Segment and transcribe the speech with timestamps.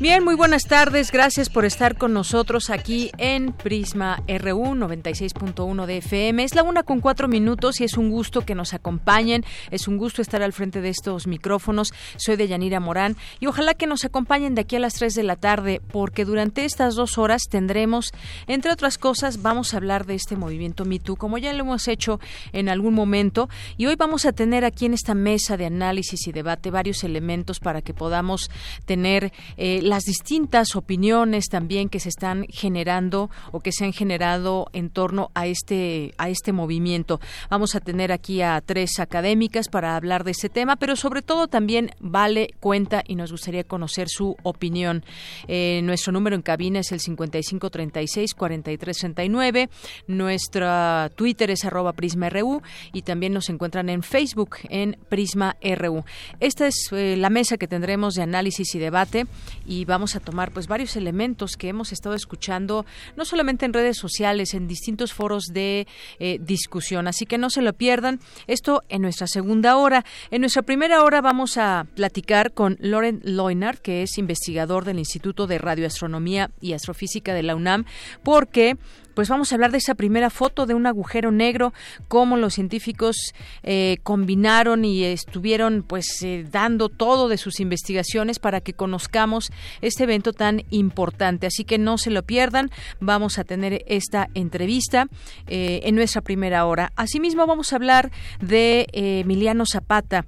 [0.00, 1.10] Bien, muy buenas tardes.
[1.10, 6.44] Gracias por estar con nosotros aquí en Prisma RU 96.1 de FM.
[6.44, 9.44] Es la una con cuatro minutos y es un gusto que nos acompañen.
[9.72, 11.92] Es un gusto estar al frente de estos micrófonos.
[12.16, 15.24] Soy de Yanira Morán y ojalá que nos acompañen de aquí a las 3 de
[15.24, 18.12] la tarde porque durante estas dos horas tendremos,
[18.46, 22.20] entre otras cosas, vamos a hablar de este movimiento MeToo como ya lo hemos hecho
[22.52, 26.30] en algún momento y hoy vamos a tener aquí en esta mesa de análisis y
[26.30, 28.48] debate varios elementos para que podamos
[28.86, 34.68] tener eh, las distintas opiniones también que se están generando o que se han generado
[34.72, 37.20] en torno a este a este movimiento.
[37.50, 41.48] Vamos a tener aquí a tres académicas para hablar de este tema, pero sobre todo
[41.48, 45.04] también vale cuenta y nos gustaría conocer su opinión.
[45.46, 49.70] Eh, nuestro número en cabina es el 5536 4339.
[50.06, 56.04] Nuestra Twitter es arroba PrismaRU y también nos encuentran en Facebook en Prisma RU.
[56.40, 59.26] Esta es eh, la mesa que tendremos de análisis y debate
[59.66, 62.84] y y vamos a tomar pues varios elementos que hemos estado escuchando
[63.16, 65.86] no solamente en redes sociales, en distintos foros de
[66.18, 67.06] eh, discusión.
[67.06, 68.18] Así que no se lo pierdan.
[68.48, 70.04] Esto en nuestra segunda hora.
[70.32, 75.46] En nuestra primera hora vamos a platicar con Loren Loinard, que es investigador del Instituto
[75.46, 77.84] de Radioastronomía y Astrofísica de la UNAM,
[78.24, 78.76] porque
[79.18, 81.74] pues vamos a hablar de esa primera foto de un agujero negro,
[82.06, 83.16] cómo los científicos
[83.64, 90.04] eh, combinaron y estuvieron pues eh, dando todo de sus investigaciones para que conozcamos este
[90.04, 91.48] evento tan importante.
[91.48, 92.70] Así que no se lo pierdan,
[93.00, 95.08] vamos a tener esta entrevista
[95.48, 96.92] eh, en nuestra primera hora.
[96.94, 100.26] Asimismo vamos a hablar de Emiliano Zapata,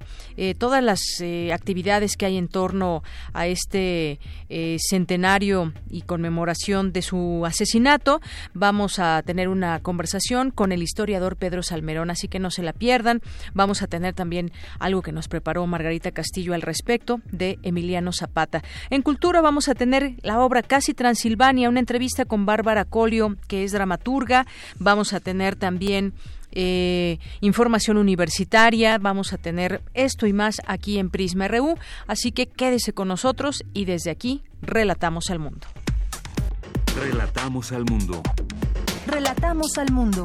[0.57, 0.99] todas las
[1.53, 4.19] actividades que hay en torno a este
[4.79, 8.19] centenario y conmemoración de su asesinato.
[8.53, 12.63] Vamos vamos a tener una conversación con el historiador Pedro Salmerón, así que no se
[12.63, 13.21] la pierdan.
[13.53, 18.63] Vamos a tener también algo que nos preparó Margarita Castillo al respecto de Emiliano Zapata.
[18.89, 23.63] En Cultura vamos a tener la obra Casi Transilvania, una entrevista con Bárbara Colio, que
[23.63, 24.47] es dramaturga.
[24.79, 26.15] Vamos a tener también
[26.51, 28.97] eh, información universitaria.
[28.97, 31.77] Vamos a tener esto y más aquí en Prisma RU.
[32.07, 35.67] Así que quédese con nosotros y desde aquí relatamos al mundo.
[36.95, 38.21] Relatamos al mundo.
[39.07, 40.23] Relatamos al mundo.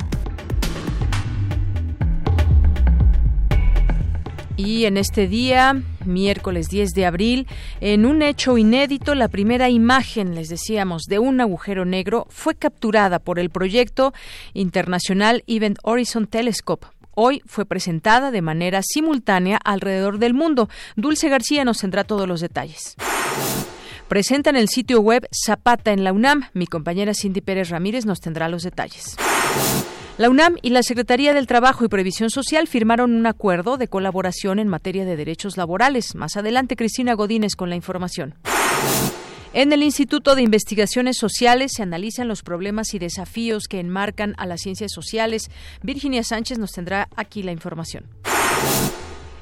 [4.56, 7.46] Y en este día, miércoles 10 de abril,
[7.80, 13.18] en un hecho inédito, la primera imagen, les decíamos, de un agujero negro fue capturada
[13.18, 14.14] por el proyecto
[14.54, 16.86] internacional Event Horizon Telescope.
[17.14, 20.68] Hoy fue presentada de manera simultánea alrededor del mundo.
[20.96, 22.96] Dulce García nos tendrá todos los detalles
[24.08, 26.48] presenta en el sitio web Zapata en la UNAM.
[26.52, 29.16] Mi compañera Cindy Pérez Ramírez nos tendrá los detalles.
[30.18, 34.58] La UNAM y la Secretaría del Trabajo y Previsión Social firmaron un acuerdo de colaboración
[34.58, 36.14] en materia de derechos laborales.
[36.14, 38.34] Más adelante, Cristina Godínez con la información.
[39.52, 44.46] En el Instituto de Investigaciones Sociales se analizan los problemas y desafíos que enmarcan a
[44.46, 45.50] las ciencias sociales.
[45.82, 48.04] Virginia Sánchez nos tendrá aquí la información.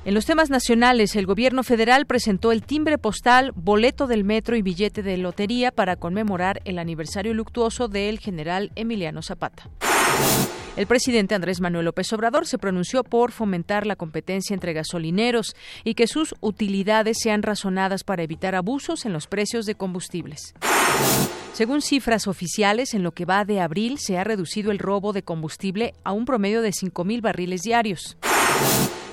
[0.04, 4.60] En los temas nacionales, el gobierno federal presentó el timbre postal, boleto del metro y
[4.60, 9.70] billete de lotería para conmemorar el aniversario luctuoso del general Emiliano Zapata.
[10.76, 15.94] El presidente Andrés Manuel López Obrador se pronunció por fomentar la competencia entre gasolineros y
[15.94, 20.52] que sus utilidades sean razonadas para evitar abusos en los precios de combustibles.
[21.54, 25.22] Según cifras oficiales, en lo que va de abril se ha reducido el robo de
[25.22, 28.18] combustible a un promedio de 5.000 barriles diarios.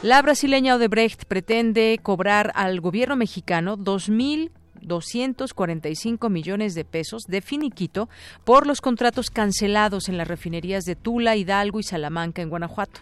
[0.03, 8.09] La brasileña Odebrecht pretende cobrar al gobierno mexicano 2.245 millones de pesos de finiquito
[8.43, 13.01] por los contratos cancelados en las refinerías de Tula, Hidalgo y Salamanca en Guanajuato.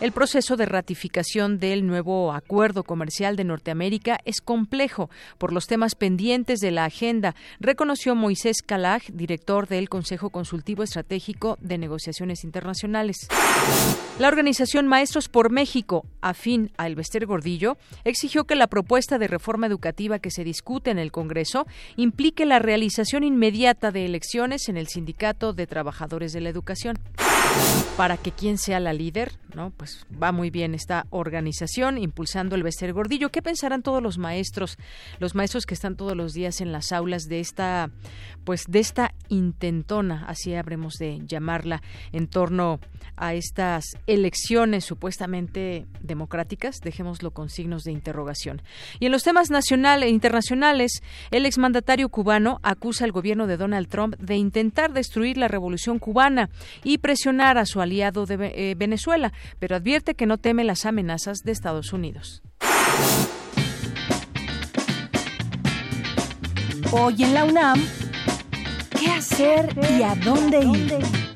[0.00, 5.08] El proceso de ratificación del nuevo acuerdo comercial de Norteamérica es complejo
[5.38, 11.56] por los temas pendientes de la agenda, reconoció Moisés Calag, director del Consejo Consultivo Estratégico
[11.62, 13.28] de Negociaciones Internacionales.
[14.18, 19.68] La organización Maestros por México, afín a Elvester Gordillo, exigió que la propuesta de reforma
[19.68, 24.88] educativa que se discute en el Congreso implique la realización inmediata de elecciones en el
[24.88, 26.98] Sindicato de Trabajadores de la Educación.
[27.96, 29.70] Para que quien sea la líder, ¿no?
[29.70, 33.30] Pues va muy bien esta organización impulsando el Bester Gordillo.
[33.30, 34.78] ¿Qué pensarán todos los maestros,
[35.20, 37.90] los maestros que están todos los días en las aulas de esta,
[38.42, 42.80] pues de esta intentona, así habremos de llamarla, en torno
[43.16, 46.80] a estas elecciones supuestamente democráticas?
[46.82, 48.60] Dejémoslo con signos de interrogación.
[48.98, 53.86] Y en los temas nacionales e internacionales, el exmandatario cubano acusa al gobierno de Donald
[53.86, 56.50] Trump de intentar destruir la revolución cubana
[56.82, 61.42] y presionar a su aliado de eh, Venezuela pero advierte que no teme las amenazas
[61.44, 62.42] de Estados Unidos.
[66.92, 67.82] Hoy en la UNAM,
[68.98, 71.33] ¿qué hacer y a dónde ir?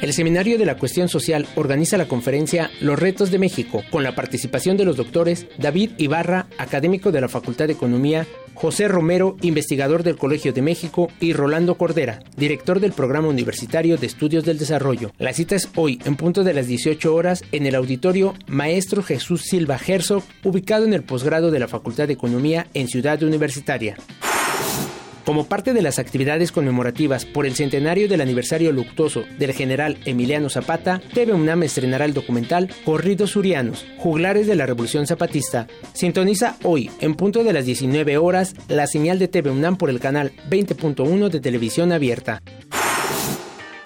[0.00, 4.14] El Seminario de la Cuestión Social organiza la conferencia Los Retos de México, con la
[4.14, 10.02] participación de los doctores David Ibarra, académico de la Facultad de Economía, José Romero, investigador
[10.02, 15.12] del Colegio de México, y Rolando Cordera, director del Programa Universitario de Estudios del Desarrollo.
[15.18, 19.42] La cita es hoy, en punto de las 18 horas, en el auditorio Maestro Jesús
[19.42, 23.96] Silva Herzog, ubicado en el posgrado de la Facultad de Economía en Ciudad Universitaria.
[25.30, 30.50] Como parte de las actividades conmemorativas por el centenario del aniversario luctuoso del general Emiliano
[30.50, 35.68] Zapata, TV UNAM estrenará el documental Corridos Surianos, Juglares de la Revolución Zapatista.
[35.92, 40.00] Sintoniza hoy, en punto de las 19 horas, la señal de TV UNAM por el
[40.00, 42.42] canal 20.1 de televisión abierta.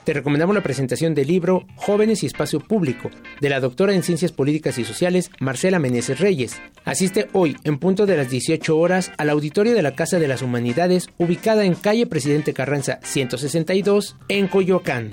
[0.05, 3.11] Te recomendamos la presentación del libro Jóvenes y Espacio Público,
[3.41, 6.61] de la doctora en Ciencias Políticas y Sociales Marcela Meneses Reyes.
[6.85, 10.43] Asiste hoy, en punto de las 18 horas, al auditorio de la Casa de las
[10.43, 15.13] Humanidades, ubicada en calle Presidente Carranza 162, en Coyoacán.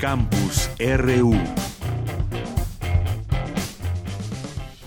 [0.00, 1.34] Campus RU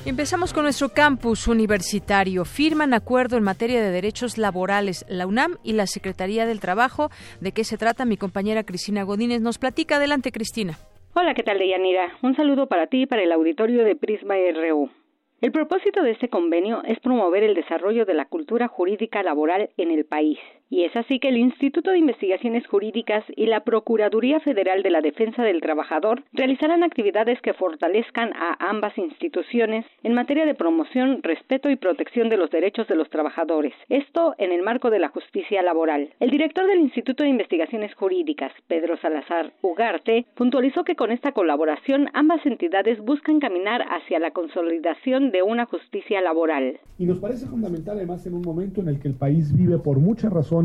[0.07, 2.45] Empezamos con nuestro campus universitario.
[2.45, 7.09] Firman acuerdo en materia de derechos laborales la UNAM y la Secretaría del Trabajo.
[7.41, 8.05] ¿De qué se trata?
[8.05, 9.97] Mi compañera Cristina Godínez nos platica.
[9.97, 10.75] Adelante, Cristina.
[11.13, 12.13] Hola, ¿qué tal, Deyanira?
[12.23, 14.89] Un saludo para ti y para el auditorio de Prisma RU.
[15.41, 19.91] El propósito de este convenio es promover el desarrollo de la cultura jurídica laboral en
[19.91, 20.39] el país.
[20.69, 24.99] Y es así que el Instituto de Investigaciones Jurídicas y la Procuraduría Federal de la
[24.99, 31.69] Defensa del Trabajador realizarán actividades que fortalezcan a ambas instituciones en materia de promoción, respeto
[31.69, 33.73] y protección de los derechos de los trabajadores.
[33.87, 36.09] Esto en el marco de la justicia laboral.
[36.19, 42.09] El director del Instituto de Investigaciones Jurídicas, Pedro Salazar Ugarte, puntualizó que con esta colaboración
[42.13, 46.79] ambas entidades buscan caminar hacia la consolidación de una justicia laboral.
[46.99, 49.99] Y nos parece fundamental además en un momento en el que el país vive por
[49.99, 50.56] muchas razones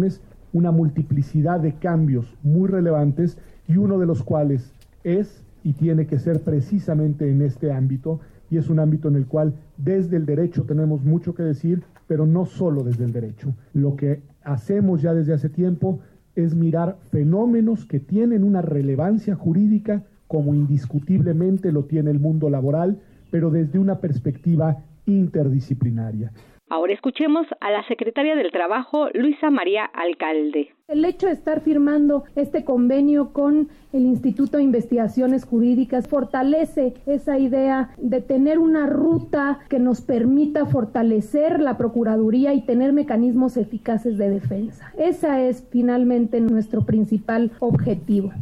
[0.52, 4.72] una multiplicidad de cambios muy relevantes y uno de los cuales
[5.04, 9.26] es y tiene que ser precisamente en este ámbito y es un ámbito en el
[9.26, 13.54] cual desde el derecho tenemos mucho que decir, pero no solo desde el derecho.
[13.72, 16.00] Lo que hacemos ya desde hace tiempo
[16.36, 20.02] es mirar fenómenos que tienen una relevancia jurídica
[20.32, 22.98] como indiscutiblemente lo tiene el mundo laboral,
[23.30, 26.32] pero desde una perspectiva interdisciplinaria.
[26.72, 30.70] Ahora escuchemos a la secretaria del Trabajo, Luisa María Alcalde.
[30.88, 37.38] El hecho de estar firmando este convenio con el Instituto de Investigaciones Jurídicas fortalece esa
[37.38, 44.16] idea de tener una ruta que nos permita fortalecer la Procuraduría y tener mecanismos eficaces
[44.16, 44.94] de defensa.
[44.96, 48.32] Ese es finalmente nuestro principal objetivo.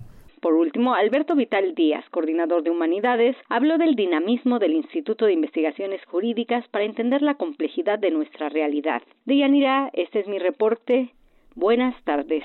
[0.41, 6.01] Por último, Alberto Vital Díaz, coordinador de Humanidades, habló del dinamismo del Instituto de Investigaciones
[6.07, 9.03] Jurídicas para entender la complejidad de nuestra realidad.
[9.27, 11.13] Deyanira, este es mi reporte.
[11.55, 12.43] Buenas tardes.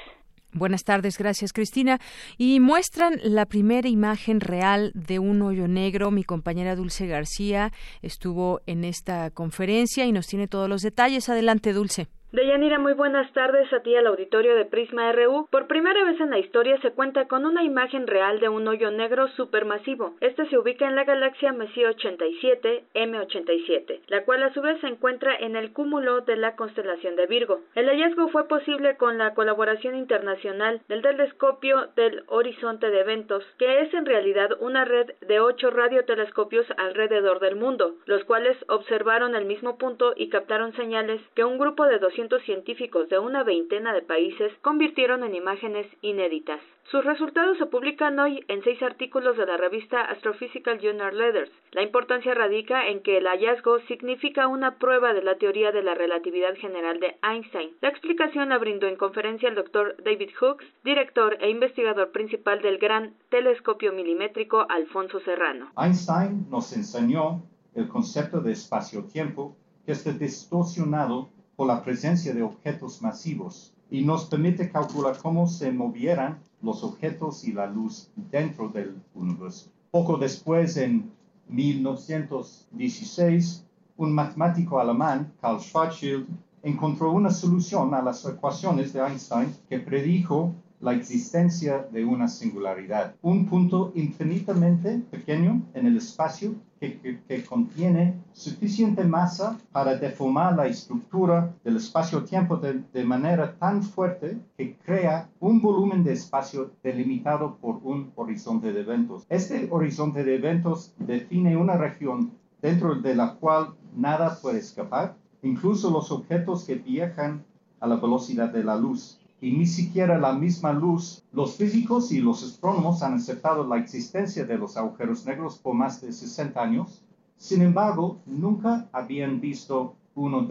[0.51, 1.99] Buenas tardes, gracias Cristina.
[2.37, 6.11] Y muestran la primera imagen real de un hoyo negro.
[6.11, 7.71] Mi compañera Dulce García
[8.01, 11.27] estuvo en esta conferencia y nos tiene todos los detalles.
[11.27, 12.07] Adelante, Dulce.
[12.35, 15.47] Deyanira, muy buenas tardes a ti al auditorio de Prisma RU.
[15.49, 18.91] Por primera vez en la historia se cuenta con una imagen real de un hoyo
[18.91, 20.15] negro supermasivo.
[20.19, 24.87] Este se ubica en la galaxia Messier 87 M87, la cual a su vez se
[24.87, 27.61] encuentra en el cúmulo de la constelación de Virgo.
[27.73, 33.79] El hallazgo fue posible con la colaboración internacional del telescopio del horizonte de eventos, que
[33.79, 39.45] es en realidad una red de ocho radiotelescopios alrededor del mundo, los cuales observaron el
[39.45, 44.01] mismo punto y captaron señales que un grupo de 200 científicos de una veintena de
[44.01, 46.59] países convirtieron en imágenes inéditas.
[46.91, 51.51] Sus resultados se publican hoy en seis artículos de la revista Astrophysical Journal Letters.
[51.71, 55.95] La importancia radica en que el hallazgo significa una prueba de la teoría de la
[55.95, 57.71] relatividad general de Einstein.
[57.81, 62.77] La explicación la brindó en conferencia el doctor David Hooks, director e investigador principal del
[62.77, 65.71] gran telescopio milimétrico Alfonso Serrano.
[65.77, 69.55] Einstein nos enseñó el concepto de espacio-tiempo
[69.85, 75.71] que está distorsionado por la presencia de objetos masivos y nos permite calcular cómo se
[75.71, 79.69] movieran los objetos y la luz dentro del universo.
[79.91, 81.11] Poco después, en
[81.49, 83.63] 1916,
[83.97, 86.25] un matemático alemán, Karl Schwarzschild,
[86.63, 93.15] encontró una solución a las ecuaciones de Einstein que predijo la existencia de una singularidad,
[93.21, 101.53] un punto infinitamente pequeño en el espacio que, contiene suficiente masa para deformar la estructura
[101.63, 107.79] del espacio-tiempo de, de, manera tan fuerte que crea un volumen de espacio delimitado por
[107.83, 109.25] un horizonte de eventos.
[109.29, 115.89] Este horizonte de eventos define una región dentro de la cual nada puede escapar, incluso
[115.89, 117.43] los objetos que viajan
[117.79, 121.23] a la velocidad de la luz y ni siquiera la misma luz.
[121.31, 126.01] Los físicos y los astrónomos han aceptado la existencia de los agujeros negros por más
[126.01, 127.03] de 60 años.
[127.37, 130.47] Sin embargo, nunca habían visto uno.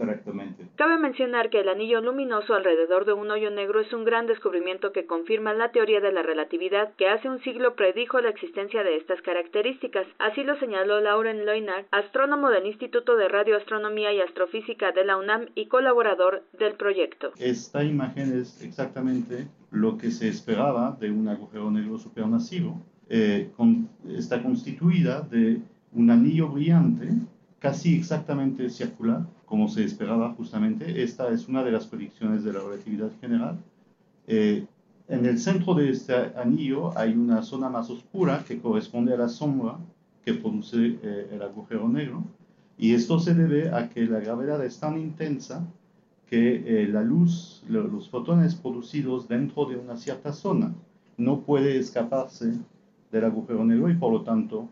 [0.75, 4.91] Cabe mencionar que el anillo luminoso alrededor de un hoyo negro es un gran descubrimiento
[4.91, 8.97] que confirma la teoría de la relatividad que hace un siglo predijo la existencia de
[8.97, 10.05] estas características.
[10.19, 15.47] Así lo señaló Lauren Leunard, astrónomo del Instituto de Radioastronomía y Astrofísica de la UNAM
[15.55, 17.31] y colaborador del proyecto.
[17.39, 22.81] Esta imagen es exactamente lo que se esperaba de un agujero negro supermasivo.
[23.09, 23.49] Eh,
[24.09, 25.59] está constituida de
[25.91, 27.07] un anillo brillante
[27.59, 31.03] casi exactamente circular, como se esperaba justamente.
[31.03, 33.57] Esta es una de las predicciones de la relatividad general.
[34.27, 34.65] Eh,
[35.07, 39.29] en el centro de este anillo hay una zona más oscura que corresponde a la
[39.29, 39.77] sombra
[40.23, 42.23] que produce eh, el agujero negro.
[42.77, 45.65] Y esto se debe a que la gravedad es tan intensa
[46.27, 50.73] que eh, la luz, los fotones producidos dentro de una cierta zona,
[51.17, 52.53] no puede escaparse
[53.11, 54.67] del agujero negro y por lo tanto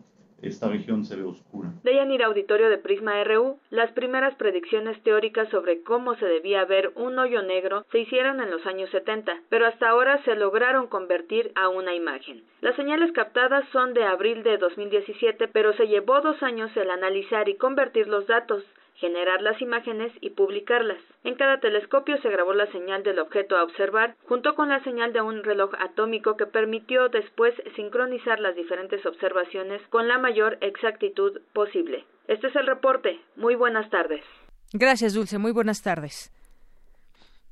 [0.48, 1.70] esta región se ve oscura.
[1.82, 7.18] Deyanira Auditorio de Prisma RU, las primeras predicciones teóricas sobre cómo se debía ver un
[7.18, 11.68] hoyo negro se hicieron en los años 70, pero hasta ahora se lograron convertir a
[11.68, 12.44] una imagen.
[12.60, 17.48] Las señales captadas son de abril de 2017, pero se llevó dos años el analizar
[17.48, 18.64] y convertir los datos
[19.04, 20.96] generar las imágenes y publicarlas.
[21.24, 25.12] En cada telescopio se grabó la señal del objeto a observar junto con la señal
[25.12, 31.42] de un reloj atómico que permitió después sincronizar las diferentes observaciones con la mayor exactitud
[31.52, 32.06] posible.
[32.28, 33.20] Este es el reporte.
[33.36, 34.24] Muy buenas tardes.
[34.72, 35.36] Gracias, Dulce.
[35.36, 36.32] Muy buenas tardes.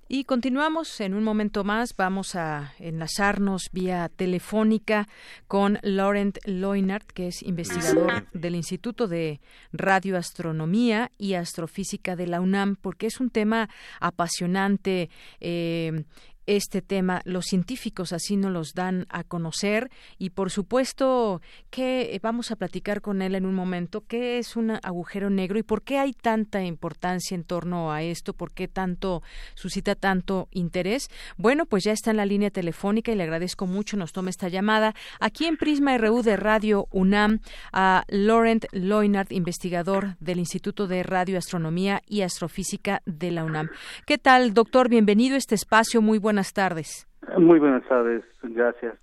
[0.09, 1.97] Y continuamos en un momento más.
[1.97, 5.09] Vamos a enlazarnos vía telefónica
[5.49, 9.40] con Laurent Loinart, que es investigador del Instituto de
[9.73, 15.09] Radioastronomía y Astrofísica de la UNAM, porque es un tema apasionante.
[15.40, 16.04] Eh,
[16.46, 17.22] este tema.
[17.25, 23.00] Los científicos así nos los dan a conocer y por supuesto que vamos a platicar
[23.00, 26.62] con él en un momento qué es un agujero negro y por qué hay tanta
[26.62, 29.22] importancia en torno a esto, por qué tanto
[29.54, 31.08] suscita tanto interés.
[31.37, 34.49] Bueno, pues ya está en la línea telefónica y le agradezco mucho nos toma esta
[34.49, 37.40] llamada aquí en Prisma RU de Radio UNAM
[37.72, 43.70] a Laurent Loinard, investigador del Instituto de Radioastronomía y Astrofísica de la UNAM.
[44.06, 44.88] ¿Qué tal, doctor?
[44.88, 46.02] Bienvenido a este espacio.
[46.02, 47.06] Muy buenas tardes.
[47.36, 48.94] Muy buenas tardes, gracias.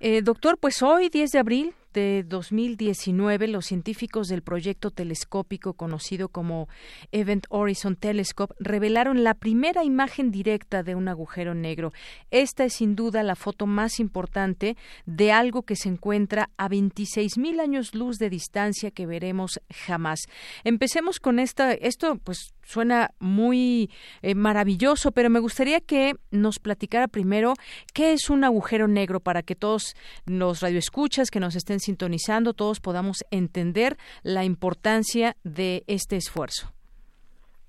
[0.00, 6.28] Eh, doctor, pues hoy, 10 de abril, de 2019, los científicos del proyecto telescópico conocido
[6.28, 6.68] como
[7.10, 11.94] Event Horizon Telescope revelaron la primera imagen directa de un agujero negro.
[12.30, 14.76] Esta es sin duda la foto más importante
[15.06, 20.20] de algo que se encuentra a 26.000 años luz de distancia que veremos jamás.
[20.64, 27.08] Empecemos con esta, esto pues suena muy eh, maravilloso, pero me gustaría que nos platicara
[27.08, 27.54] primero
[27.94, 29.94] qué es un agujero negro para que todos
[30.26, 36.72] los radioescuchas que nos estén sintonizando, todos podamos entender la importancia de este esfuerzo.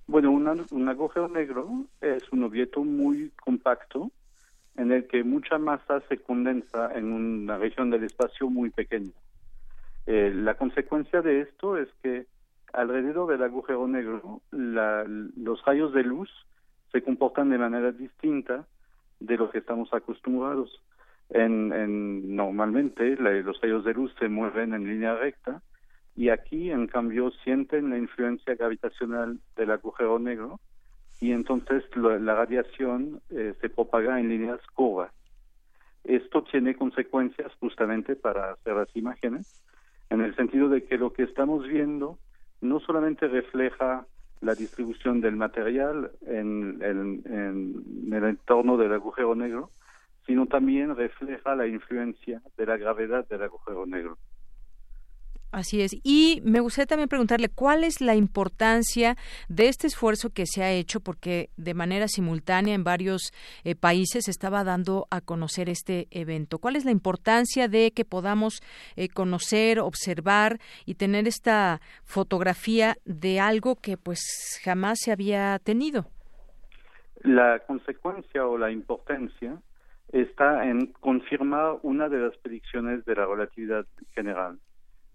[0.08, 4.12] Bueno, un agujero negro es un objeto muy compacto
[4.78, 9.12] en el que mucha masa se condensa en una región del espacio muy pequeña.
[10.06, 12.26] Eh, la consecuencia de esto es que
[12.74, 16.30] alrededor del agujero negro los rayos de luz
[16.92, 18.66] se comportan de manera distinta
[19.20, 20.82] de lo que estamos acostumbrados.
[21.30, 25.62] En, normalmente los rayos de luz se mueven en línea recta
[26.16, 30.60] y aquí en cambio sienten la influencia gravitacional del agujero negro
[31.20, 35.12] y entonces la radiación eh, se propaga en líneas curvas.
[36.04, 39.62] Esto tiene consecuencias justamente para hacer las imágenes,
[40.10, 42.18] en el sentido de que lo que estamos viendo
[42.62, 44.06] no solamente refleja
[44.42, 49.72] la distribución del material en, en, el entorno del agujero negro,
[50.28, 54.18] sino también refleja la influencia de la gravedad del agujero negro.
[55.50, 55.96] Así es.
[56.04, 59.16] Y me gustaría también preguntarle cuál es la importancia
[59.48, 63.32] de este esfuerzo que se ha hecho, porque de manera simultánea en varios
[63.64, 66.60] eh, países se estaba dando a conocer este evento.
[66.60, 68.62] ¿Cuál es la importancia de que podamos
[68.98, 76.08] eh, conocer, observar y tener esta fotografía de algo que pues jamás se había tenido?
[77.24, 79.58] La consecuencia o la importancia
[80.12, 84.60] está en confirmar una de las predicciones de la relatividad general.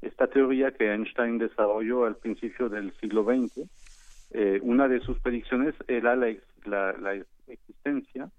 [0.02, 3.68] Esta teoría que Einstein desarrolló al principio del siglo XX,
[4.32, 6.28] eh, una de sus predicciones era la,
[7.48, 8.30] existencia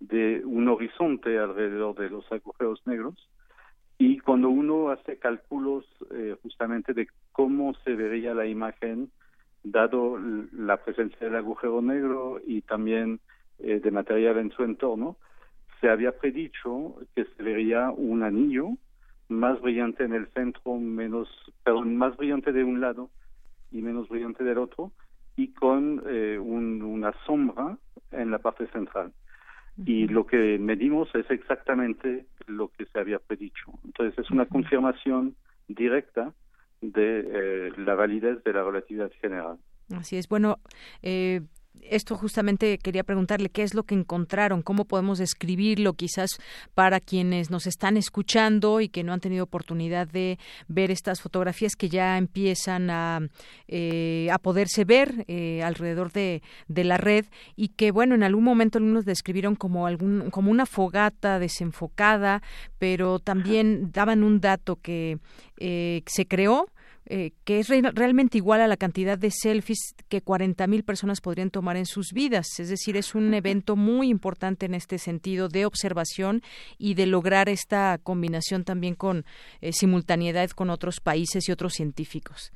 [0.00, 3.28] de un horizonte alrededor de los agujeros negros
[3.98, 9.10] y cuando uno hace cálculos eh, justamente de cómo se vería la imagen
[9.62, 10.18] dado
[10.52, 13.20] la presencia del agujero negro y también
[13.58, 15.16] eh, de material en su entorno,
[15.84, 18.70] se había predicho que se vería un anillo
[19.28, 21.28] más brillante en el centro, menos,
[21.62, 23.10] perdón, más brillante de un lado
[23.70, 24.92] y menos brillante del otro,
[25.36, 27.76] y con eh, una sombra
[28.12, 29.12] en la parte central.
[29.84, 33.72] Y lo que medimos es exactamente lo que se había predicho.
[33.84, 35.34] Entonces es una confirmación
[35.68, 36.32] directa
[36.80, 39.58] de eh, la validez de la relatividad general.
[39.94, 40.28] Así es.
[40.28, 40.60] Bueno,
[41.02, 41.42] eh,
[41.82, 46.38] esto justamente quería preguntarle qué es lo que encontraron, cómo podemos describirlo quizás
[46.74, 50.38] para quienes nos están escuchando y que no han tenido oportunidad de
[50.68, 53.20] ver estas fotografías que ya empiezan a,
[53.68, 57.26] eh, a poderse ver eh, alrededor de, de, la red
[57.56, 62.42] y que bueno en algún momento algunos describieron como algún como una fogata desenfocada
[62.78, 65.18] pero también daban un dato que
[65.58, 66.68] eh, se creó
[67.06, 71.76] eh, que es realmente igual a la cantidad de selfies que 40.000 personas podrían tomar
[71.76, 72.46] en sus vidas.
[72.58, 76.40] Es decir, es un evento muy importante en este sentido de observación
[76.78, 79.24] y de lograr esta combinación también con
[79.60, 82.52] eh, simultaneidad con otros países y otros científicos.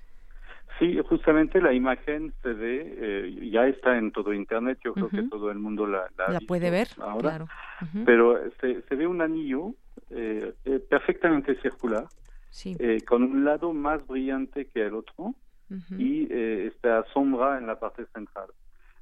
[0.79, 5.25] Sí, justamente la imagen se ve, eh, ya está en todo Internet, yo creo que
[5.25, 7.45] todo el mundo la, la, puede ver ahora,
[8.07, 9.75] pero se, se, ve un anillo
[10.89, 12.05] perfectamente circular
[12.65, 15.35] eh, con un lado más brillante que el otro
[15.99, 18.49] y eh, esta sombra en la parte central.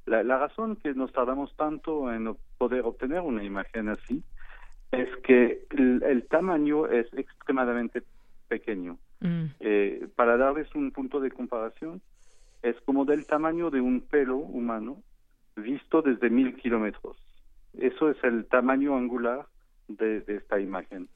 [0.05, 4.23] La, razón que nos tardamos tanto en poder obtener una imagen así
[4.91, 8.03] es que el, tamaño es extremadamente
[8.47, 8.97] pequeño.
[9.19, 9.45] Mm.
[9.59, 12.01] Eh, para darles un punto de comparación,
[12.61, 15.01] es como del tamaño de un pelo humano
[15.55, 17.17] visto desde mil kilómetros.
[17.77, 19.45] Eso es el tamaño angular
[19.87, 21.09] de esta imagen.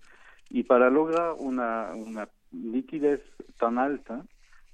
[0.54, 3.22] Y para lograr una, una nitidez
[3.58, 4.26] tan alta,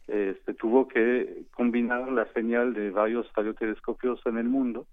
[0.08, 4.88] se tuvo que combinar la señal de varios radiotelescopios en el mundo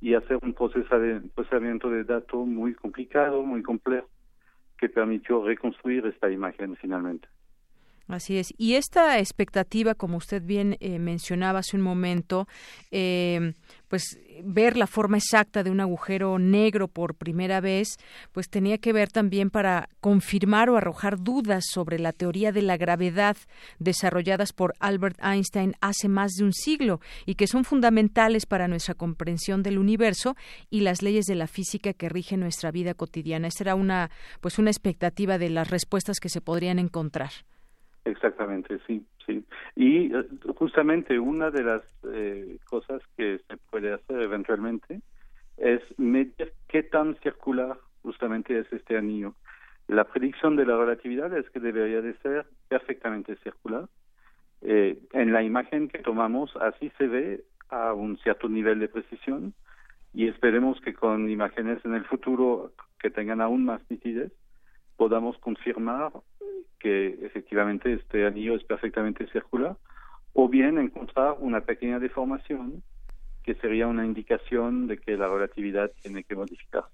[0.00, 4.08] y hacer un procesamiento de datos muy complicado, muy complejo,
[4.76, 7.28] que permitió reconstruir esta imagen finalmente.
[8.08, 8.54] Así es.
[8.56, 12.46] Y esta expectativa, como usted bien eh, mencionaba hace un momento,
[12.92, 13.54] eh,
[13.88, 17.96] pues ver la forma exacta de un agujero negro por primera vez,
[18.30, 22.76] pues tenía que ver también para confirmar o arrojar dudas sobre la teoría de la
[22.76, 23.36] gravedad
[23.80, 28.94] desarrolladas por Albert Einstein hace más de un siglo y que son fundamentales para nuestra
[28.94, 30.36] comprensión del universo
[30.70, 33.48] y las leyes de la física que rigen nuestra vida cotidiana.
[33.48, 37.30] Esta era una pues una expectativa de las respuestas que se podrían encontrar.
[38.06, 39.44] Exactamente, sí, sí.
[39.74, 45.00] Y eh, justamente una de las eh, cosas que se puede hacer eventualmente
[45.56, 49.34] es medir qué tan circular justamente es este anillo.
[49.88, 53.88] La predicción de la relatividad es que debería de ser perfectamente circular.
[54.62, 59.52] Eh, en la imagen que tomamos así se ve a un cierto nivel de precisión
[60.14, 64.32] y esperemos que con imágenes en el futuro que tengan aún más nitidez
[64.96, 66.12] podamos confirmar
[66.78, 69.76] que efectivamente este anillo es perfectamente circular,
[70.32, 72.82] o bien encontrar una pequeña deformación
[73.42, 76.84] que sería una indicación de que la relatividad tiene que modificar.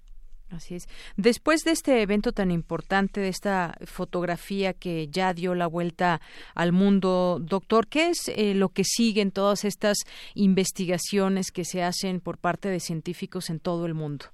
[0.51, 0.87] Así es.
[1.17, 6.21] Después de este evento tan importante, de esta fotografía que ya dio la vuelta
[6.53, 9.97] al mundo, doctor, ¿qué es eh, lo que siguen todas estas
[10.35, 14.25] investigaciones que se hacen por parte de científicos en todo el mundo?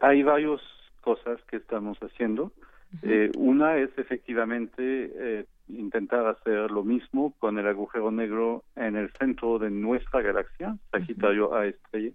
[0.00, 0.60] Hay varias
[1.06, 2.50] cosas que estamos haciendo.
[3.02, 9.12] Eh, una es efectivamente eh, intentar hacer lo mismo con el agujero negro en el
[9.12, 12.10] centro de nuestra galaxia, Sagitario A estrella,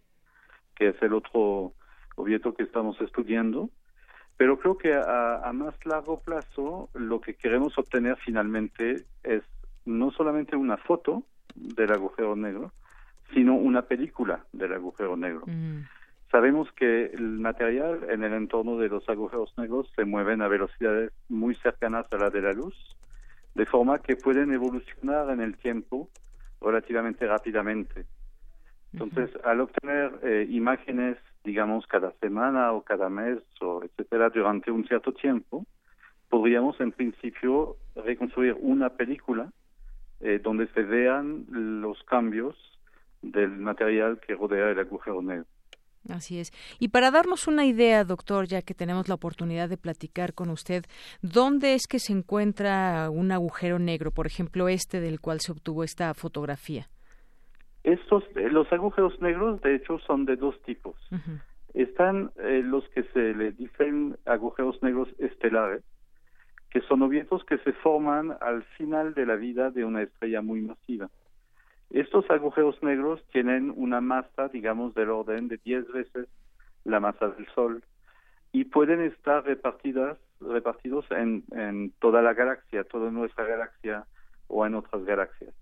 [0.75, 1.71] que es el otro
[2.17, 3.69] objeto que estamos estudiando.
[4.35, 9.43] Pero creo que a, más largo plazo lo que queremos obtener finalmente es
[9.85, 11.23] no solamente una foto
[11.55, 12.73] del agujero negro,
[13.33, 15.43] sino una película del agujero negro.
[15.47, 15.83] Mm.
[16.31, 21.11] Sabemos que el material en el entorno de los agujeros negros se mueven a velocidades
[21.27, 22.73] muy cercanas a la de la luz,
[23.53, 26.09] de forma que pueden evolucionar en el tiempo
[26.61, 28.05] relativamente rápidamente.
[28.93, 34.87] Entonces, al obtener eh, imágenes, digamos, cada semana o cada mes o etcétera, durante un
[34.87, 35.65] cierto tiempo,
[36.29, 39.51] podríamos en principio reconstruir una película
[40.21, 42.55] eh, donde se vean los cambios
[43.21, 45.45] del material que rodea el agujero negro.
[46.09, 46.51] Así es.
[46.79, 50.85] Y para darnos una idea, doctor, ya que tenemos la oportunidad de platicar con usted,
[51.21, 55.83] ¿dónde es que se encuentra un agujero negro, por ejemplo, este del cual se obtuvo
[55.83, 56.87] esta fotografía?
[57.83, 60.95] Estos, eh, los agujeros negros, de hecho, son de dos tipos.
[61.73, 65.83] Están eh, los que se le dicen agujeros negros estelares,
[66.69, 70.61] que son objetos que se forman al final de la vida de una estrella muy
[70.61, 71.09] masiva.
[71.91, 76.27] Estos agujeros negros tienen una masa, digamos, del orden de 10 veces
[76.85, 77.83] la masa del Sol
[78.53, 84.05] y pueden estar repartidas, repartidos en, en toda la galaxia, toda nuestra galaxia
[84.47, 85.53] o en otras galaxias.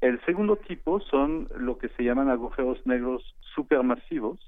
[0.00, 4.38] El segundo tipo son lo que se llaman agujeros negros supermasivos,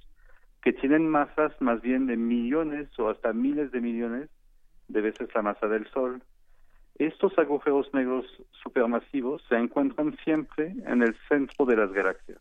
[0.63, 4.29] que tienen masas más bien de millones o hasta miles de millones
[4.89, 6.23] de veces la masa del Sol.
[7.01, 8.27] Estos agujeros negros
[8.63, 12.39] supermasivos se encuentran siempre en el centro de las galaxias.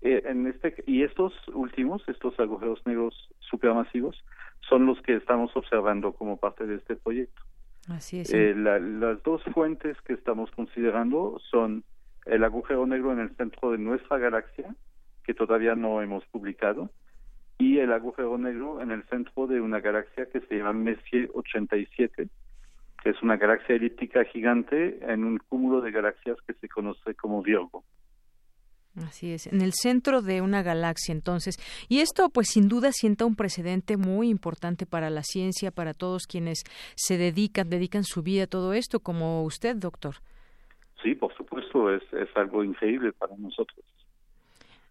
[0.00, 4.24] Eh, en este, y estos últimos, estos agujeros negros supermasivos,
[4.66, 7.42] son los que estamos observando como parte de este proyecto.
[7.90, 8.32] Así es.
[8.32, 11.84] Eh, las dos fuentes que estamos considerando son
[12.24, 14.74] el agujero negro en el centro de nuestra galaxia,
[15.22, 16.88] que todavía no hemos publicado,
[17.58, 22.30] y el agujero negro en el centro de una galaxia que se llama Messier 87,
[23.02, 27.42] que es una galaxia elíptica gigante en un cúmulo de galaxias que se conoce como
[27.42, 27.84] Virgo.
[28.96, 31.56] Así es, en el centro de una galaxia entonces.
[31.88, 36.26] Y esto pues sin duda sienta un precedente muy importante para la ciencia, para todos
[36.26, 36.64] quienes
[36.96, 40.16] se dedican, dedican su vida a todo esto, como usted, doctor.
[41.02, 43.84] Sí, por supuesto, es, es algo increíble para nosotros.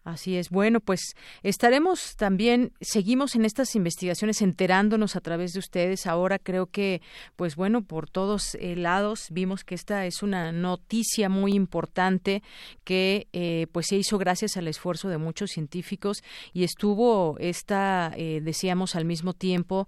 [0.05, 0.49] Así es.
[0.49, 6.07] Bueno, pues estaremos también, seguimos en estas investigaciones enterándonos a través de ustedes.
[6.07, 7.01] Ahora creo que,
[7.35, 12.43] pues bueno, por todos eh, lados vimos que esta es una noticia muy importante
[12.85, 18.39] que eh, pues se hizo gracias al esfuerzo de muchos científicos y estuvo esta, eh,
[18.41, 19.87] decíamos al mismo tiempo,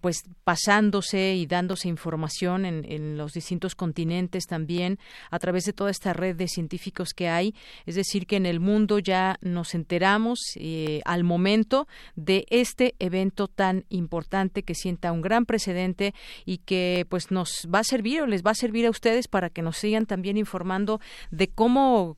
[0.00, 4.98] pues pasándose y dándose información en, en los distintos continentes también
[5.30, 7.54] a través de toda esta red de científicos que hay.
[7.86, 13.48] Es decir, que en el mundo ya nos enteramos eh, al momento de este evento
[13.48, 18.26] tan importante que sienta un gran precedente y que pues nos va a servir o
[18.26, 22.16] les va a servir a ustedes para que nos sigan también informando de cómo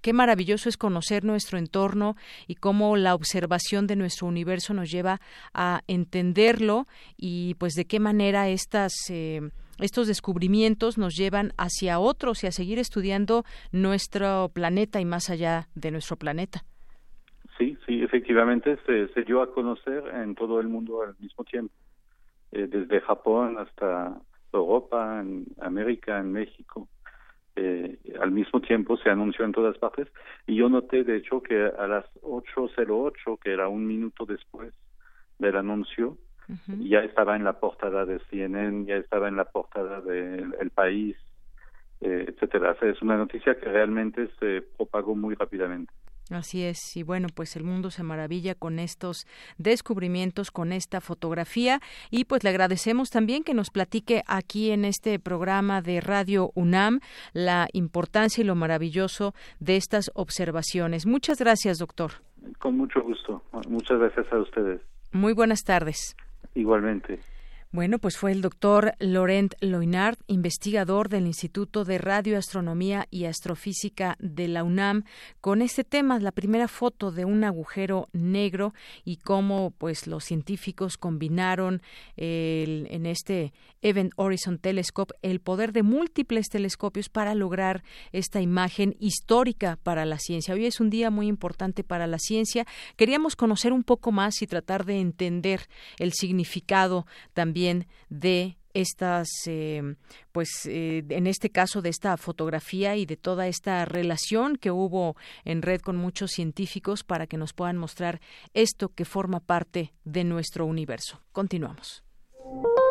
[0.00, 2.16] qué maravilloso es conocer nuestro entorno
[2.46, 5.20] y cómo la observación de nuestro universo nos lleva
[5.52, 12.44] a entenderlo y pues de qué manera estas eh, estos descubrimientos nos llevan hacia otros
[12.44, 16.64] y a seguir estudiando nuestro planeta y más allá de nuestro planeta.
[17.58, 21.74] Sí, sí, efectivamente se, se dio a conocer en todo el mundo al mismo tiempo,
[22.52, 24.20] eh, desde Japón hasta
[24.52, 26.88] Europa, en América, en México.
[27.56, 30.08] Eh, al mismo tiempo se anunció en todas partes
[30.44, 34.74] y yo noté de hecho que a las 8.08, que era un minuto después
[35.38, 36.18] del anuncio,
[36.66, 41.16] ya estaba en la portada de CNN, ya estaba en la portada de El País,
[42.00, 42.76] eh, etcétera.
[42.82, 45.92] es una noticia que realmente se propagó muy rápidamente.
[46.30, 49.26] Así es, y bueno, pues el mundo se maravilla con estos
[49.58, 51.80] descubrimientos, con esta fotografía,
[52.10, 57.00] y pues le agradecemos también que nos platique aquí en este programa de Radio UNAM
[57.34, 61.06] la importancia y lo maravilloso de estas observaciones.
[61.06, 62.12] Muchas gracias, doctor.
[62.58, 63.42] Con mucho gusto.
[63.68, 64.80] Muchas gracias a ustedes.
[65.12, 66.16] Muy buenas tardes.
[66.54, 67.20] Igualmente.
[67.74, 74.46] Bueno, pues fue el doctor Laurent Loinard, investigador del Instituto de Radioastronomía y Astrofísica de
[74.46, 75.02] la UNAM,
[75.40, 80.96] con este tema, la primera foto de un agujero negro y cómo pues los científicos
[80.96, 81.82] combinaron
[82.16, 87.82] en este Event Horizon Telescope el poder de múltiples telescopios para lograr
[88.12, 90.54] esta imagen histórica para la ciencia.
[90.54, 92.66] Hoy es un día muy importante para la ciencia.
[92.94, 95.66] Queríamos conocer un poco más y tratar de entender
[95.98, 97.63] el significado también
[98.08, 99.94] de estas, eh,
[100.32, 105.16] pues eh, en este caso de esta fotografía y de toda esta relación que hubo
[105.44, 108.20] en red con muchos científicos para que nos puedan mostrar
[108.52, 111.20] esto que forma parte de nuestro universo.
[111.32, 112.02] Continuamos.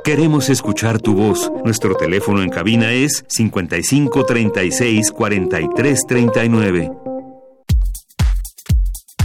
[0.03, 1.51] Queremos escuchar tu voz.
[1.63, 7.03] Nuestro teléfono en cabina es 55 36 43 39.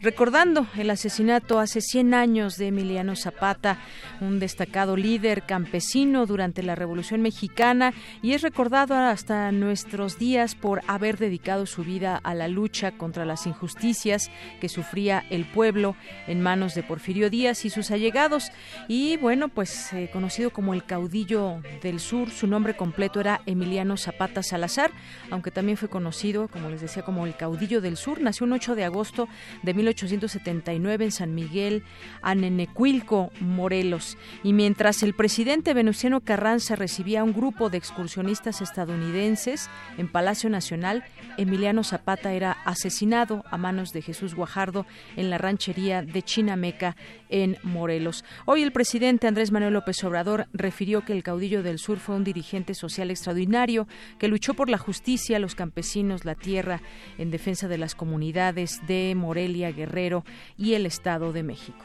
[0.00, 3.78] recordando el asesinato hace 100 años de Emiliano Zapata,
[4.20, 10.82] un destacado líder campesino durante la Revolución Mexicana y es recordado hasta nuestros días por
[10.86, 16.40] haber dedicado su vida a la lucha contra las injusticias que sufría el pueblo en
[16.40, 18.50] manos de Porfirio Díaz y sus allegados.
[18.88, 23.96] Y bueno, pues eh, conocido como el caudillo del sur, su nombre completo era Emiliano
[23.96, 24.90] Zapata Salazar,
[25.30, 28.20] aunque también fue conocido, como les decía, como el caudillo del sur.
[28.20, 29.28] Nació un 8 de agosto
[29.62, 31.82] de 1879 en San Miguel,
[32.22, 34.16] Anenecuilco, Morelos.
[34.42, 40.50] Y mientras el presidente Venustiano Carranza recibía a un grupo de excursionistas estadounidenses en Palacio
[40.50, 41.04] Nacional,
[41.36, 46.96] Emiliano Zapata era asesinado a manos de Jesús Guajardo en la ranchería de Chinameca,
[47.28, 48.24] en Morelos.
[48.44, 52.24] Hoy el presidente Andrés Manuel López Obrador refirió que el caudillo del sur fue un
[52.24, 53.86] dirigente social extraordinario
[54.18, 56.82] que luchó por la justicia, los campesinos, la tierra,
[57.18, 60.24] en defensa de las comunidades de Morelia, Guerrero
[60.56, 61.84] y el Estado de México.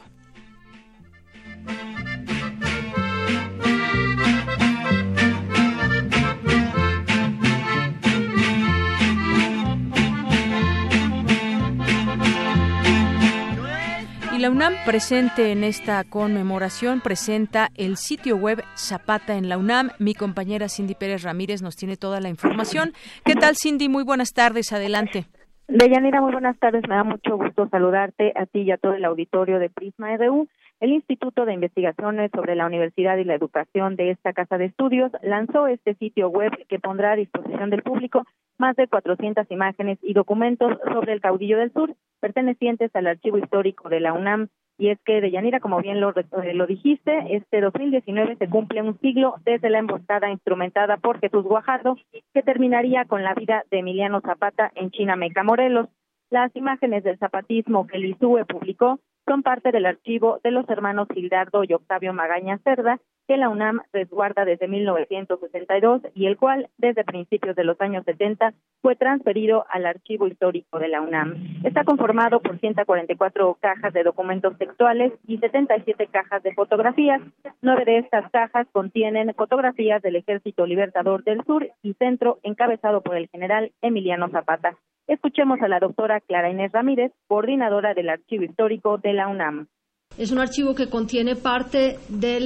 [14.36, 19.91] Y la UNAM presente en esta conmemoración presenta el sitio web Zapata en la UNAM.
[19.99, 22.93] Mi compañera Cindy Pérez Ramírez nos tiene toda la información.
[23.23, 23.88] ¿Qué tal Cindy?
[23.88, 25.27] Muy buenas tardes, adelante.
[25.67, 26.84] Deyanira, muy buenas tardes.
[26.88, 30.47] Me da mucho gusto saludarte a ti y a todo el auditorio de Prisma RU.
[30.80, 35.12] El Instituto de Investigaciones sobre la Universidad y la Educación de esta Casa de Estudios
[35.23, 38.25] lanzó este sitio web que pondrá a disposición del público
[38.60, 43.89] más de 400 imágenes y documentos sobre el caudillo del sur, pertenecientes al archivo histórico
[43.89, 44.49] de la UNAM.
[44.77, 48.99] Y es que, Deyanira, como bien lo, eh, lo dijiste, este 2019 se cumple un
[48.99, 51.97] siglo desde la emboscada instrumentada por Jesús Guajardo,
[52.33, 55.88] que terminaría con la vida de Emiliano Zapata en Chinameca, Morelos.
[56.29, 61.63] Las imágenes del zapatismo que el publicó son parte del archivo de los hermanos Gildardo
[61.63, 67.55] y Octavio Magaña Cerda, que la UNAM resguarda desde 1962 y el cual, desde principios
[67.55, 71.35] de los años 70, fue transferido al archivo histórico de la UNAM.
[71.63, 77.21] Está conformado por 144 cajas de documentos textuales y 77 cajas de fotografías.
[77.61, 83.15] Nueve de estas cajas contienen fotografías del Ejército Libertador del Sur y Centro, encabezado por
[83.15, 84.77] el general Emiliano Zapata.
[85.07, 89.67] Escuchemos a la doctora Clara Inés Ramírez, coordinadora del Archivo Histórico de la UNAM.
[90.17, 92.38] Es un archivo que contiene parte de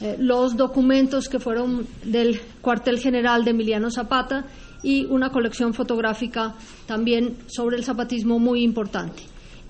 [0.00, 4.44] eh, los documentos que fueron del cuartel general de Emiliano Zapata
[4.82, 6.54] y una colección fotográfica
[6.86, 9.22] también sobre el zapatismo muy importante.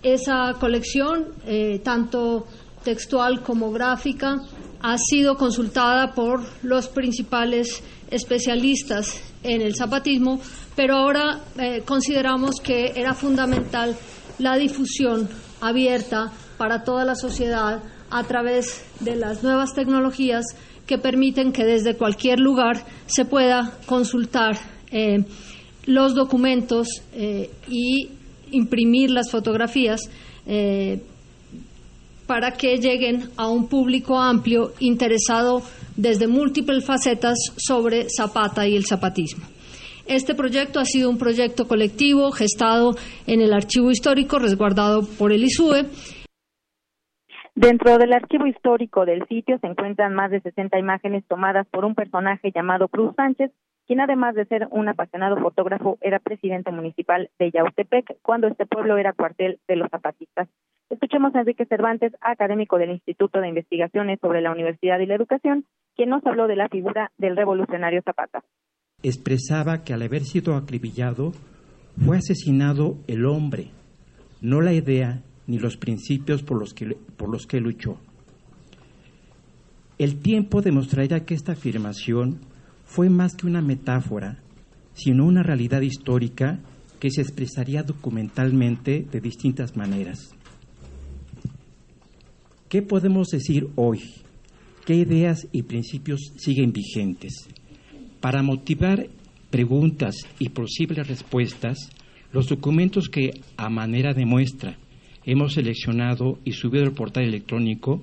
[0.03, 2.47] Esa colección, eh, tanto
[2.83, 4.41] textual como gráfica,
[4.83, 10.41] ha sido consultada por los principales especialistas en el zapatismo,
[10.75, 13.97] pero ahora eh, consideramos que era fundamental
[14.39, 15.29] la difusión
[15.61, 20.45] abierta para toda la sociedad a través de las nuevas tecnologías
[20.87, 24.57] que permiten que desde cualquier lugar se pueda consultar
[24.91, 25.25] eh,
[25.85, 28.09] los documentos eh, y
[28.53, 30.01] imprimir las fotografías
[30.47, 31.03] eh,
[32.27, 35.63] para que lleguen a un público amplio interesado
[35.97, 39.45] desde múltiples facetas sobre Zapata y el zapatismo.
[40.07, 45.43] Este proyecto ha sido un proyecto colectivo gestado en el archivo histórico resguardado por el
[45.43, 45.87] ISUE
[47.57, 51.95] Dentro del archivo histórico del sitio se encuentran más de 60 imágenes tomadas por un
[51.95, 53.51] personaje llamado Cruz Sánchez,
[53.87, 58.99] quien además de ser un apasionado fotógrafo era presidente municipal de Yautepec cuando este pueblo
[58.99, 60.51] era cuartel de los zapatistas.
[60.91, 65.65] Escuchemos a Enrique Cervantes, académico del Instituto de Investigaciones sobre la Universidad y la Educación,
[65.95, 68.45] quien nos habló de la figura del revolucionario Zapata.
[69.03, 71.33] Expresaba que al haber sido acribillado
[72.05, 73.71] fue asesinado el hombre,
[74.43, 77.99] no la idea ni los principios por los que, por los que luchó.
[79.99, 82.41] El tiempo demostrará que esta afirmación
[82.85, 84.39] fue más que una metáfora,
[84.95, 86.61] sino una realidad histórica
[87.01, 90.35] que se expresaría documentalmente de distintas maneras.
[92.69, 94.01] ¿Qué podemos decir hoy?
[94.85, 97.49] ¿Qué ideas y principios siguen vigentes?
[98.21, 99.09] Para motivar
[99.51, 101.91] preguntas y posibles respuestas,
[102.33, 104.77] los documentos que, a manera de muestra,
[105.27, 108.01] hemos seleccionado y subido al portal electrónico,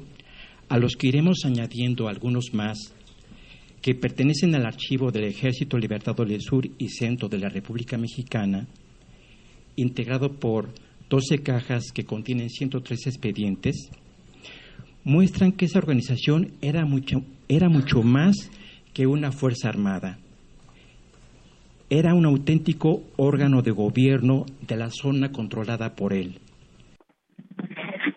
[0.67, 2.93] a los que iremos añadiendo algunos más
[3.81, 8.67] que pertenecen al archivo del Ejército Libertador del Sur y Centro de la República Mexicana,
[9.75, 10.73] integrado por
[11.09, 13.89] 12 cajas que contienen 103 expedientes,
[15.03, 18.49] muestran que esa organización era mucho, era mucho más
[18.93, 20.19] que una fuerza armada.
[21.89, 26.39] Era un auténtico órgano de gobierno de la zona controlada por él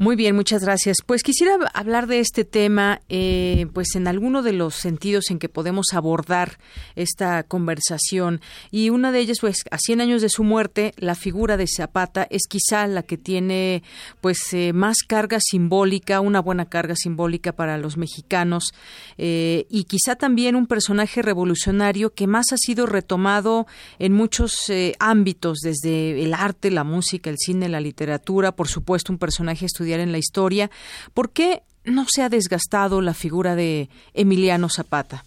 [0.02, 1.00] Muy bien, muchas gracias.
[1.06, 5.50] Pues quisiera hablar de este tema, eh, pues en alguno de los sentidos en que
[5.50, 6.58] podemos abordar
[6.96, 8.40] esta conversación.
[8.72, 12.26] Y una de ellas, pues a 100 años de su muerte, la figura de Zapata
[12.30, 13.84] es quizá la que tiene,
[14.22, 18.72] pues, eh, más carga simbólica, una buena carga simbólica para los mexicanos,
[19.18, 25.58] eh, y quizá también un personaje revolucionario que más ha sido retomado en muchos ámbitos,
[25.62, 29.66] desde el arte, la música, el cine, la literatura, por supuesto, un personaje
[29.97, 30.69] en la historia.
[31.15, 35.23] ¿Por qué no se ha desgastado la figura de Emiliano Zapata?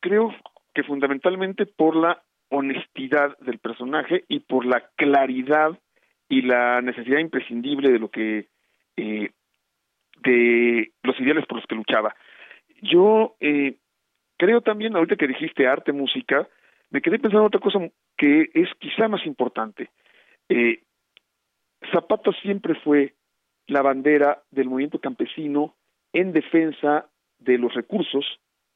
[0.00, 0.34] Creo
[0.74, 5.78] que fundamentalmente por la honestidad del personaje y por la claridad
[6.28, 8.48] y la necesidad imprescindible de lo que
[8.96, 9.30] eh,
[10.22, 12.14] de los ideales por los que luchaba.
[12.82, 13.76] Yo eh,
[14.36, 16.48] creo también, ahorita que dijiste arte, música,
[16.90, 17.78] me quedé pensando otra cosa
[18.16, 19.90] que es quizá más importante.
[20.48, 20.82] Eh,
[21.92, 23.14] Zapata siempre fue
[23.68, 25.76] la bandera del movimiento campesino
[26.12, 28.24] en defensa de los recursos,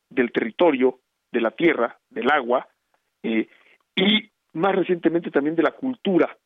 [0.08, 1.00] del territorio,
[1.32, 2.68] de la tierra, del agua,
[3.22, 3.48] eh,
[3.96, 6.36] y más recientemente también de la cultura,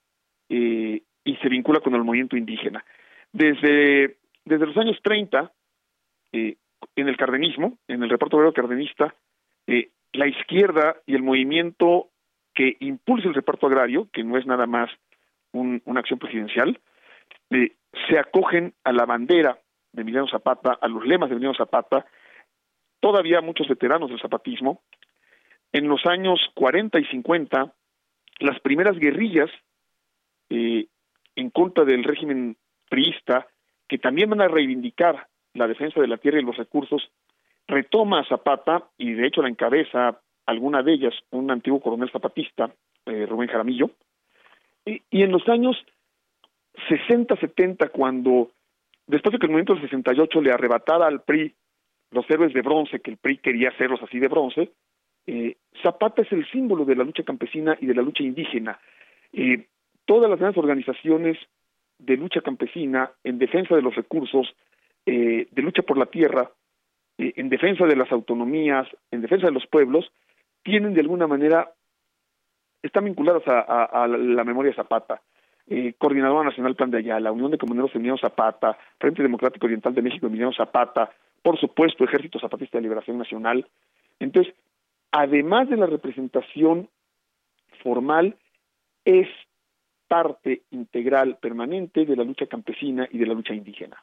[0.49, 2.85] eh, y se vincula con el movimiento indígena.
[3.33, 5.53] Desde, desde los años 30,
[6.33, 6.57] eh,
[6.95, 9.15] en el cardenismo, en el reparto obrero cardenista,
[10.13, 12.09] la izquierda y el movimiento
[12.55, 14.89] que impulsa el reparto agrario, que no es nada más
[15.53, 16.81] una acción presidencial,
[18.09, 19.59] se acogen a la bandera
[19.93, 22.07] de Emiliano Zapata, a los lemas de Emiliano Zapata,
[23.01, 24.83] todavía muchos veteranos del zapatismo.
[25.73, 27.73] En los años 40 y 50,
[28.41, 29.51] las primeras guerrillas
[30.51, 30.87] eh,
[31.35, 32.57] en contra del régimen
[32.89, 33.47] priista,
[33.89, 37.11] que también van a reivindicar la defensa de la tierra y los recursos,
[37.67, 42.71] retoma a Zapata y de hecho la encabeza alguna de ellas un antiguo coronel zapatista,
[43.07, 43.91] eh, Rubén Jaramillo,
[44.85, 45.77] y, y en los años
[46.89, 48.51] 60, 70, cuando
[49.07, 51.55] después de que el movimiento del 68 le arrebatara al PRI
[52.11, 54.71] los héroes de bronce, que el PRI quería hacerlos así de bronce,
[55.27, 58.79] eh, Zapata es el símbolo de la lucha campesina y de la lucha indígena.
[59.33, 59.67] Eh,
[60.05, 61.37] todas las grandes organizaciones
[61.99, 64.55] de lucha campesina en defensa de los recursos,
[65.05, 66.51] eh, de lucha por la tierra,
[67.19, 70.11] eh, en defensa de las autonomías, en defensa de los pueblos,
[70.63, 71.73] tienen de alguna manera,
[72.83, 75.23] están vinculadas a, la memoria Zapata.
[75.69, 80.03] Eh, Coordinadora Nacional Plan de Ayala, Unión de Comuneros Emiliano Zapata, Frente Democrático Oriental de
[80.03, 81.11] México Emiliano Zapata,
[81.43, 83.67] por supuesto Ejército Zapatista de Liberación Nacional.
[84.21, 84.55] Entonces,
[85.11, 86.89] además de la representación
[87.83, 88.37] formal,
[89.05, 89.29] es
[90.09, 93.97] parte integral permanente de la lucha campesina y de la lucha indígena.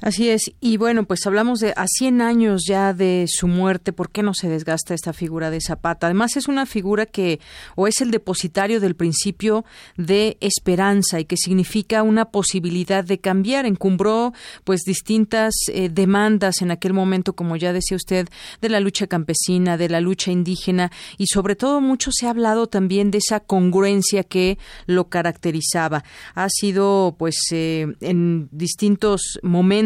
[0.00, 4.10] Así es, y bueno, pues hablamos de a 100 años ya de su muerte, ¿por
[4.10, 6.06] qué no se desgasta esta figura de Zapata?
[6.06, 7.40] Además es una figura que
[7.76, 9.64] o es el depositario del principio
[9.96, 13.66] de esperanza y que significa una posibilidad de cambiar.
[13.66, 14.32] Encumbró
[14.64, 18.28] pues distintas eh, demandas en aquel momento, como ya decía usted,
[18.60, 22.66] de la lucha campesina, de la lucha indígena y sobre todo mucho se ha hablado
[22.66, 26.04] también de esa congruencia que lo caracterizaba.
[26.34, 29.81] Ha sido pues eh, en distintos momentos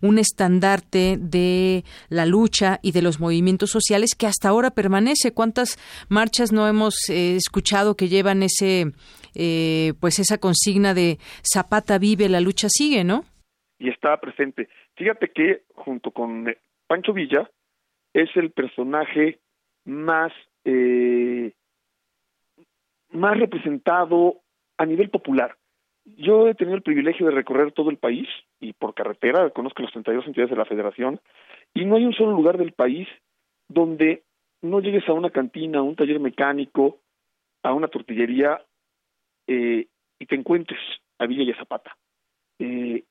[0.00, 5.32] un estandarte de la lucha y de los movimientos sociales que hasta ahora permanece.
[5.32, 5.78] ¿Cuántas
[6.08, 8.92] marchas no hemos eh, escuchado que llevan ese,
[9.34, 13.24] eh, pues esa consigna de Zapata vive, la lucha sigue, ¿no?
[13.78, 14.68] Y está presente.
[14.96, 17.50] Fíjate que junto con eh, Pancho Villa
[18.12, 19.40] es el personaje
[19.84, 20.32] más
[23.10, 24.42] más representado
[24.78, 25.56] a nivel popular.
[26.04, 28.28] Yo he tenido el privilegio de recorrer todo el país
[28.60, 31.20] y por carretera, conozco las 32 entidades de la federación,
[31.74, 33.08] y no hay un solo lugar del país
[33.68, 34.24] donde
[34.62, 36.98] no llegues a una cantina, a un taller mecánico,
[37.62, 38.60] a una tortillería
[39.46, 39.86] eh,
[40.18, 40.80] y te encuentres
[41.18, 41.96] a Villa y a Zapata.
[42.58, 43.04] Eh,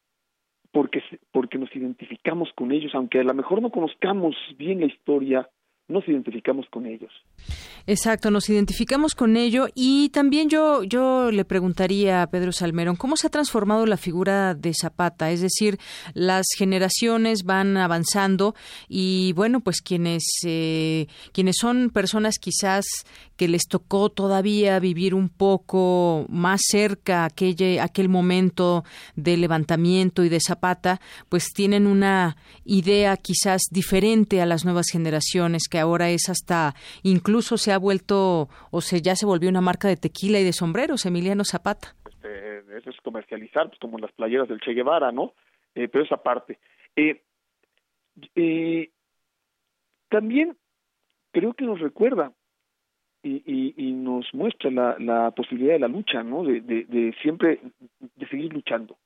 [0.72, 5.50] porque, porque nos identificamos con ellos, aunque a lo mejor no conozcamos bien la historia,
[5.92, 7.12] nos identificamos con ellos.
[7.88, 13.18] Exacto, nos identificamos con ello y también yo yo le preguntaría a Pedro Salmerón cómo
[13.18, 15.78] se ha transformado la figura de Zapata, es decir,
[16.14, 18.56] las generaciones van avanzando
[18.88, 22.86] y bueno, pues quienes eh, quienes son personas quizás
[23.42, 28.84] que les tocó todavía vivir un poco más cerca aquel aquel momento
[29.16, 32.36] de levantamiento y de Zapata, pues tienen una
[32.66, 38.48] idea quizás diferente a las nuevas generaciones que ahora es hasta incluso se ha vuelto
[38.70, 41.96] o se ya se volvió una marca de tequila y de sombreros, Emiliano Zapata.
[42.06, 45.34] Este, eso es comercializar, pues como las playeras del Che Guevara, ¿no?
[45.74, 46.60] Eh, pero esa parte.
[46.96, 47.24] Eh,
[48.36, 48.92] eh,
[50.10, 50.56] también
[51.32, 52.34] creo que nos recuerda
[53.24, 56.44] y, y, nos muestra la, la, posibilidad de la lucha, ¿no?
[56.44, 57.60] De, de, de siempre,
[58.00, 58.98] de seguir luchando.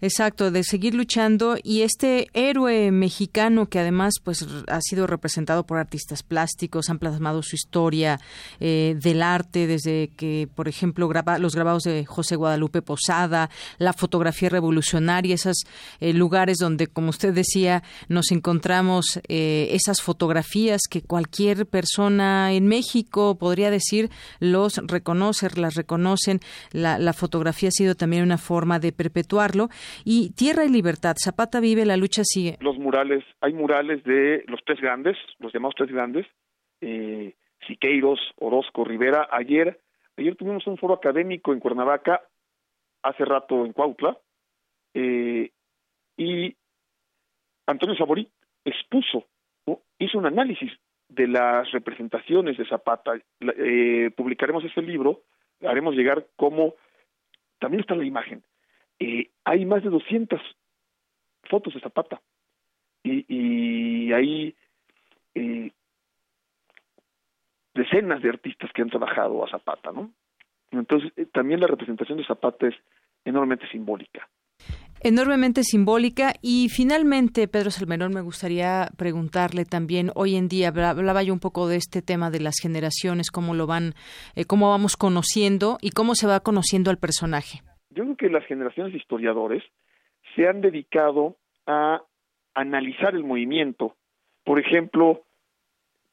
[0.00, 5.78] Exacto, de seguir luchando y este héroe mexicano que además pues ha sido representado por
[5.78, 8.20] artistas plásticos, han plasmado su historia
[8.60, 13.92] eh, del arte desde que, por ejemplo, graba, los grabados de José Guadalupe Posada, la
[13.92, 15.64] fotografía revolucionaria, esos
[16.00, 22.66] eh, lugares donde, como usted decía, nos encontramos eh, esas fotografías que cualquier persona en
[22.66, 24.10] México podría decir
[24.40, 26.40] los reconoce, las reconocen.
[26.72, 28.90] La, fotografía ha sido también una forma de
[30.04, 32.56] y Tierra y Libertad, Zapata vive, la lucha sigue.
[32.60, 36.26] Los murales, hay murales de los tres grandes, los llamados tres grandes,
[36.80, 37.34] eh,
[37.66, 39.28] Siqueiros, Orozco, Rivera.
[39.30, 39.80] Ayer,
[40.16, 42.22] ayer tuvimos un foro académico en Cuernavaca,
[43.02, 44.18] hace rato en Cuautla,
[44.94, 45.50] eh,
[46.16, 46.54] y
[47.66, 48.28] Antonio Saborí
[48.64, 49.26] expuso,
[49.98, 50.72] hizo un análisis
[51.08, 53.12] de las representaciones de Zapata.
[53.40, 55.22] Eh, publicaremos ese libro,
[55.60, 56.74] haremos llegar cómo
[57.58, 58.42] también está la imagen.
[58.98, 60.40] Eh, hay más de 200
[61.44, 62.20] fotos de Zapata
[63.02, 64.54] y, y hay
[65.34, 65.72] eh,
[67.74, 70.12] decenas de artistas que han trabajado a Zapata, ¿no?
[70.70, 72.74] Entonces, eh, también la representación de Zapata es
[73.24, 74.28] enormemente simbólica.
[75.00, 76.34] Enormemente simbólica.
[76.40, 81.66] Y finalmente, Pedro Salmerón, me gustaría preguntarle también, hoy en día, hablaba yo un poco
[81.66, 83.94] de este tema de las generaciones, cómo lo van,
[84.46, 87.62] cómo vamos conociendo y cómo se va conociendo al personaje
[87.94, 89.62] yo creo que las generaciones de historiadores
[90.34, 91.36] se han dedicado
[91.66, 92.02] a
[92.54, 93.96] analizar el movimiento.
[94.44, 95.22] Por ejemplo,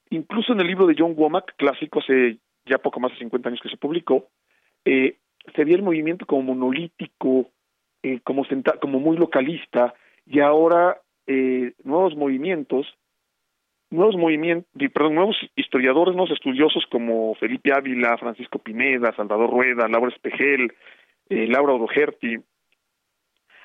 [0.09, 3.61] incluso en el libro de John Womack, clásico, hace ya poco más de 50 años
[3.61, 4.27] que se publicó,
[4.86, 5.17] eh,
[5.55, 7.49] se veía el movimiento como monolítico,
[8.03, 8.45] eh, como,
[8.82, 9.93] como muy localista,
[10.25, 12.88] y ahora eh, nuevos movimientos,
[13.89, 20.13] nuevos movimientos, perdón, nuevos historiadores, nuevos estudiosos como Felipe Ávila, Francisco Pineda, Salvador Rueda, Laura
[20.13, 20.71] Espejel,
[21.30, 22.38] eh, Laura Odoherty,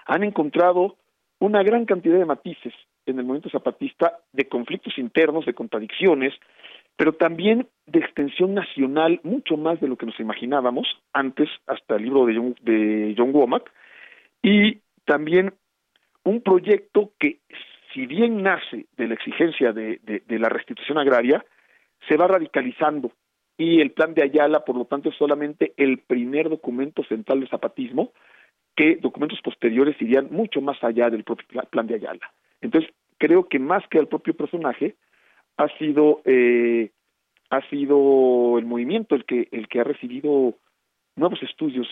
[0.07, 0.97] han encontrado
[1.39, 2.75] una gran cantidad de matices
[3.07, 6.33] en el movimiento zapatista de conflictos internos, de contradicciones,
[6.97, 12.05] pero también de extensión nacional, mucho más de lo que nos imaginábamos antes, hasta el
[12.05, 13.71] libro de John, de John Womack,
[14.43, 15.55] y también
[16.25, 17.41] un proyecto que,
[17.93, 21.45] si bien nace de la exigencia de, la restitución agraria,
[22.09, 23.12] se va radicalizando
[23.57, 27.49] y el plan de Ayala, por lo tanto, es solamente el primer documento central del
[27.49, 28.13] zapatismo,
[28.77, 32.33] que documentos posteriores irían mucho más allá del propio plan de Ayala.
[32.61, 34.97] Entonces, creo que más que el propio personaje,
[35.57, 36.91] ha sido eh,
[37.51, 40.55] ha sido el movimiento el que el que ha recibido
[41.17, 41.87] nuevos estudios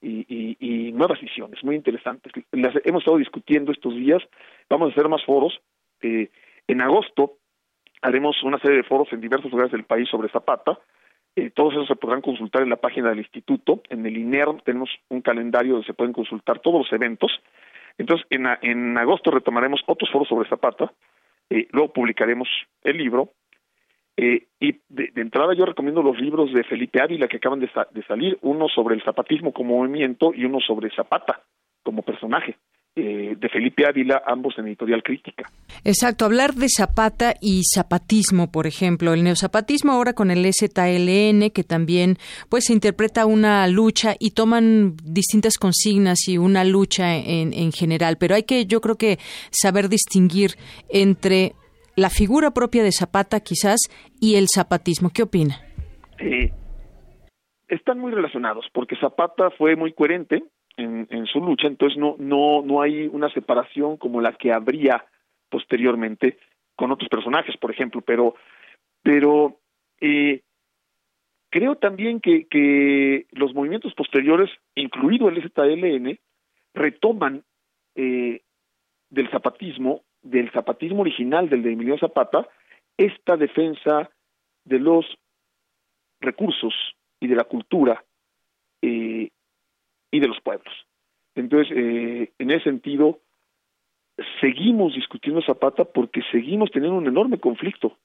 [0.00, 2.32] y, y, nuevas visiones muy interesantes.
[2.52, 4.22] Las hemos estado discutiendo estos días.
[4.68, 5.60] Vamos a hacer más foros.
[6.02, 6.30] Eh,
[6.68, 7.38] en agosto
[8.02, 10.78] haremos una serie de foros en diversos lugares del país sobre Zapata.
[11.34, 13.82] Eh, todos esos se podrán consultar en la página del instituto.
[13.88, 17.32] En el INER tenemos un calendario donde se pueden consultar todos los eventos.
[17.96, 20.92] Entonces, en, en agosto retomaremos otros foros sobre Zapata
[21.52, 22.48] eh, luego publicaremos
[22.82, 23.34] el libro.
[24.16, 27.70] Eh, y de, entrada yo recomiendo los libros de Felipe Ávila que acaban de,
[28.06, 31.42] salir, uno sobre el zapatismo como movimiento y uno sobre Zapata
[31.82, 32.56] como personaje.
[32.94, 35.50] Eh, de Felipe Ávila, ambos en editorial crítica.
[35.82, 41.64] Exacto, hablar de Zapata y zapatismo, por ejemplo, el neozapatismo ahora con el ZLN, que
[41.66, 42.18] también
[42.50, 48.18] pues se interpreta una lucha y toman distintas consignas y una lucha en, en general,
[48.20, 49.16] pero hay que, yo creo que
[49.50, 50.50] saber distinguir
[50.90, 51.52] entre
[51.96, 53.80] la figura propia de Zapata quizás
[54.20, 55.08] y el zapatismo.
[55.14, 55.62] ¿Qué opina?
[57.68, 60.42] están muy relacionados, porque Zapata fue muy coherente,
[60.76, 65.04] en, su lucha, entonces no, no, no hay una separación como la que habría
[65.48, 66.38] posteriormente
[66.76, 68.34] con otros personajes, por ejemplo, pero,
[69.02, 69.58] pero
[70.00, 70.40] eh,
[71.50, 76.18] creo también que, que los movimientos posteriores, incluido el ZLN,
[76.74, 77.44] retoman
[77.94, 78.40] eh,
[79.10, 82.48] del zapatismo, del zapatismo original del de Emilio Zapata,
[82.96, 84.10] esta defensa
[84.64, 85.04] de los
[86.20, 86.74] recursos
[87.20, 88.02] y de la cultura
[88.80, 89.28] eh,
[90.12, 90.72] y de los pueblos.
[91.34, 93.18] Entonces, eh, en ese sentido,
[94.40, 97.96] seguimos discutiendo Zapata porque seguimos teniendo un enorme conflicto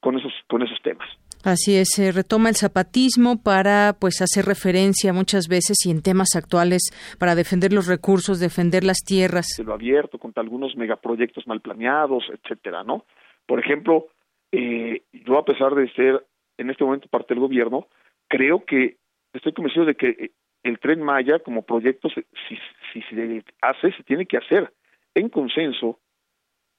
[0.00, 1.08] con esos, con esos temas.
[1.42, 6.36] Así es, se retoma el zapatismo para pues hacer referencia muchas veces y en temas
[6.36, 6.82] actuales
[7.18, 9.46] para defender los recursos, defender las tierras.
[9.56, 13.04] Se lo abierto contra algunos megaproyectos mal planeados, etcétera, ¿no?
[13.46, 14.08] Por ejemplo,
[14.52, 16.24] eh, yo a pesar de ser
[16.58, 17.88] en este momento parte del gobierno,
[18.28, 18.96] creo que
[19.32, 20.30] estoy convencido de que eh,
[20.62, 22.56] el tren Maya como proyecto, si,
[22.92, 24.72] si se hace, se tiene que hacer
[25.14, 25.98] en consenso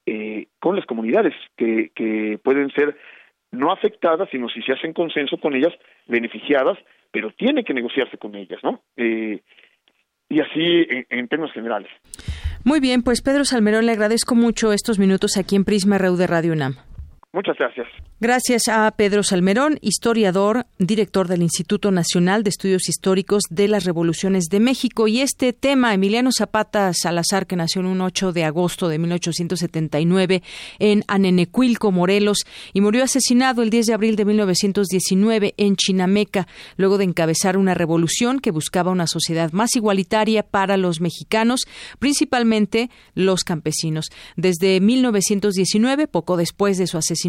[0.06, 2.96] eh, con las comunidades que, que pueden ser
[3.52, 5.72] no afectadas, sino si se hace en consenso con ellas,
[6.06, 6.78] beneficiadas,
[7.10, 8.82] pero tiene que negociarse con ellas, ¿no?
[8.96, 9.40] Eh,
[10.28, 11.90] y así en, en, términos generales.
[12.64, 16.26] Muy bien, pues Pedro Salmerón, le agradezco mucho estos minutos aquí en Prisma RU de
[16.26, 16.76] Radio UNAM.
[17.34, 17.86] Muchas gracias.
[18.20, 24.44] Gracias a Pedro Salmerón, historiador, director del Instituto Nacional de Estudios Históricos de las Revoluciones
[24.50, 25.08] de México.
[25.08, 30.42] Y este tema, Emiliano Zapata Salazar, que nació en un 8 de agosto de 1879
[30.78, 36.98] en Anenecuilco, Morelos, y murió asesinado el 10 de abril de 1919 en Chinameca, luego
[36.98, 41.62] de encabezar una revolución que buscaba una sociedad más igualitaria para los mexicanos,
[41.98, 44.10] principalmente los campesinos.
[44.36, 47.21] Desde 1919, poco después de su asesinato,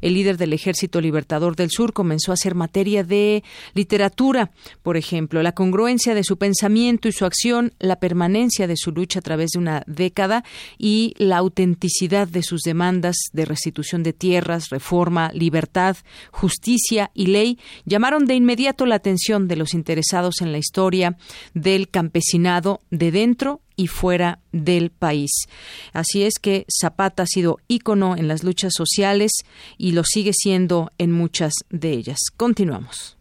[0.00, 3.42] el líder del Ejército Libertador del Sur, comenzó a hacer materia de
[3.74, 4.50] literatura,
[4.82, 9.20] por ejemplo, la congruencia de su pensamiento y su acción, la permanencia de su lucha
[9.20, 10.44] a través de una década
[10.78, 15.96] y la autenticidad de sus demandas de restitución de tierras, reforma, libertad,
[16.30, 21.16] justicia y ley llamaron de inmediato la atención de los interesados en la historia
[21.54, 25.30] del campesinado de dentro y fuera del país.
[25.94, 29.32] Así es que Zapata ha sido ícono en las luchas sociales
[29.78, 32.18] y lo sigue siendo en muchas de ellas.
[32.36, 33.16] Continuamos.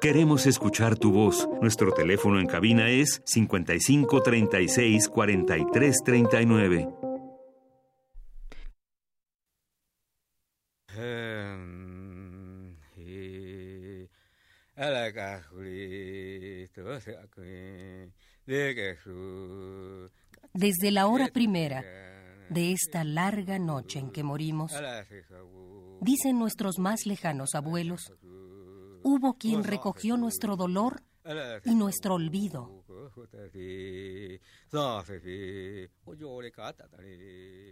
[0.00, 1.46] Queremos escuchar tu voz.
[1.60, 6.88] Nuestro teléfono en cabina es 55 36 43 39.
[20.52, 21.84] Desde la hora primera
[22.48, 24.72] de esta larga noche en que morimos,
[26.00, 28.12] dicen nuestros más lejanos abuelos,
[29.04, 31.04] hubo quien recogió nuestro dolor
[31.64, 32.84] y nuestro olvido.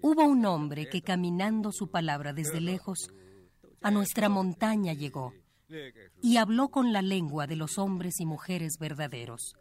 [0.03, 3.11] Hubo un hombre que caminando su palabra desde lejos,
[3.81, 5.35] a nuestra montaña llegó
[6.23, 9.57] y habló con la lengua de los hombres y mujeres verdaderos.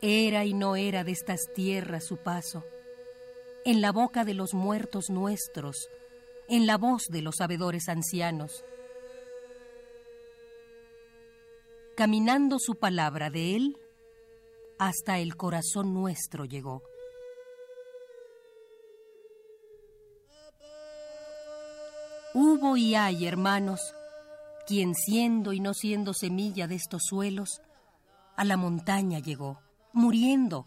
[0.00, 2.64] Era y no era de estas tierras su paso.
[3.64, 5.90] en la boca de los muertos nuestros,
[6.48, 8.64] en la voz de los sabedores ancianos.
[11.94, 13.76] Caminando su palabra de él,
[14.78, 16.82] hasta el corazón nuestro llegó.
[22.32, 23.80] Hubo y hay, hermanos,
[24.66, 27.60] quien siendo y no siendo semilla de estos suelos,
[28.36, 29.60] a la montaña llegó,
[29.92, 30.66] muriendo,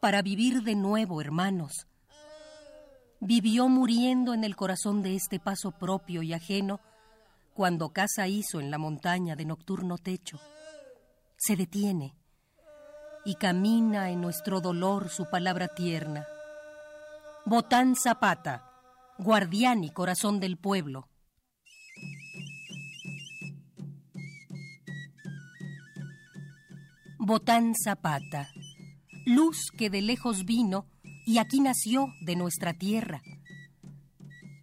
[0.00, 1.86] para vivir de nuevo, hermanos.
[3.20, 6.80] Vivió muriendo en el corazón de este paso propio y ajeno,
[7.54, 10.38] cuando casa hizo en la montaña de nocturno techo.
[11.36, 12.14] Se detiene
[13.24, 16.26] y camina en nuestro dolor su palabra tierna.
[17.44, 18.70] Botán Zapata,
[19.18, 21.08] guardián y corazón del pueblo.
[27.28, 28.50] Botán Zapata,
[29.24, 30.86] luz que de lejos vino
[31.26, 33.20] y aquí nació de nuestra tierra.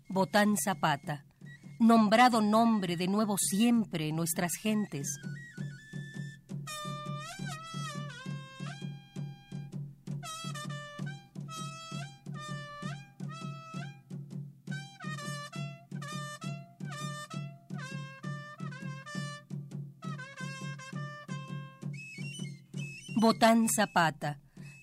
[0.07, 1.25] Botán Zapata,
[1.81, 5.19] nombrado nombre de nuevo siempre en nuestras gentes.
[23.23, 24.41] Botán Zapata,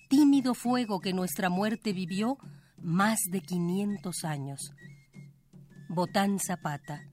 [0.09, 2.39] tímido fuego que nuestra muerte vivió
[2.81, 4.73] más de 500 años.
[5.87, 7.03] Botán Zapata,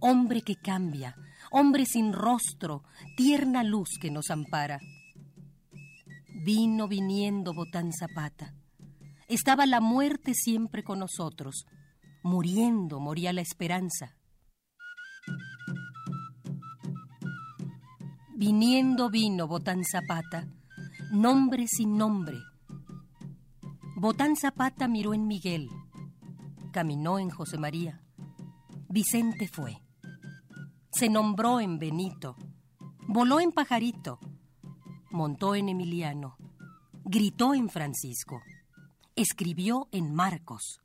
[0.00, 1.14] hombre que cambia,
[1.52, 2.82] hombre sin rostro,
[3.16, 4.80] tierna luz que nos ampara.
[6.44, 8.52] Vino viniendo Botán Zapata.
[9.28, 11.64] Estaba la muerte siempre con nosotros.
[12.24, 14.16] Muriendo moría la esperanza.
[18.34, 20.48] Viniendo vino Botán Zapata
[21.12, 22.38] nombre sin nombre.
[23.96, 25.68] Botán Zapata miró en Miguel,
[26.72, 28.02] caminó en José María,
[28.88, 29.82] Vicente fue,
[30.90, 32.34] se nombró en Benito,
[33.06, 34.20] voló en Pajarito,
[35.10, 36.38] montó en Emiliano,
[37.04, 38.40] gritó en Francisco,
[39.14, 40.80] escribió en Marcos.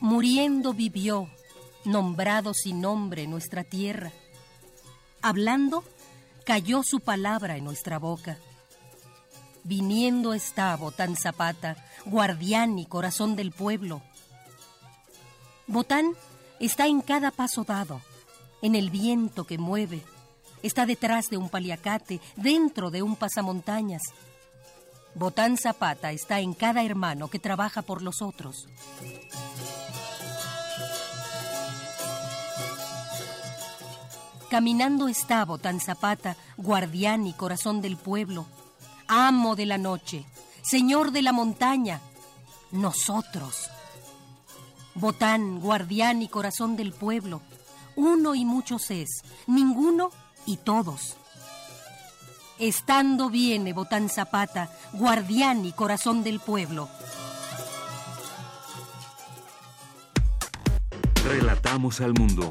[0.00, 1.28] Muriendo vivió
[1.88, 4.12] nombrado sin nombre nuestra tierra.
[5.22, 5.84] Hablando,
[6.44, 8.38] cayó su palabra en nuestra boca.
[9.64, 14.02] Viniendo está Botán Zapata, guardián y corazón del pueblo.
[15.66, 16.12] Botán
[16.60, 18.02] está en cada paso dado,
[18.60, 20.02] en el viento que mueve,
[20.62, 24.02] está detrás de un paliacate, dentro de un pasamontañas.
[25.14, 28.66] Botán Zapata está en cada hermano que trabaja por los otros.
[34.50, 38.46] Caminando está Botán Zapata, guardián y corazón del pueblo,
[39.06, 40.24] amo de la noche,
[40.62, 42.00] señor de la montaña,
[42.70, 43.68] nosotros.
[44.94, 47.42] Botán, guardián y corazón del pueblo,
[47.94, 50.10] uno y muchos es, ninguno
[50.46, 51.16] y todos.
[52.58, 56.88] Estando viene Botán Zapata, guardián y corazón del pueblo.
[61.22, 62.50] Relatamos al mundo.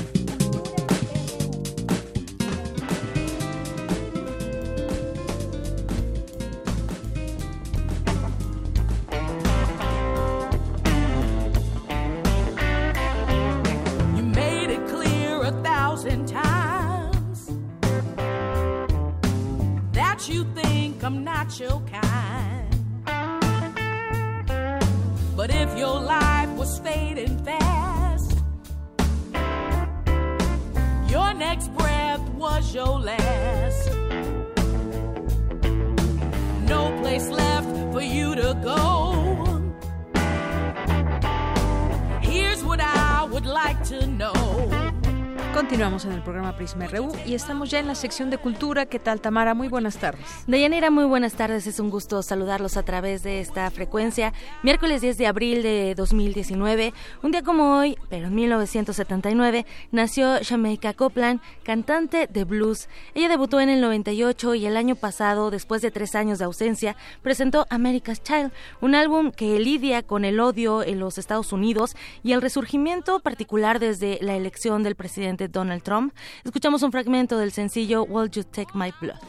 [45.81, 46.85] Prisma
[47.25, 48.85] y estamos ya en la sección de cultura.
[48.85, 49.55] ¿Qué tal, Tamara?
[49.55, 50.23] Muy buenas tardes.
[50.45, 51.65] Deyanira, muy buenas tardes.
[51.65, 54.31] Es un gusto saludarlos a través de esta frecuencia.
[54.61, 60.93] Miércoles 10 de abril de 2019, un día como hoy, pero en 1979, nació Jamaica
[60.93, 62.87] Copland, cantante de blues.
[63.15, 66.95] Ella debutó en el 98 y el año pasado, después de tres años de ausencia,
[67.23, 68.51] presentó America's Child,
[68.81, 73.79] un álbum que lidia con el odio en los Estados Unidos y el resurgimiento particular
[73.79, 76.13] desde la elección del presidente Donald Trump.
[76.43, 79.19] Escuchamos un fragmento del sencillo Will You Take My Blood.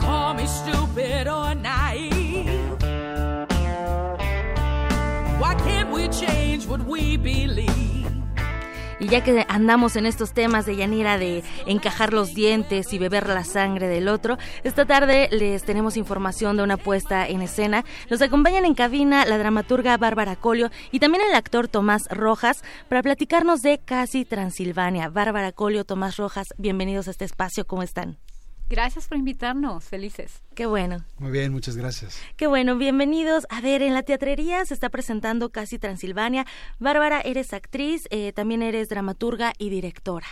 [0.00, 2.78] Call me stupid or naive?
[5.38, 8.09] Why can't we change what we believe?
[9.00, 13.28] Y ya que andamos en estos temas de Yanira de encajar los dientes y beber
[13.28, 17.86] la sangre del otro, esta tarde les tenemos información de una puesta en escena.
[18.10, 23.02] Nos acompañan en cabina la dramaturga Bárbara Colio y también el actor Tomás Rojas para
[23.02, 25.08] platicarnos de Casi Transilvania.
[25.08, 28.18] Bárbara Colio, Tomás Rojas, bienvenidos a este espacio, ¿cómo están?
[28.70, 30.44] Gracias por invitarnos, felices.
[30.54, 31.04] Qué bueno.
[31.18, 32.22] Muy bien, muchas gracias.
[32.36, 33.44] Qué bueno, bienvenidos.
[33.50, 36.46] A ver, en la teatrería se está presentando Casi Transilvania.
[36.78, 40.28] Bárbara, eres actriz, eh, también eres dramaturga y directora.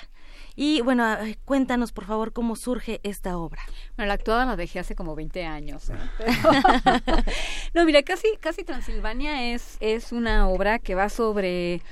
[0.55, 1.05] Y bueno,
[1.45, 3.61] cuéntanos por favor cómo surge esta obra.
[3.97, 5.91] Bueno, la actuada la dejé hace como 20 años.
[5.91, 5.95] ¿eh?
[7.74, 11.82] no, mira, casi, casi Transilvania es, es una obra que va sobre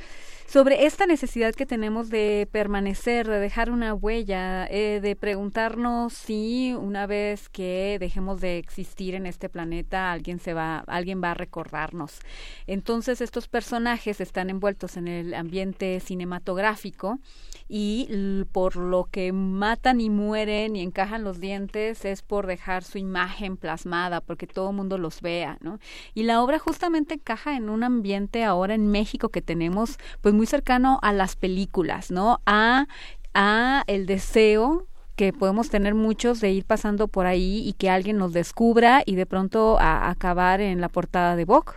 [0.46, 6.74] sobre esta necesidad que tenemos de permanecer, de dejar una huella, eh, de preguntarnos si
[6.78, 11.34] una vez que dejemos de existir en este planeta alguien se va, alguien va a
[11.34, 12.20] recordarnos.
[12.66, 17.18] Entonces estos personajes están envueltos en el ambiente cinematográfico
[17.68, 22.98] y por lo que matan y mueren y encajan los dientes es por dejar su
[22.98, 25.78] imagen plasmada, porque todo el mundo los vea, ¿no?
[26.14, 30.46] Y la obra justamente encaja en un ambiente ahora en México que tenemos pues muy
[30.46, 32.40] cercano a las películas, ¿no?
[32.46, 32.86] A,
[33.34, 34.86] a el deseo
[35.16, 39.16] que podemos tener muchos de ir pasando por ahí y que alguien nos descubra y
[39.16, 41.72] de pronto a acabar en la portada de Vogue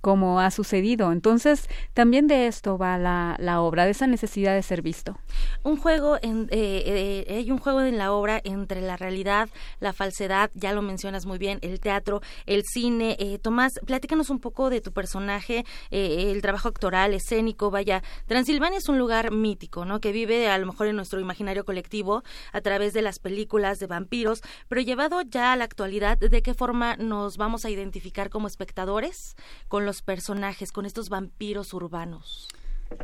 [0.00, 1.12] como ha sucedido.
[1.12, 5.18] Entonces, también de esto va la, la obra, de esa necesidad de ser visto.
[5.62, 9.48] Un juego, en, eh, eh, hay un juego en la obra entre la realidad,
[9.80, 13.16] la falsedad, ya lo mencionas muy bien, el teatro, el cine.
[13.18, 18.02] Eh, Tomás, platícanos un poco de tu personaje, el trabajo actoral, escénico, vaya.
[18.26, 20.00] Transilvania es un lugar mítico, ¿no?
[20.00, 22.22] Que vive a lo mejor en nuestro imaginario colectivo
[22.52, 26.54] a través de las películas de vampiros, pero llevado ya a la actualidad, ¿de qué
[26.54, 29.36] forma nos vamos a identificar como espectadores
[29.68, 32.48] con los personajes, con estos vampiros urbanos?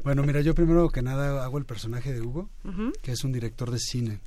[0.04, 2.48] Bueno, mira, yo primero que nada hago el personaje de Hugo,
[3.02, 4.20] que es un director de cine.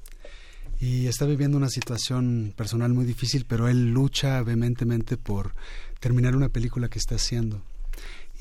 [0.79, 5.53] Y está viviendo una situación personal muy difícil, pero él lucha vehementemente por
[5.99, 7.61] terminar una película que está haciendo.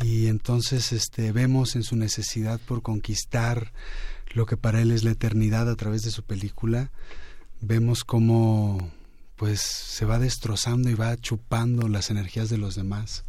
[0.02, 3.72] Y entonces este, vemos en su necesidad por conquistar
[4.32, 6.90] lo que para él es la eternidad a través de su película,
[7.60, 8.90] vemos cómo
[9.36, 13.24] pues se va destrozando y va chupando las energías de los demás.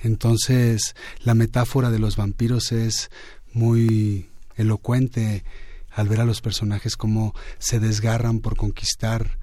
[0.00, 3.10] Entonces, la metáfora de los vampiros es
[3.52, 5.44] muy elocuente
[5.90, 9.38] al ver a los personajes cómo se desgarran por conquistar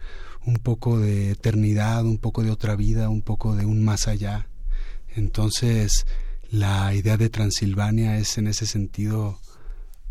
[0.45, 4.47] un poco de eternidad, un poco de otra vida, un poco de un más allá.
[5.15, 6.05] Entonces,
[6.49, 9.39] la idea de Transilvania es en ese sentido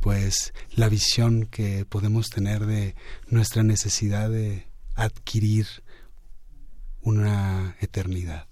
[0.00, 2.94] pues la visión que podemos tener de
[3.28, 5.66] nuestra necesidad de adquirir
[7.02, 8.46] una eternidad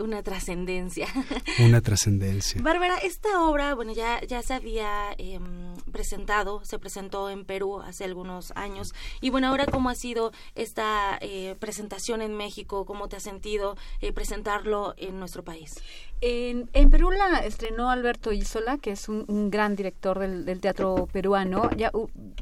[0.00, 1.06] una trascendencia.
[1.58, 2.60] Una trascendencia.
[2.62, 8.04] Bárbara, esta obra, bueno, ya, ya se había em, presentado, se presentó en Perú hace
[8.04, 8.92] algunos años.
[9.20, 12.86] Y bueno, ahora, ¿cómo ha sido esta eh, presentación en México?
[12.86, 15.74] ¿Cómo te has sentido eh, presentarlo en nuestro país?
[16.22, 21.70] En, en, Perú la estrenó Alberto Isola, que es un, gran director del, teatro peruano.
[21.78, 21.90] Ya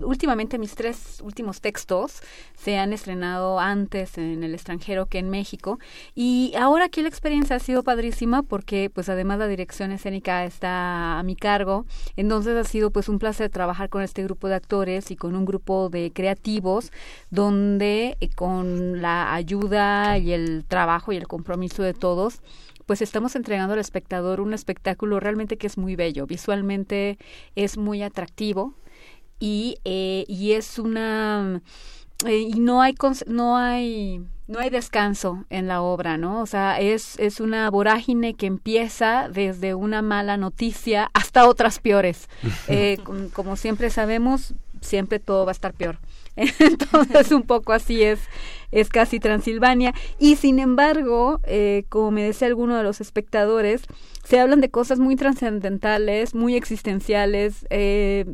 [0.01, 2.21] últimamente mis tres últimos textos
[2.57, 5.79] se han estrenado antes en el extranjero que en México.
[6.17, 11.21] Y ahora aquí la experiencia ha sido padrísima porque pues además la dirección escénica está
[11.21, 11.87] a mi cargo.
[12.17, 15.45] Entonces ha sido pues un placer trabajar con este grupo de actores y con un
[15.45, 16.91] grupo de creativos
[17.31, 22.41] donde eh, con la ayuda y el trabajo y el compromiso de todos
[22.89, 27.19] pues estamos entregando al espectador un espectáculo realmente que es muy bello, visualmente
[27.55, 28.73] es muy atractivo
[29.39, 31.61] y, eh, y es una
[32.25, 32.95] eh, y no hay
[33.27, 36.41] no hay no hay descanso en la obra, ¿no?
[36.41, 42.31] O sea, es, es una vorágine que empieza desde una mala noticia hasta otras peores.
[42.69, 42.99] Eh,
[43.35, 45.99] como siempre sabemos, siempre todo va a estar peor.
[46.37, 48.21] Entonces, un poco así es
[48.71, 49.95] es casi Transilvania.
[50.19, 53.83] Y sin embargo, eh, como me decía alguno de los espectadores,
[54.25, 58.27] se hablan de cosas muy trascendentales, muy existenciales, eh,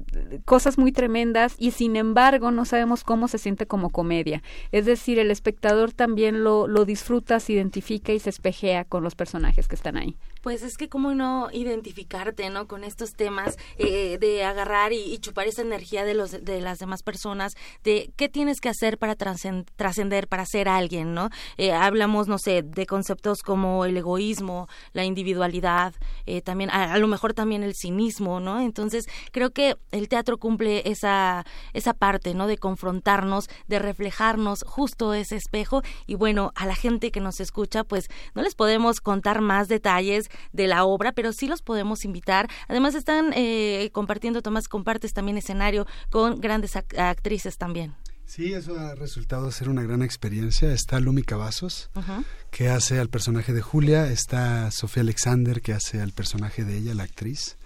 [0.45, 4.43] cosas muy tremendas y sin embargo no sabemos cómo se siente como comedia.
[4.72, 9.14] Es decir, el espectador también lo, lo disfruta, se identifica y se espejea con los
[9.14, 10.16] personajes que están ahí.
[10.45, 12.68] Pues es que cómo no identificarte, ¿no?
[12.68, 17.03] Con estos temas eh, de agarrar y, chupar esa energía de, los, de las demás
[17.03, 21.30] personas, de qué tienes que hacer para trascender para ser alguien, ¿no?
[21.57, 25.95] Eh, hablamos, no sé, de conceptos como el egoísmo, la individualidad,
[26.26, 28.61] eh, también, a, lo mejor también el cinismo, ¿no?
[28.61, 32.47] Entonces, creo que el teatro cumple esa, esa parte, ¿no?
[32.47, 37.82] De confrontarnos, de reflejarnos justo ese espejo y bueno, a la gente que nos escucha,
[37.82, 42.49] pues no les podemos contar más detalles de la obra, pero sí los podemos invitar.
[42.68, 47.95] Además, están eh, compartiendo, Tomás, compartes también escenario con grandes actrices también.
[48.26, 50.72] Sí, eso ha resultado ser una gran experiencia.
[50.72, 51.91] Está Lumi Cavazos,
[52.51, 56.95] que hace al personaje de Julia, está Sofía Alexander, que hace al personaje de ella,
[56.95, 57.59] la actriz,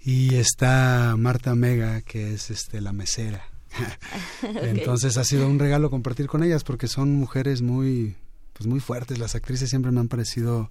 [0.00, 3.44] y está Marta Mega, que es este la mesera.
[4.42, 8.16] Entonces ha sido un regalo compartir con ellas porque son mujeres muy
[8.52, 9.18] pues muy fuertes.
[9.18, 10.70] Las actrices siempre me han parecido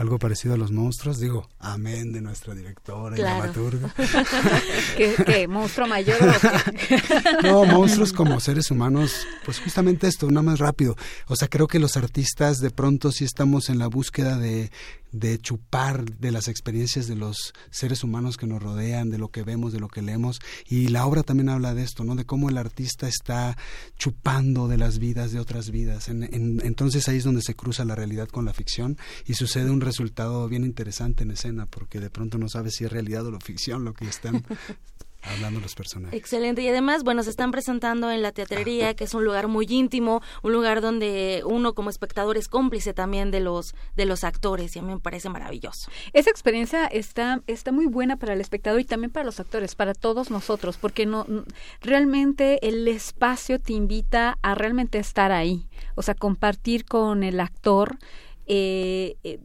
[0.00, 3.94] algo parecido a los monstruos, digo, amén de nuestra directora y dramaturga.
[4.96, 6.16] ¿Qué, monstruo mayor?
[7.42, 10.96] no, monstruos como seres humanos, pues justamente esto, nada más rápido.
[11.26, 14.72] O sea, creo que los artistas de pronto sí estamos en la búsqueda de
[15.12, 19.42] de chupar de las experiencias de los seres humanos que nos rodean, de lo que
[19.42, 20.40] vemos, de lo que leemos.
[20.68, 22.14] Y la obra también habla de esto, ¿no?
[22.14, 23.56] De cómo el artista está
[23.98, 26.08] chupando de las vidas de otras vidas.
[26.08, 30.48] entonces ahí es donde se cruza la realidad con la ficción y sucede un resultado
[30.48, 33.94] bien interesante en escena, porque de pronto no sabes si es realidad o ficción lo
[33.94, 34.44] que están
[35.22, 36.18] hablando los personajes.
[36.18, 36.62] Excelente.
[36.62, 40.22] Y además, bueno, se están presentando en la teatrería, que es un lugar muy íntimo,
[40.42, 44.78] un lugar donde uno como espectador es cómplice también de los de los actores y
[44.78, 45.90] a mí me parece maravilloso.
[46.12, 49.94] Esa experiencia está está muy buena para el espectador y también para los actores, para
[49.94, 51.26] todos nosotros, porque no
[51.80, 57.98] realmente el espacio te invita a realmente estar ahí, o sea, compartir con el actor
[58.46, 59.38] eh, eh,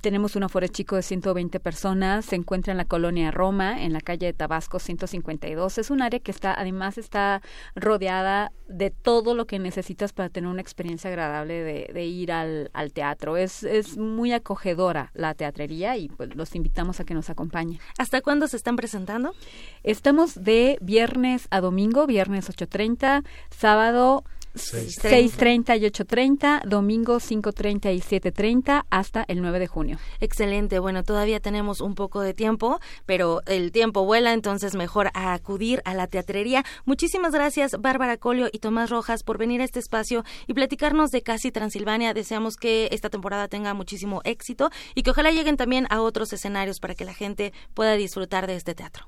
[0.00, 4.00] tenemos un aforo chico de 120 personas, se encuentra en la colonia Roma, en la
[4.00, 5.78] calle de Tabasco 152.
[5.78, 7.42] Es un área que está, además está
[7.74, 13.36] rodeada de todo lo que necesitas para tener una experiencia agradable de, ir al, teatro.
[13.36, 17.78] Es, es muy acogedora la teatrería y pues los invitamos a que nos acompañen.
[17.98, 19.34] ¿Hasta cuándo se están presentando?
[19.82, 24.24] Estamos de viernes a domingo, viernes 8.30, sábado
[24.56, 29.98] 6.30 y 8.30, domingo 5.30 y 7.30 hasta el 9 de junio.
[30.20, 35.82] Excelente, bueno, todavía tenemos un poco de tiempo, pero el tiempo vuela, entonces mejor acudir
[35.84, 36.64] a la teatrería.
[36.84, 41.22] Muchísimas gracias Bárbara Colio y Tomás Rojas por venir a este espacio y platicarnos de
[41.22, 42.14] Casi Transilvania.
[42.14, 46.80] Deseamos que esta temporada tenga muchísimo éxito y que ojalá lleguen también a otros escenarios
[46.80, 49.06] para que la gente pueda disfrutar de este teatro.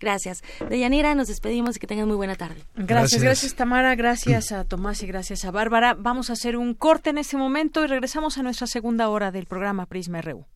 [0.00, 0.42] Gracias.
[0.68, 2.62] Deyanira, nos despedimos y que tengan muy buena tarde.
[2.74, 5.94] Gracias, gracias, Tamara, gracias a Tomás y gracias a Bárbara.
[5.94, 9.46] Vamos a hacer un corte en este momento y regresamos a nuestra segunda hora del
[9.46, 10.46] programa Prisma RU.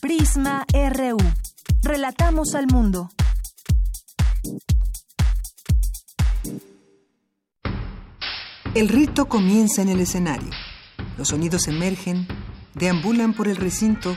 [0.00, 1.18] Prisma RU.
[1.82, 3.10] Relatamos al mundo.
[8.74, 10.50] El rito comienza en el escenario.
[11.18, 12.28] Los sonidos emergen,
[12.74, 14.16] deambulan por el recinto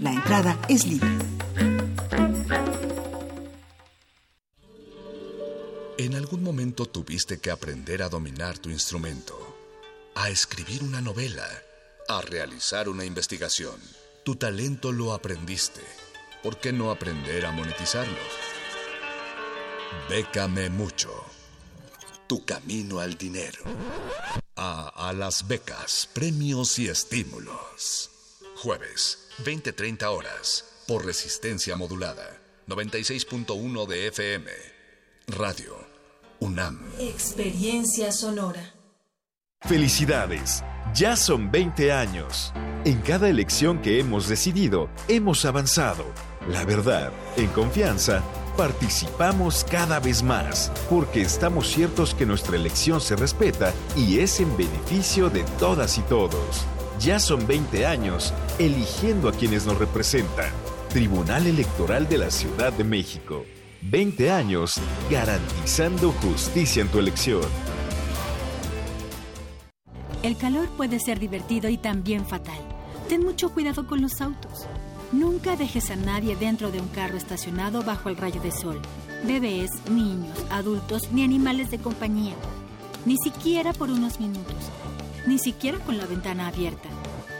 [0.00, 1.10] La entrada es libre.
[5.98, 9.36] En algún momento tuviste que aprender a dominar tu instrumento,
[10.14, 11.46] a escribir una novela,
[12.08, 13.78] a realizar una investigación.
[14.24, 15.82] Tu talento lo aprendiste.
[16.42, 18.16] ¿Por qué no aprender a monetizarlo?
[20.08, 21.10] Bécame mucho.
[22.26, 23.64] Tu camino al dinero.
[24.56, 28.10] A, a las becas, premios y estímulos.
[28.56, 32.40] Jueves, 20-30 horas, por resistencia modulada.
[32.68, 34.50] 96.1 de FM.
[35.28, 35.90] Radio
[36.40, 36.80] UNAM.
[36.98, 38.74] Experiencia sonora.
[39.62, 40.64] Felicidades.
[40.94, 42.52] Ya son 20 años.
[42.84, 46.06] En cada elección que hemos decidido, hemos avanzado.
[46.48, 48.22] La verdad, en confianza,
[48.56, 54.56] participamos cada vez más, porque estamos ciertos que nuestra elección se respeta y es en
[54.56, 56.64] beneficio de todas y todos.
[57.00, 60.50] Ya son 20 años eligiendo a quienes nos representan.
[60.90, 63.46] Tribunal Electoral de la Ciudad de México.
[63.80, 64.74] 20 años
[65.10, 67.40] garantizando justicia en tu elección.
[70.22, 72.60] El calor puede ser divertido y también fatal.
[73.08, 74.66] Ten mucho cuidado con los autos.
[75.10, 78.78] Nunca dejes a nadie dentro de un carro estacionado bajo el rayo de sol.
[79.24, 82.34] Bebés, niños, adultos ni animales de compañía.
[83.06, 84.70] ni siquiera por unos minutos,
[85.26, 86.89] ni siquiera con la ventana abierta.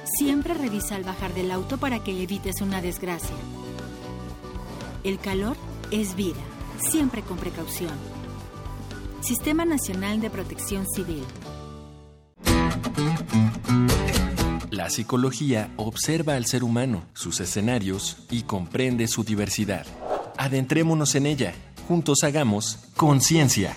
[0.04, 3.36] Siempre revisa al bajar del auto para que evites una desgracia.
[5.04, 5.56] El calor
[5.90, 6.40] es vida,
[6.90, 7.92] siempre con precaución.
[9.22, 11.24] Sistema Nacional de Protección Civil.
[14.70, 19.86] La psicología observa al ser humano, sus escenarios y comprende su diversidad.
[20.38, 21.54] Adentrémonos en ella.
[21.86, 23.76] Juntos hagamos conciencia,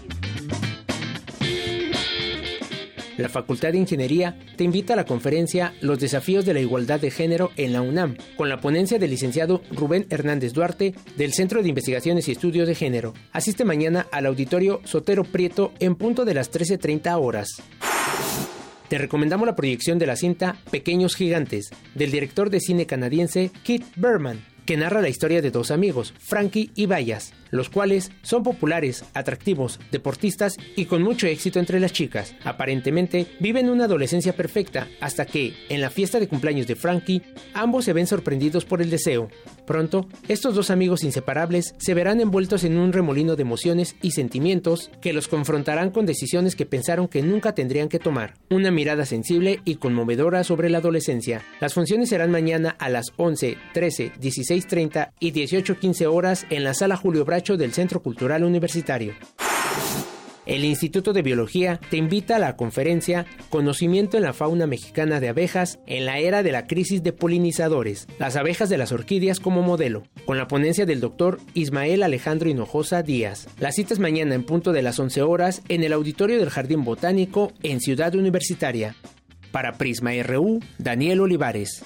[3.21, 7.11] La Facultad de Ingeniería te invita a la conferencia Los desafíos de la igualdad de
[7.11, 11.69] género en la UNAM, con la ponencia del licenciado Rubén Hernández Duarte del Centro de
[11.69, 13.13] Investigaciones y Estudios de Género.
[13.31, 17.61] Asiste mañana al auditorio Sotero Prieto en punto de las 13.30 horas.
[18.89, 23.85] Te recomendamos la proyección de la cinta Pequeños Gigantes, del director de cine canadiense Kit
[23.95, 29.05] Berman, que narra la historia de dos amigos, Frankie y Bayas, los cuales son populares,
[29.13, 32.33] atractivos, deportistas y con mucho éxito entre las chicas.
[32.43, 37.21] Aparentemente viven una adolescencia perfecta hasta que, en la fiesta de cumpleaños de Frankie,
[37.53, 39.29] ambos se ven sorprendidos por el deseo.
[39.67, 44.89] Pronto, estos dos amigos inseparables se verán envueltos en un remolino de emociones y sentimientos
[45.01, 48.33] que los confrontarán con decisiones que pensaron que nunca tendrían que tomar.
[48.49, 51.43] Una mirada sensible y conmovedora sobre la adolescencia.
[51.59, 56.97] Las funciones serán mañana a las 11, 13, 16.30 y 18.15 horas en la sala
[56.97, 59.13] Julio Bracho del Centro Cultural Universitario.
[60.45, 65.29] El Instituto de Biología te invita a la conferencia Conocimiento en la fauna mexicana de
[65.29, 69.61] abejas en la era de la crisis de polinizadores, las abejas de las orquídeas como
[69.61, 73.47] modelo, con la ponencia del doctor Ismael Alejandro Hinojosa Díaz.
[73.59, 76.83] La cita es mañana en punto de las 11 horas en el auditorio del Jardín
[76.83, 78.95] Botánico en Ciudad Universitaria.
[79.51, 81.83] Para Prisma RU, Daniel Olivares.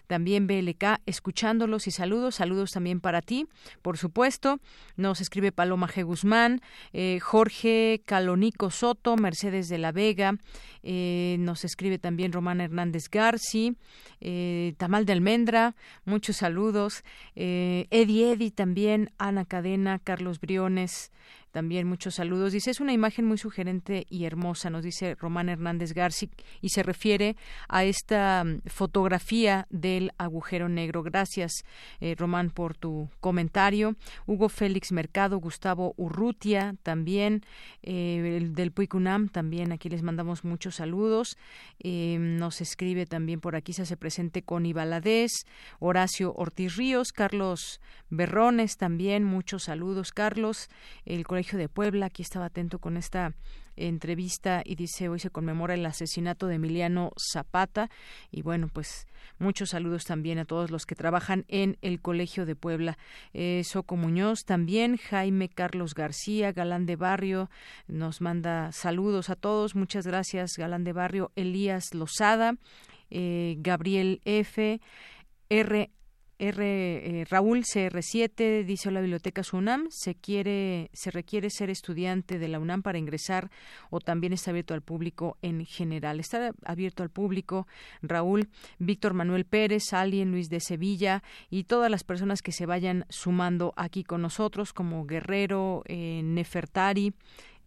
[0.07, 2.37] también BLK, escuchándolos y saludos.
[2.37, 3.47] Saludos también para ti,
[3.83, 4.61] por supuesto.
[4.97, 6.05] Nos escribe Paloma G.
[6.05, 6.61] Guzmán,
[6.93, 10.35] eh, Jorge Calonico Soto, Mercedes de la Vega.
[10.83, 13.77] Eh, nos escribe también Román Hernández Garci,
[14.21, 15.75] eh, Tamal de Almendra.
[16.05, 17.03] Muchos saludos.
[17.35, 21.11] Eddie Eddy también, Ana Cadena, Carlos Briones
[21.59, 22.53] también muchos saludos.
[22.53, 26.31] Dice, es una imagen muy sugerente y hermosa, nos dice Román Hernández Garci,
[26.61, 27.35] y se refiere
[27.69, 31.03] a esta mm, fotografía del agujero negro.
[31.03, 31.65] Gracias,
[31.99, 33.97] eh, Román, por tu comentario.
[34.25, 37.43] Hugo Félix Mercado, Gustavo Urrutia, también,
[37.83, 41.37] eh, el del Puicunam, también aquí les mandamos muchos saludos.
[41.81, 45.45] Eh, nos escribe también por aquí, se hace presente con Ibaladés,
[45.81, 47.81] Horacio Ortiz Ríos, Carlos
[48.11, 50.69] Berrones también, muchos saludos, Carlos.
[51.05, 53.33] El Colegio de Puebla, aquí estaba atento con esta
[53.77, 57.91] entrevista y dice hoy se conmemora el asesinato de Emiliano Zapata
[58.31, 59.07] y bueno pues
[59.39, 62.99] muchos saludos también a todos los que trabajan en el Colegio de Puebla.
[63.33, 67.51] Eh, Soco Muñoz también Jaime Carlos García Galán de Barrio
[67.87, 69.77] nos manda saludos a todos.
[69.77, 72.55] Muchas gracias Galán de Barrio Elías Lozada
[73.11, 74.81] eh, Gabriel F
[75.51, 75.91] R
[76.39, 79.87] R, eh, Raúl CR7 dice la biblioteca UNAM.
[79.91, 83.51] Se quiere se requiere ser estudiante de la UNAM para ingresar
[83.91, 87.67] o también está abierto al público en general está abierto al público
[88.03, 93.05] Raúl Víctor Manuel Pérez Alien Luis de Sevilla y todas las personas que se vayan
[93.09, 97.15] sumando aquí con nosotros como Guerrero eh, Nefertari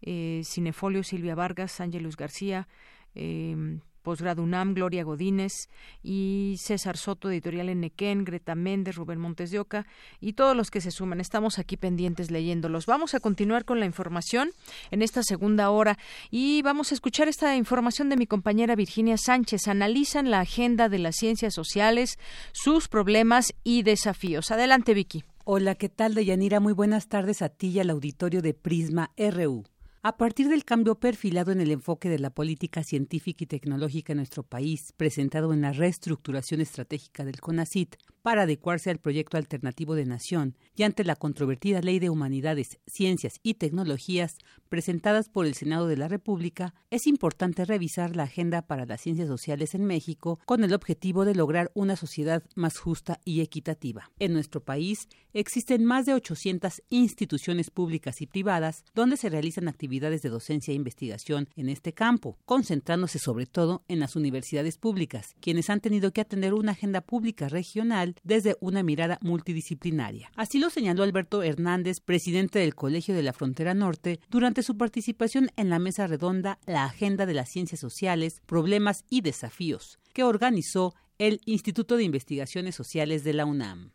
[0.01, 2.67] eh, Cinefolio Silvia Vargas Ángelus García
[3.15, 5.69] eh, Posgrado UNAM, Gloria Godínez
[6.03, 9.85] y César Soto, Editorial Enequén, Greta Méndez, Rubén Montes de Oca
[10.19, 11.21] y todos los que se suman.
[11.21, 12.85] Estamos aquí pendientes leyéndolos.
[12.85, 14.51] Vamos a continuar con la información
[14.91, 15.97] en esta segunda hora
[16.29, 19.67] y vamos a escuchar esta información de mi compañera Virginia Sánchez.
[19.67, 22.17] Analizan la agenda de las ciencias sociales,
[22.51, 24.51] sus problemas y desafíos.
[24.51, 25.23] Adelante, Vicky.
[25.43, 26.59] Hola, ¿qué tal, Deyanira?
[26.59, 29.63] Muy buenas tardes a ti y al auditorio de Prisma RU.
[30.03, 34.17] A partir del cambio perfilado en el enfoque de la política científica y tecnológica en
[34.17, 40.05] nuestro país, presentado en la reestructuración estratégica del CONACIT para adecuarse al proyecto alternativo de
[40.05, 44.37] nación y ante la controvertida Ley de Humanidades, Ciencias y Tecnologías
[44.69, 49.27] presentadas por el Senado de la República, es importante revisar la agenda para las ciencias
[49.27, 54.11] sociales en México con el objetivo de lograr una sociedad más justa y equitativa.
[54.19, 60.21] En nuestro país existen más de 800 instituciones públicas y privadas donde se realizan actividades
[60.21, 65.69] de docencia e investigación en este campo, concentrándose sobre todo en las universidades públicas, quienes
[65.69, 70.31] han tenido que atender una agenda pública regional desde una mirada multidisciplinaria.
[70.35, 75.49] Así lo señaló Alberto Hernández, presidente del Colegio de la Frontera Norte, durante su participación
[75.55, 80.93] en la mesa redonda La Agenda de las Ciencias Sociales, Problemas y Desafíos, que organizó
[81.17, 83.91] el Instituto de Investigaciones Sociales de la UNAM.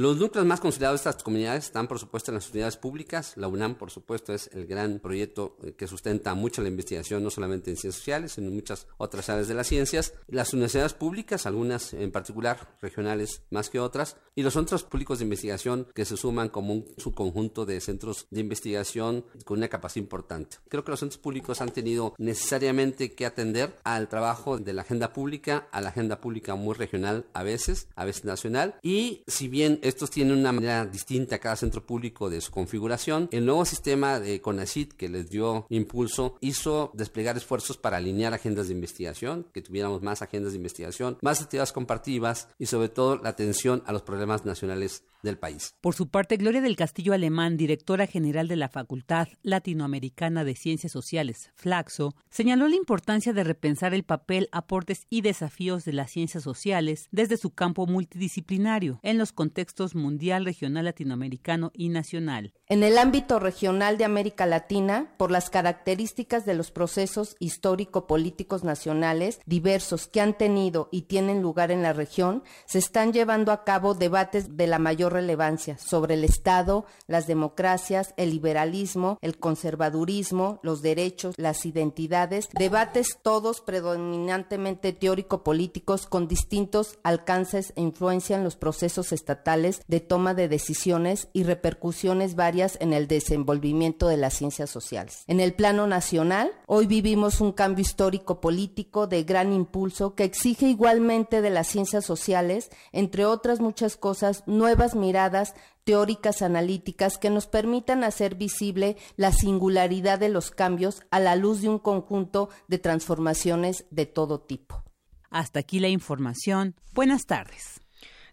[0.00, 3.34] Los núcleos más considerados de estas comunidades están, por supuesto, en las unidades públicas.
[3.36, 7.28] La UNAM, por supuesto, es el gran proyecto eh, que sustenta mucho la investigación, no
[7.28, 10.14] solamente en ciencias sociales, sino en muchas otras áreas de las ciencias.
[10.26, 15.24] Las universidades públicas, algunas en particular, regionales más que otras, y los centros públicos de
[15.24, 20.56] investigación que se suman como un subconjunto de centros de investigación con una capacidad importante.
[20.70, 25.12] Creo que los centros públicos han tenido necesariamente que atender al trabajo de la agenda
[25.12, 29.78] pública, a la agenda pública muy regional a veces, a veces nacional, y si bien
[29.90, 33.28] estos tienen una manera distinta a cada centro público de su configuración.
[33.32, 38.68] El nuevo sistema de CONACIT que les dio impulso hizo desplegar esfuerzos para alinear agendas
[38.68, 43.30] de investigación, que tuviéramos más agendas de investigación, más actividades compartidas y sobre todo la
[43.30, 45.74] atención a los problemas nacionales del país.
[45.80, 50.92] Por su parte, Gloria del Castillo Alemán, directora general de la Facultad Latinoamericana de Ciencias
[50.92, 56.42] Sociales, Flaxo, señaló la importancia de repensar el papel, aportes y desafíos de las ciencias
[56.42, 62.52] sociales desde su campo multidisciplinario en los contextos mundial, regional, latinoamericano y nacional.
[62.70, 69.40] En el ámbito regional de América Latina, por las características de los procesos histórico-políticos nacionales
[69.44, 73.94] diversos que han tenido y tienen lugar en la región, se están llevando a cabo
[73.94, 80.80] debates de la mayor relevancia sobre el Estado, las democracias, el liberalismo, el conservadurismo, los
[80.80, 89.10] derechos, las identidades, debates todos predominantemente teórico-políticos con distintos alcances e influencia en los procesos
[89.10, 95.24] estatales de toma de decisiones y repercusiones varias en el desenvolvimiento de las ciencias sociales.
[95.26, 101.40] En el plano nacional, hoy vivimos un cambio histórico-político de gran impulso que exige igualmente
[101.40, 105.54] de las ciencias sociales, entre otras muchas cosas, nuevas miradas
[105.84, 111.62] teóricas analíticas que nos permitan hacer visible la singularidad de los cambios a la luz
[111.62, 114.84] de un conjunto de transformaciones de todo tipo.
[115.30, 116.74] Hasta aquí la información.
[116.92, 117.79] Buenas tardes.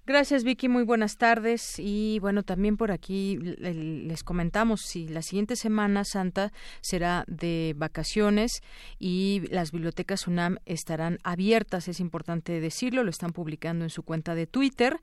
[0.08, 1.78] Gracias Vicky, muy buenas tardes.
[1.80, 8.62] Y bueno, también por aquí les comentamos si la siguiente semana Santa será de vacaciones
[9.00, 14.34] y las bibliotecas UNAM estarán abiertas, es importante decirlo, lo están publicando en su cuenta
[14.34, 15.02] de Twitter.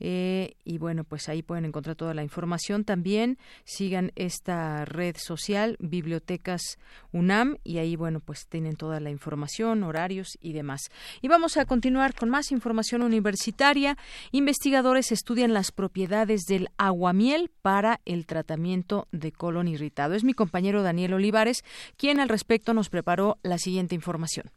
[0.00, 2.84] Eh, y bueno, pues ahí pueden encontrar toda la información.
[2.84, 6.78] También, sigan esta red social Bibliotecas
[7.12, 10.80] UNAM y ahí bueno, pues tienen toda la información, horarios y demás.
[11.20, 13.98] Y vamos a continuar con más información universitaria
[14.46, 20.14] investigadores estudian las propiedades del aguamiel para el tratamiento de colon irritado.
[20.14, 21.64] Es mi compañero Daniel Olivares
[21.96, 24.52] quien al respecto nos preparó la siguiente información.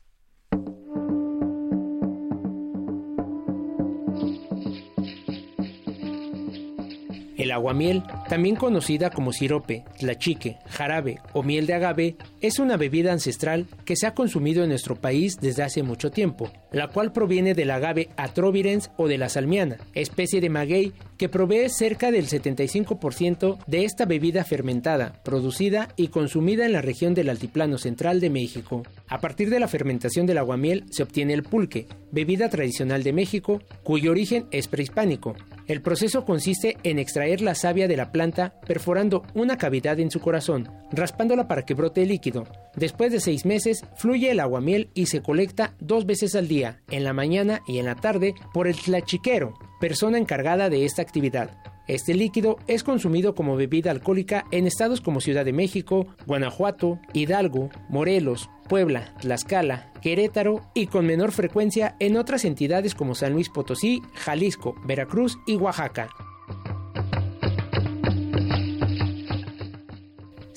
[7.49, 13.11] El aguamiel, también conocida como sirope, tlachique, jarabe o miel de agave, es una bebida
[13.11, 17.55] ancestral que se ha consumido en nuestro país desde hace mucho tiempo, la cual proviene
[17.55, 23.57] del agave atrovirens o de la salmiana, especie de maguey que provee cerca del 75%
[23.65, 28.83] de esta bebida fermentada, producida y consumida en la región del Altiplano Central de México.
[29.07, 33.59] A partir de la fermentación del aguamiel se obtiene el pulque, bebida tradicional de México,
[33.81, 35.35] cuyo origen es prehispánico.
[35.67, 40.19] El proceso consiste en extraer la savia de la planta perforando una cavidad en su
[40.19, 42.45] corazón, raspándola para que brote el líquido.
[42.75, 47.03] Después de seis meses, fluye el aguamiel y se colecta dos veces al día, en
[47.03, 51.51] la mañana y en la tarde, por el tlachiquero, persona encargada de esta actividad.
[51.89, 57.71] Este líquido es consumido como bebida alcohólica en estados como Ciudad de México, Guanajuato, Hidalgo,
[57.89, 64.03] Morelos, Puebla, Tlaxcala, Querétaro y con menor frecuencia en otras entidades como San Luis Potosí,
[64.13, 66.09] Jalisco, Veracruz y Oaxaca.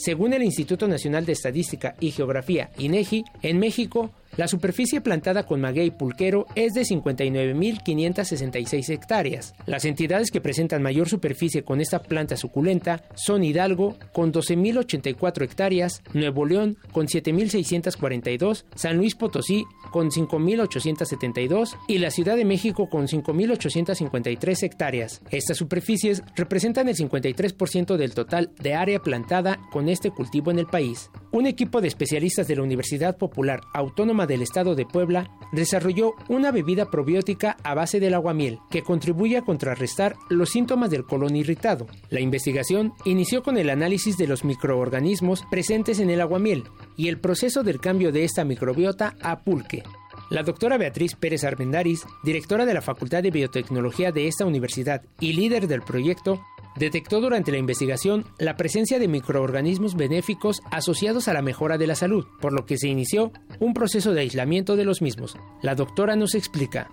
[0.05, 5.60] Según el Instituto Nacional de Estadística y Geografía, INEGI, en México la superficie plantada con
[5.60, 9.52] maguey pulquero es de 59.566 hectáreas.
[9.66, 16.02] Las entidades que presentan mayor superficie con esta planta suculenta son Hidalgo con 12.084 hectáreas,
[16.14, 23.09] Nuevo León con 7.642, San Luis Potosí con 5.872 y la Ciudad de México con
[23.09, 25.20] 5.853 hectáreas.
[25.30, 30.66] Estas superficies representan el 53% del total de área plantada con este cultivo en el
[30.66, 31.10] país.
[31.32, 36.51] Un equipo de especialistas de la Universidad Popular Autónoma del Estado de Puebla desarrolló una
[36.51, 41.86] bebida probiótica a base del aguamiel que contribuye a contrarrestar los síntomas del colon irritado.
[42.11, 46.65] La investigación inició con el análisis de los microorganismos presentes en el aguamiel
[46.97, 49.82] y el proceso del cambio de esta microbiota a pulque.
[50.31, 55.35] La doctora Beatriz Pérez Armendaris, directora de la Facultad de Biotecnología de esta universidad y
[55.35, 56.43] líder del proyecto,
[56.77, 61.94] detectó durante la investigación la presencia de microorganismos benéficos asociados a la mejora de la
[61.94, 65.36] salud, por lo que se inició un proceso de aislamiento de los mismos.
[65.62, 66.89] La doctora nos explica.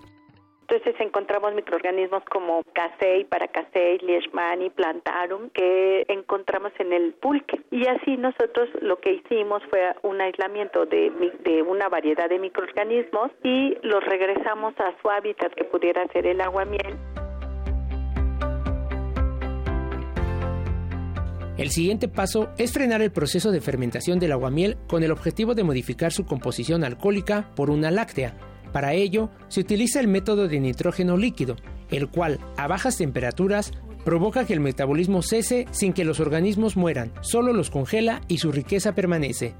[0.70, 7.60] Entonces encontramos microorganismos como Casei, Paracasei, Leishmani, Plantarum, que encontramos en el pulque.
[7.72, 11.10] Y así nosotros lo que hicimos fue un aislamiento de,
[11.42, 16.40] de una variedad de microorganismos y los regresamos a su hábitat que pudiera ser el
[16.40, 16.96] aguamiel.
[21.60, 25.62] El siguiente paso es frenar el proceso de fermentación del aguamiel con el objetivo de
[25.62, 28.34] modificar su composición alcohólica por una láctea.
[28.72, 31.56] Para ello, se utiliza el método de nitrógeno líquido,
[31.90, 33.72] el cual, a bajas temperaturas,
[34.06, 38.52] provoca que el metabolismo cese sin que los organismos mueran, solo los congela y su
[38.52, 39.54] riqueza permanece.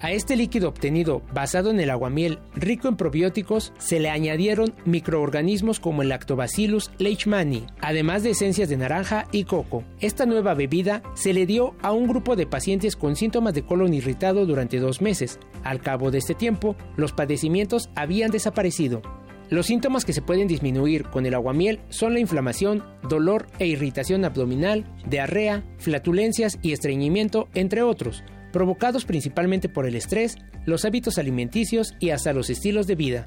[0.00, 5.80] A este líquido obtenido basado en el aguamiel rico en probióticos se le añadieron microorganismos
[5.80, 9.82] como el Lactobacillus leishmani, además de esencias de naranja y coco.
[9.98, 13.92] Esta nueva bebida se le dio a un grupo de pacientes con síntomas de colon
[13.92, 15.40] irritado durante dos meses.
[15.64, 19.02] Al cabo de este tiempo, los padecimientos habían desaparecido.
[19.50, 24.24] Los síntomas que se pueden disminuir con el aguamiel son la inflamación, dolor e irritación
[24.24, 28.22] abdominal, diarrea, flatulencias y estreñimiento, entre otros
[28.52, 33.24] provocados principalmente por el estrés, los hábitos alimenticios y hasta los estilos de vida.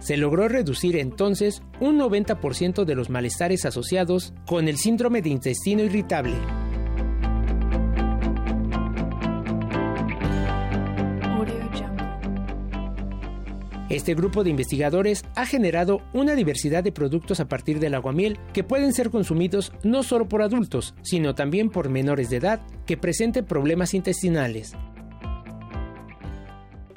[0.00, 5.82] Se logró reducir entonces un 90% de los malestares asociados con el síndrome de intestino
[5.82, 6.34] irritable.
[13.88, 18.62] Este grupo de investigadores ha generado una diversidad de productos a partir del aguamiel que
[18.62, 23.46] pueden ser consumidos no solo por adultos, sino también por menores de edad que presenten
[23.46, 24.74] problemas intestinales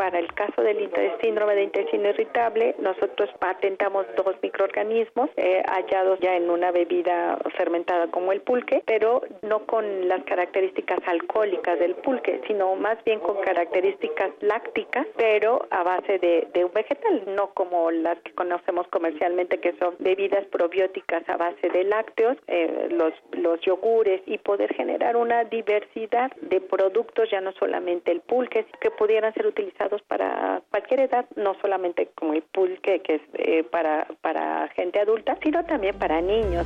[0.02, 0.90] para el caso del
[1.22, 8.08] síndrome de intestino irritable, nosotros patentamos dos microorganismos eh, hallados ya en una bebida fermentada
[8.08, 13.42] como el pulque, pero no con las características alcohólicas del pulque, sino más bien con
[13.42, 19.74] características lácticas, pero a base de, un vegetal, no como las que conocemos comercialmente, que
[19.78, 25.44] son bebidas probióticas a base de lácteos, eh, los, los yogures, y poder generar una
[25.44, 31.26] diversidad de productos, ya no solamente el pulque, que pudieran ser utilizados para cualquier edad,
[31.36, 36.22] no solamente como el pulque, que es eh, para, para gente adulta, sino también para
[36.22, 36.66] niños.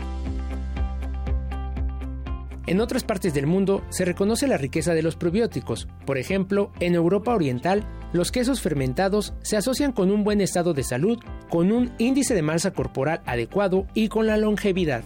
[2.68, 5.88] En otras partes del mundo se reconoce la riqueza de los probióticos.
[6.06, 10.84] Por ejemplo, en Europa Oriental, los quesos fermentados se asocian con un buen estado de
[10.84, 11.20] salud,
[11.50, 15.04] con un índice de masa corporal adecuado y con la longevidad.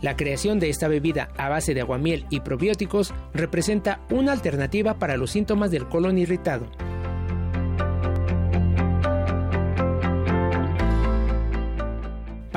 [0.00, 5.16] La creación de esta bebida a base de aguamiel y probióticos representa una alternativa para
[5.16, 6.66] los síntomas del colon irritado.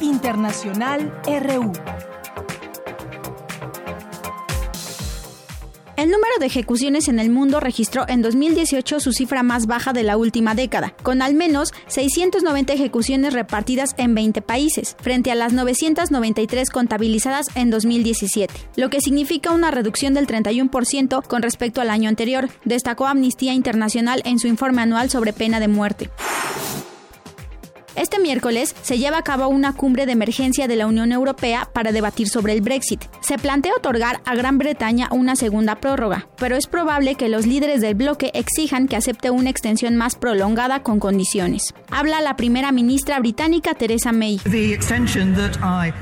[0.00, 1.72] Internacional RU.
[5.96, 10.02] El número de ejecuciones en el mundo registró en 2018 su cifra más baja de
[10.02, 15.52] la última década, con al menos 690 ejecuciones repartidas en 20 países, frente a las
[15.52, 22.08] 993 contabilizadas en 2017, lo que significa una reducción del 31% con respecto al año
[22.08, 26.08] anterior, destacó Amnistía Internacional en su informe anual sobre pena de muerte.
[28.00, 31.92] Este miércoles se lleva a cabo una cumbre de emergencia de la Unión Europea para
[31.92, 33.04] debatir sobre el Brexit.
[33.20, 37.82] Se plantea otorgar a Gran Bretaña una segunda prórroga, pero es probable que los líderes
[37.82, 41.74] del bloque exijan que acepte una extensión más prolongada con condiciones.
[41.90, 44.40] Habla la primera ministra británica Theresa May.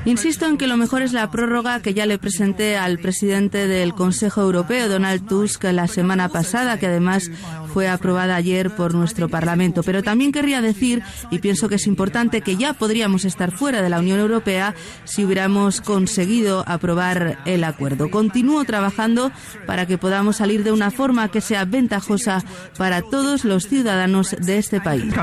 [0.05, 3.93] Insisto en que lo mejor es la prórroga que ya le presenté al presidente del
[3.93, 7.29] Consejo Europeo, Donald Tusk, la semana pasada, que además
[7.73, 9.83] fue aprobada ayer por nuestro Parlamento.
[9.83, 13.89] Pero también querría decir, y pienso que es importante, que ya podríamos estar fuera de
[13.89, 18.09] la Unión Europea si hubiéramos conseguido aprobar el acuerdo.
[18.09, 19.31] Continúo trabajando
[19.65, 22.43] para que podamos salir de una forma que sea ventajosa
[22.77, 25.13] para todos los ciudadanos de este país.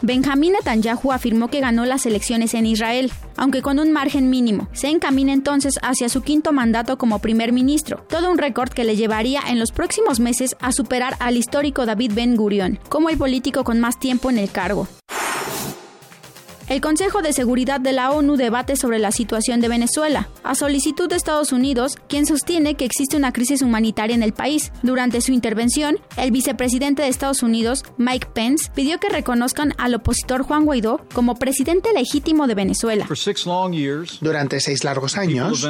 [0.00, 4.68] Benjamín Netanyahu afirmó que ganó las elecciones en Israel, aunque con un margen mínimo.
[4.72, 8.96] Se encamina entonces hacia su quinto mandato como primer ministro, todo un récord que le
[8.96, 13.64] llevaría en los próximos meses a superar al histórico David Ben Gurion, como el político
[13.64, 14.86] con más tiempo en el cargo.
[16.68, 21.08] El Consejo de Seguridad de la ONU debate sobre la situación de Venezuela, a solicitud
[21.08, 24.70] de Estados Unidos, quien sostiene que existe una crisis humanitaria en el país.
[24.82, 30.42] Durante su intervención, el vicepresidente de Estados Unidos, Mike Pence, pidió que reconozcan al opositor
[30.42, 33.08] Juan Guaidó como presidente legítimo de Venezuela.
[34.20, 35.66] Durante seis largos años,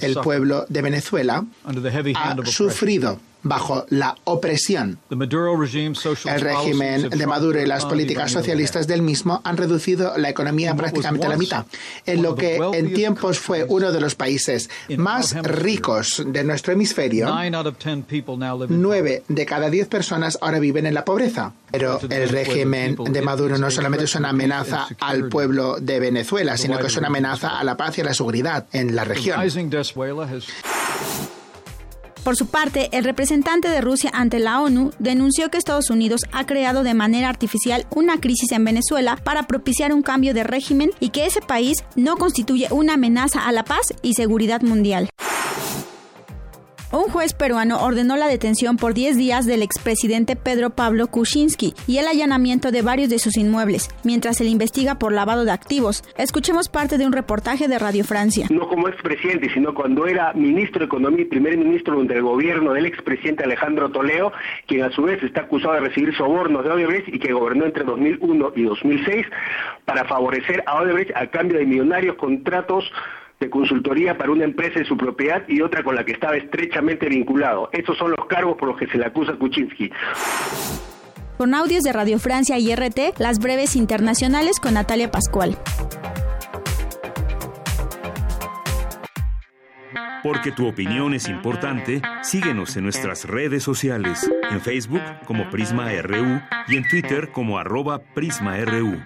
[0.00, 4.98] el pueblo de Venezuela ha sufrido bajo la opresión.
[5.10, 11.26] El régimen de Maduro y las políticas socialistas del mismo han reducido la economía prácticamente
[11.26, 11.66] a la mitad,
[12.06, 17.28] en lo que en tiempos fue uno de los países más ricos de nuestro hemisferio.
[18.68, 21.52] Nueve de cada diez personas ahora viven en la pobreza.
[21.70, 26.78] Pero el régimen de Maduro no solamente es una amenaza al pueblo de Venezuela, sino
[26.78, 29.38] que es una amenaza a la paz y a la seguridad en la región.
[32.24, 36.46] Por su parte, el representante de Rusia ante la ONU denunció que Estados Unidos ha
[36.46, 41.10] creado de manera artificial una crisis en Venezuela para propiciar un cambio de régimen y
[41.10, 45.08] que ese país no constituye una amenaza a la paz y seguridad mundial.
[46.90, 51.98] Un juez peruano ordenó la detención por 10 días del expresidente Pedro Pablo Kuczynski y
[51.98, 56.02] el allanamiento de varios de sus inmuebles, mientras se le investiga por lavado de activos.
[56.16, 58.46] Escuchemos parte de un reportaje de Radio Francia.
[58.48, 62.86] No como expresidente, sino cuando era ministro de Economía y primer ministro del gobierno del
[62.86, 64.32] expresidente Alejandro Toleo,
[64.66, 67.84] quien a su vez está acusado de recibir sobornos de Odebrecht y que gobernó entre
[67.84, 69.26] 2001 y 2006
[69.84, 72.90] para favorecer a Odebrecht a cambio de millonarios contratos
[73.40, 77.08] de consultoría para una empresa de su propiedad y otra con la que estaba estrechamente
[77.08, 77.68] vinculado.
[77.72, 79.90] Estos son los cargos por los que se le acusa a Kuczynski.
[81.36, 85.56] Con audios de Radio Francia y RT, las breves internacionales con Natalia Pascual.
[90.24, 96.40] Porque tu opinión es importante, síguenos en nuestras redes sociales, en Facebook como Prisma RU
[96.66, 98.98] y en Twitter como arroba PrismaRU.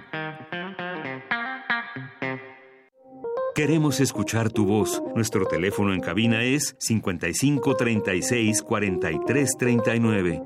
[3.55, 5.03] Queremos escuchar tu voz.
[5.15, 10.43] Nuestro teléfono en cabina es 55 36 43 39.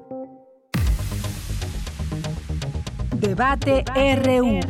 [3.15, 3.85] Debate
[4.25, 4.61] RU.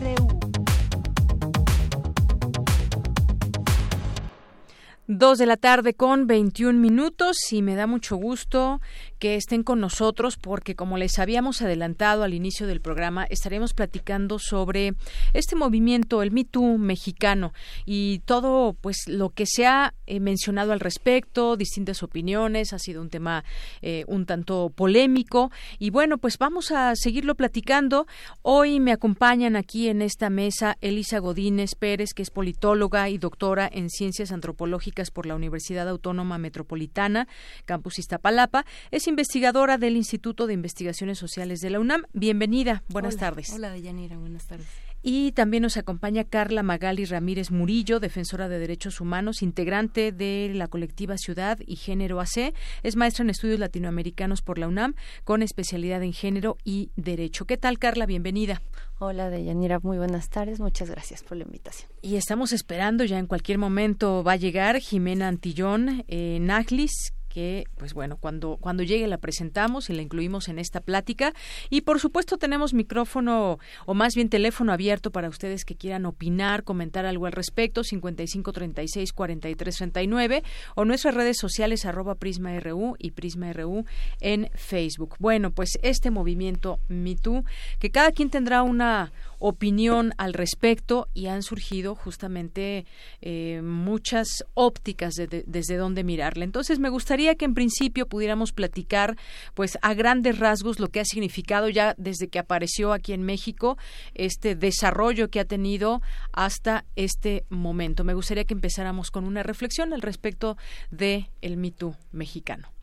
[5.07, 8.83] Dos de la tarde con 21 minutos y me da mucho gusto
[9.19, 14.39] que estén con nosotros porque como les habíamos adelantado al inicio del programa estaremos platicando
[14.39, 14.95] sobre
[15.33, 16.47] este movimiento el Me
[16.79, 17.53] mexicano
[17.85, 23.03] y todo pues lo que se ha eh, mencionado al respecto, distintas opiniones, ha sido
[23.03, 23.45] un tema
[23.83, 28.07] eh, un tanto polémico y bueno pues vamos a seguirlo platicando.
[28.43, 33.69] Hoy me acompañan aquí en esta mesa Elisa Godínez Pérez que es politóloga y doctora
[33.71, 37.29] en ciencias antropológicas por la Universidad Autónoma Metropolitana,
[37.65, 38.65] Campus Iztapalapa.
[39.11, 42.05] Investigadora del Instituto de Investigaciones Sociales de la UNAM.
[42.13, 42.83] Bienvenida.
[42.89, 43.51] Buenas tardes.
[43.51, 44.17] Hola, Deyanira.
[44.19, 44.67] Buenas tardes.
[45.09, 50.67] Y también nos acompaña Carla Magali Ramírez Murillo, defensora de derechos humanos, integrante de la
[50.67, 52.53] colectiva Ciudad y Género AC.
[52.83, 57.45] Es maestra en estudios latinoamericanos por la UNAM, con especialidad en género y derecho.
[57.45, 58.07] ¿Qué tal, Carla?
[58.07, 58.63] Bienvenida.
[58.99, 59.79] Hola, Deyanira.
[59.81, 60.59] Muy buenas tardes.
[60.59, 61.89] Muchas gracias por la invitación.
[62.03, 67.69] Y estamos esperando, ya en cualquier momento va a llegar Jimena Antillón eh, Naglis, que,
[67.77, 71.35] pues bueno, cuando, cuando llegue la presentamos y la incluimos en esta plática.
[71.69, 76.65] Y por supuesto tenemos micrófono o más bien teléfono abierto para ustedes que quieran opinar,
[76.65, 80.45] comentar algo al respecto, 5536-4339
[80.77, 83.85] o nuestras redes sociales arroba PrismaRU y PrismaRU
[84.23, 85.17] en Facebook.
[85.19, 87.45] Bueno, pues este movimiento MeToo,
[87.79, 92.87] que cada quien tendrá una opinión al respecto y han surgido justamente
[93.21, 96.45] eh, muchas ópticas desde donde mirarle.
[96.45, 99.17] Entonces me gustaría que en principio pudiéramos platicar
[99.55, 103.79] pues a grandes rasgos lo que ha significado ya desde que apareció aquí en México
[104.15, 106.03] este desarrollo que ha tenido
[106.33, 108.05] hasta este momento.
[108.05, 110.57] Me gustaría que empezáramos con una reflexión al respecto
[110.91, 112.76] de el mito mexicano.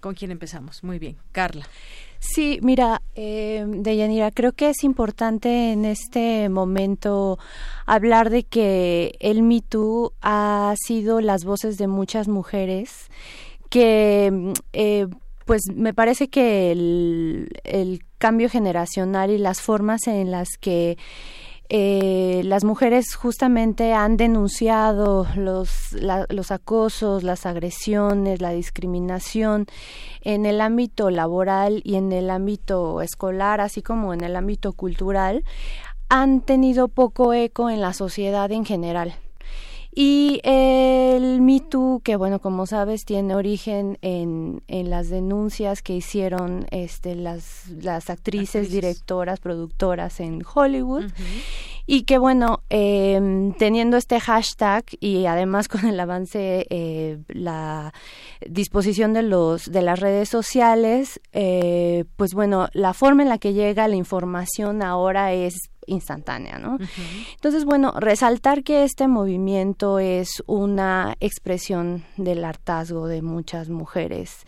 [0.00, 0.84] ¿Con quién empezamos?
[0.84, 1.66] Muy bien, Carla.
[2.20, 7.38] Sí, mira, eh, Deyanira, creo que es importante en este momento
[7.86, 13.08] hablar de que el Me ha sido las voces de muchas mujeres
[13.70, 15.06] que, eh,
[15.46, 20.98] pues me parece que el, el cambio generacional y las formas en las que
[21.70, 29.66] eh, las mujeres justamente han denunciado los, los acosos, las agresiones, la discriminación
[30.22, 35.44] en el ámbito laboral y en el ámbito escolar, así como en el ámbito cultural,
[36.08, 39.14] han tenido poco eco en la sociedad en general.
[39.94, 40.27] Y
[41.68, 47.68] Too, que bueno, como sabes, tiene origen en, en las denuncias que hicieron este, las,
[47.68, 51.04] las actrices, directoras, productoras en Hollywood.
[51.90, 57.94] Y que bueno, eh, teniendo este hashtag y además con el avance, eh, la
[58.46, 63.54] disposición de, los, de las redes sociales, eh, pues bueno, la forma en la que
[63.54, 66.78] llega la información ahora es instantánea, ¿no?
[67.34, 74.46] Entonces, bueno, resaltar que este movimiento es una expresión del hartazgo de muchas mujeres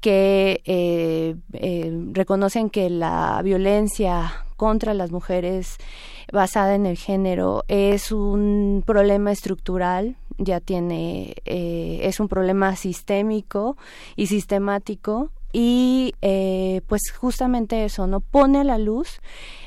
[0.00, 5.78] que eh, eh, reconocen que la violencia contra las mujeres
[6.32, 13.76] basada en el género es un problema estructural ya tiene eh, es un problema sistémico
[14.16, 16.12] y sistemático y
[16.86, 19.20] pues justamente eso no pone a la luz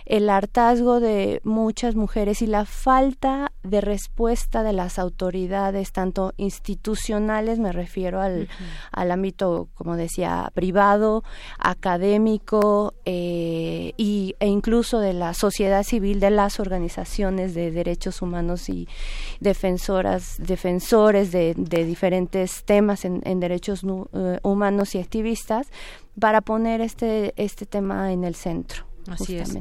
[0.09, 7.59] el hartazgo de muchas mujeres y la falta de respuesta de las autoridades, tanto institucionales,
[7.59, 8.49] me refiero al,
[8.91, 11.23] al ámbito, como decía, privado,
[11.59, 18.67] académico eh, y, e incluso de la sociedad civil, de las organizaciones de derechos humanos
[18.67, 18.87] y
[19.39, 25.67] defensoras, defensores de, de diferentes temas en, en derechos eh, humanos y activistas,
[26.19, 28.88] para poner este, este tema en el centro.
[29.13, 29.57] Así es.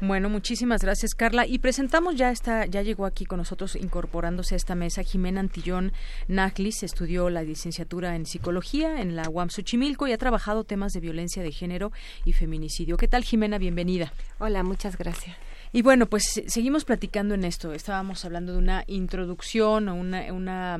[0.00, 1.46] Bueno, muchísimas gracias, Carla.
[1.46, 5.92] Y presentamos ya esta, ya llegó aquí con nosotros incorporándose a esta mesa Jimena Antillón
[6.28, 11.00] Naglis, estudió la licenciatura en psicología en la UAM Xochimilco y ha trabajado temas de
[11.00, 11.92] violencia de género
[12.24, 12.96] y feminicidio.
[12.96, 13.58] ¿Qué tal, Jimena?
[13.58, 14.12] Bienvenida.
[14.38, 15.36] Hola, muchas gracias.
[15.72, 17.72] Y bueno, pues seguimos platicando en esto.
[17.72, 20.78] Estábamos hablando de una introducción o una, una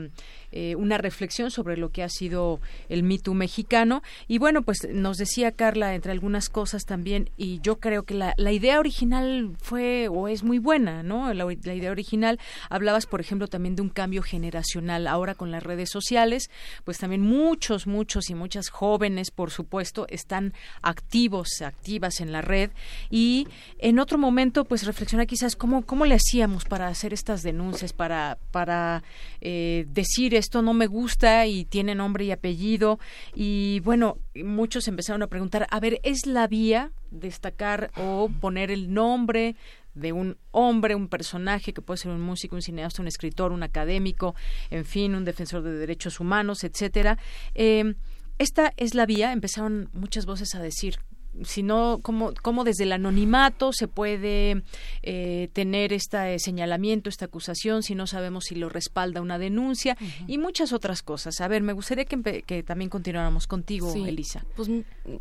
[0.53, 4.03] eh, una reflexión sobre lo que ha sido el mito mexicano.
[4.29, 8.35] Y bueno, pues nos decía Carla, entre algunas cosas también, y yo creo que la,
[8.51, 11.33] idea original fue o es muy buena, ¿no?
[11.33, 15.07] La, la idea original, hablabas, por ejemplo, también de un cambio generacional.
[15.07, 16.51] Ahora con las redes sociales,
[16.85, 20.53] pues también muchos, muchos y muchas jóvenes, por supuesto, están
[20.83, 22.71] activos, activas en la red.
[23.09, 23.47] Y
[23.79, 28.39] en otro momento, pues reflexionar quizás cómo, cómo le hacíamos para hacer estas denuncias, para,
[28.51, 29.03] para
[29.41, 32.99] eh, decir esto no me gusta y tiene nombre y apellido.
[33.35, 38.93] Y bueno, muchos empezaron a preguntar, a ver, ¿es la vía destacar o poner el
[38.93, 39.55] nombre
[39.95, 43.63] de un hombre, un personaje que puede ser un músico, un cineasta, un escritor, un
[43.63, 44.35] académico,
[44.71, 47.19] en fin, un defensor de derechos humanos, etcétera.
[47.55, 47.95] Eh,
[48.39, 50.99] esta es la vía, empezaron muchas voces a decir,
[51.45, 54.63] sino cómo, cómo desde el anonimato se puede
[55.03, 59.97] eh, tener este señalamiento, esta acusación, si no sabemos si lo respalda una denuncia
[60.27, 61.41] y muchas otras cosas.
[61.41, 64.45] A ver, me gustaría que, también continuáramos contigo, Elisa.
[64.57, 64.69] Pues,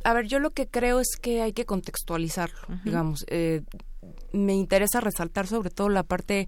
[0.03, 3.26] a ver, yo lo que creo es que hay que contextualizarlo, digamos.
[3.30, 3.61] Eh,
[4.31, 6.48] me interesa resaltar sobre todo la parte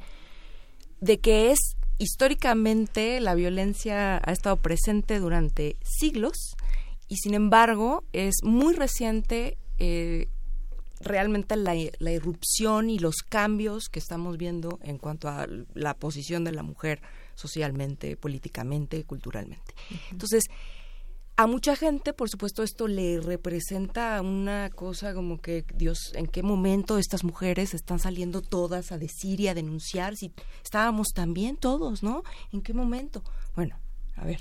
[0.99, 1.59] de que es
[1.97, 6.55] históricamente la violencia ha estado presente durante siglos
[7.11, 10.29] y sin embargo es muy reciente eh,
[11.01, 16.53] realmente la, irrupción y los cambios que estamos viendo en cuanto a la posición de
[16.53, 17.01] la mujer
[17.35, 19.75] socialmente, políticamente, culturalmente.
[20.11, 20.45] Entonces,
[21.35, 26.43] a mucha gente, por supuesto, esto le representa una cosa como que, Dios, ¿en qué
[26.43, 30.15] momento estas mujeres están saliendo todas a decir y a denunciar?
[30.15, 30.31] Si
[30.63, 32.23] estábamos también todos, ¿no?
[32.53, 33.21] ¿En qué momento?
[33.53, 33.77] Bueno,
[34.15, 34.39] a ver,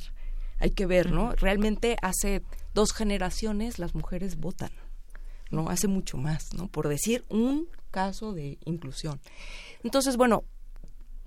[0.61, 1.33] hay que ver, ¿no?
[1.33, 2.43] Realmente hace
[2.75, 4.71] dos generaciones las mujeres votan,
[5.51, 5.69] ¿no?
[5.69, 6.69] Hace mucho más, ¿no?
[6.69, 9.21] Por decir un caso de inclusión.
[9.83, 10.45] Entonces, bueno,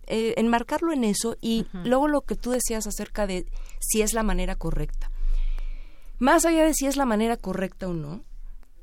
[0.07, 3.45] eh, enmarcarlo en eso y luego lo que tú decías acerca de
[3.79, 5.11] si es la manera correcta.
[6.19, 8.23] Más allá de si es la manera correcta o no,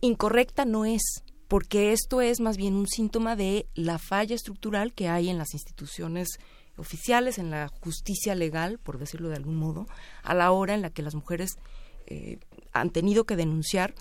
[0.01, 5.09] incorrecta no es, porque esto es más bien un síntoma de la falla estructural que
[5.09, 6.39] hay en las instituciones
[6.77, 9.87] oficiales, en la justicia legal, por decirlo de algún modo,
[10.23, 11.59] a la hora en la que las mujeres
[12.07, 12.39] eh,
[12.73, 13.95] han tenido que denunciar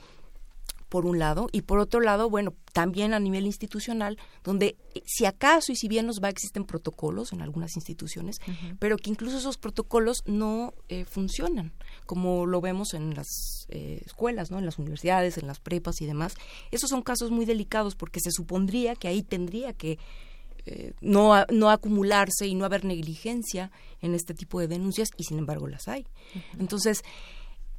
[0.89, 5.25] por un lado, y por otro lado, bueno, también a nivel institucional, donde eh, si
[5.25, 8.41] acaso y si bien nos va, existen protocolos en algunas instituciones,
[8.79, 11.73] pero que incluso esos protocolos no eh, funcionan,
[12.07, 13.27] como lo vemos en las
[13.69, 14.57] escuelas, ¿no?
[14.57, 16.33] en las universidades, en las prepas y demás.
[16.71, 19.99] Esos son casos muy delicados porque se supondría que ahí tendría que
[21.01, 23.71] no, no acumularse y no haber negligencia
[24.01, 26.07] en este tipo de denuncias y sin embargo las hay.
[26.59, 27.03] Entonces,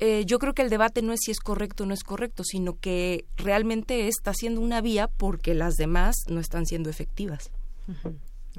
[0.00, 2.42] eh, yo creo que el debate no es si es correcto o no es correcto,
[2.42, 7.50] sino que realmente está siendo una vía porque las demás no están siendo efectivas.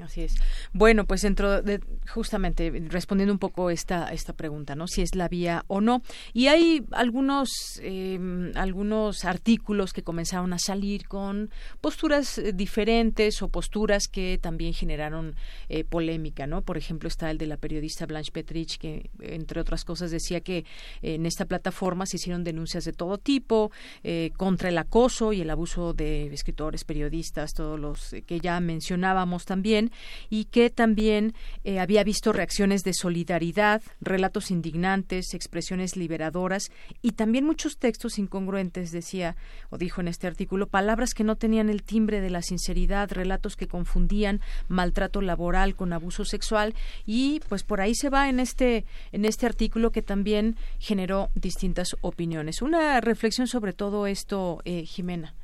[0.00, 0.34] Así es.
[0.72, 4.86] Bueno, pues dentro de justamente respondiendo un poco esta esta pregunta, ¿no?
[4.88, 6.02] Si es la vía o no.
[6.32, 7.50] Y hay algunos
[7.82, 11.50] em, algunos artículos que comenzaron a salir con
[11.82, 15.34] posturas eh, diferentes o posturas que también generaron
[15.68, 16.62] eh, polémica, ¿no?
[16.62, 20.64] Por ejemplo está el de la periodista Blanche Petrich que entre otras cosas decía que
[21.02, 23.70] en esta plataforma se hicieron denuncias de todo tipo
[24.04, 29.44] eh, contra el acoso y el abuso de escritores, periodistas, todos los que ya mencionábamos
[29.44, 29.81] también
[30.30, 31.34] y que también
[31.64, 38.92] eh, había visto reacciones de solidaridad, relatos indignantes, expresiones liberadoras y también muchos textos incongruentes,
[38.92, 39.36] decía
[39.70, 43.56] o dijo en este artículo, palabras que no tenían el timbre de la sinceridad, relatos
[43.56, 46.74] que confundían maltrato laboral con abuso sexual
[47.06, 51.96] y pues por ahí se va en este en este artículo que también generó distintas
[52.00, 52.62] opiniones.
[52.62, 55.34] Una reflexión sobre todo esto, eh, Jimena.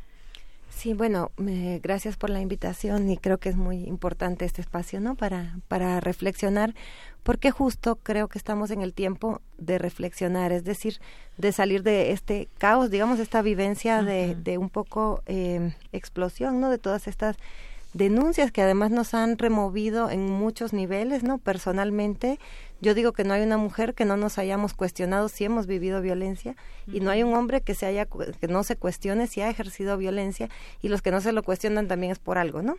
[0.71, 1.33] Sí, bueno,
[1.83, 5.17] gracias por la invitación y creo que es muy importante este espacio, ¿no?
[5.17, 6.75] Para, para reflexionar,
[7.25, 11.01] porque justo creo que estamos en el tiempo de reflexionar, es decir,
[11.37, 16.71] de salir de este caos, digamos, esta vivencia de, de un poco eh, explosión, ¿no?
[16.71, 17.37] De todas estas
[17.95, 21.39] denuncias que además nos han removido en muchos niveles, ¿no?
[21.39, 22.39] Personalmente,
[22.81, 26.01] yo digo que no hay una mujer que no nos hayamos cuestionado si hemos vivido
[26.01, 26.55] violencia
[26.87, 29.97] y no hay un hombre que se haya que no se cuestione si ha ejercido
[29.97, 30.49] violencia
[30.83, 32.77] y los que no se lo cuestionan también es por algo, ¿no?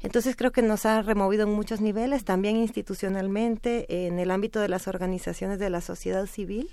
[0.00, 4.68] Entonces creo que nos ha removido en muchos niveles, también institucionalmente, en el ámbito de
[4.68, 6.70] las organizaciones de la sociedad civil.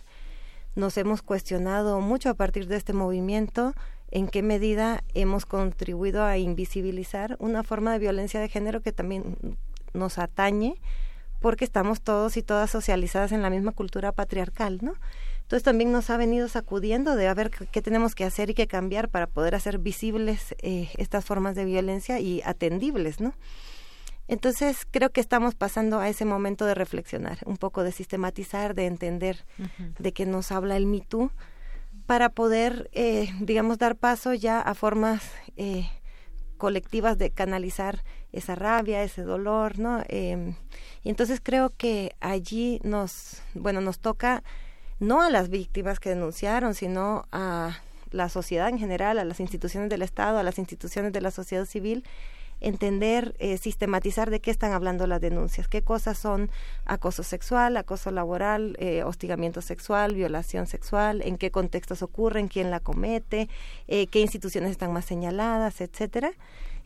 [0.76, 3.74] Nos hemos cuestionado mucho a partir de este movimiento
[4.16, 9.36] en qué medida hemos contribuido a invisibilizar una forma de violencia de género que también
[9.94, 10.76] nos atañe
[11.42, 14.94] porque estamos todos y todas socializadas en la misma cultura patriarcal, ¿no?
[15.42, 18.68] Entonces también nos ha venido sacudiendo de a ver qué tenemos que hacer y qué
[18.68, 23.34] cambiar para poder hacer visibles eh, estas formas de violencia y atendibles, ¿no?
[24.30, 28.86] Entonces creo que estamos pasando a ese momento de reflexionar, un poco de sistematizar, de
[28.86, 29.46] entender
[30.00, 31.02] de qué nos habla el Me
[32.06, 35.24] para poder, eh, digamos, dar paso ya a formas
[35.58, 35.88] eh,
[36.58, 40.04] colectivas de canalizar esa rabia, ese dolor, ¿no?
[40.08, 40.56] Em,
[41.04, 44.44] y entonces creo que allí nos, bueno, nos toca
[45.00, 47.80] no a las víctimas que denunciaron, sino a
[48.12, 51.66] la sociedad en general, a las instituciones del Estado, a las instituciones de la sociedad
[51.66, 52.04] civil,
[52.62, 56.50] entender, eh, sistematizar de qué están hablando las denuncias, qué cosas son
[56.86, 62.80] acoso sexual, acoso laboral, eh, hostigamiento sexual, violación sexual, en qué contextos ocurren, quién la
[62.80, 63.50] comete,
[63.88, 66.32] eh, qué instituciones están más señaladas, etcétera.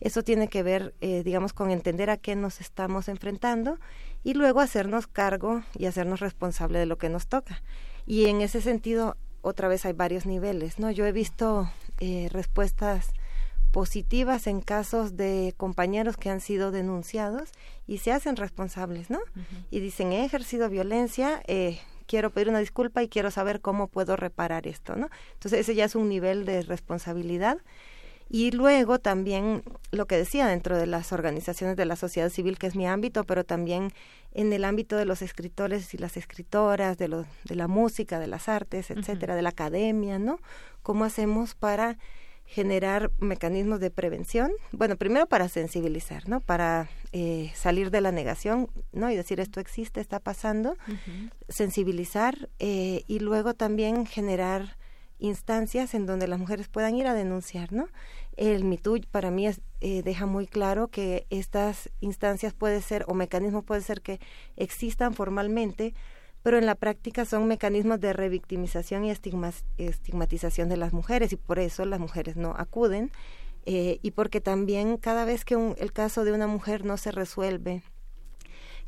[0.01, 3.79] Eso tiene que ver, digamos, con entender a qué nos estamos enfrentando
[4.23, 7.61] y luego hacernos cargo y hacernos responsable de lo que nos toca.
[8.05, 10.89] Y en ese sentido, otra vez hay varios niveles, ¿no?
[10.89, 11.69] Yo he visto
[12.31, 13.11] respuestas
[13.71, 17.49] positivas en casos de compañeros que han sido denunciados
[17.87, 19.19] y se hacen responsables, ¿no?
[19.69, 24.15] Y dicen, he ejercido violencia, eh, quiero pedir una disculpa y quiero saber cómo puedo
[24.15, 25.09] reparar esto, ¿no?
[25.33, 27.59] Entonces ese ya es un nivel de responsabilidad.
[28.31, 32.67] Y luego también lo que decía dentro de las organizaciones de la sociedad civil, que
[32.67, 33.91] es mi ámbito, pero también
[34.33, 38.27] en el ámbito de los escritores y las escritoras, de, lo, de la música, de
[38.27, 40.39] las artes, etcétera, de la academia, ¿no?
[40.83, 41.97] ¿Cómo hacemos para
[42.49, 46.41] generar mecanismos de prevención, bueno, primero para sensibilizar, ¿no?
[46.41, 49.11] Para eh, salir de la negación, ¿no?
[49.11, 50.75] Y decir esto existe, está pasando,
[51.47, 54.77] sensibilizar eh, y luego también generar
[55.19, 57.87] instancias en donde las mujeres puedan ir a denunciar, ¿no?
[58.35, 63.13] El MeToo para mí es, eh, deja muy claro que estas instancias puede ser o
[63.13, 64.19] mecanismos puede ser que
[64.55, 65.93] existan formalmente,
[66.49, 71.59] pero en la práctica son mecanismos de revictimización y estigmatización de las mujeres y por
[71.59, 73.11] eso las mujeres no acuden
[73.67, 77.83] eh, y porque también cada vez que el caso de una mujer no se resuelve,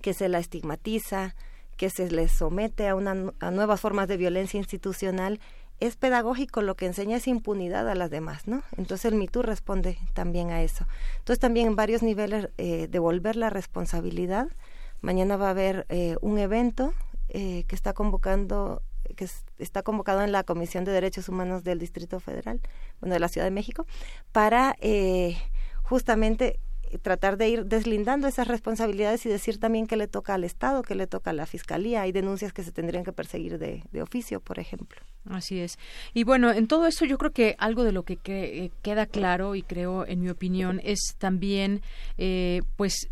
[0.01, 1.35] que se la estigmatiza,
[1.77, 5.39] que se le somete a, una, a nuevas formas de violencia institucional,
[5.79, 8.63] es pedagógico, lo que enseña es impunidad a las demás, ¿no?
[8.75, 10.87] Entonces el MeToo responde también a eso.
[11.19, 14.47] Entonces también en varios niveles eh, devolver la responsabilidad.
[15.01, 16.95] Mañana va a haber eh, un evento
[17.33, 18.81] eh, que está convocando
[19.15, 19.27] que
[19.57, 22.59] está convocado en la Comisión de Derechos Humanos del Distrito Federal,
[22.99, 23.85] bueno, de la Ciudad de México,
[24.31, 25.37] para eh,
[25.81, 26.59] justamente
[27.01, 30.93] tratar de ir deslindando esas responsabilidades y decir también que le toca al Estado, que
[30.93, 32.01] le toca a la Fiscalía.
[32.01, 35.01] Hay denuncias que se tendrían que perseguir de, oficio, por ejemplo.
[35.29, 35.79] Así es.
[36.13, 39.55] Y bueno, en todo esto yo creo que algo de lo que, eh, queda claro
[39.55, 41.81] y creo, en mi opinión, es también,
[42.75, 43.09] pues,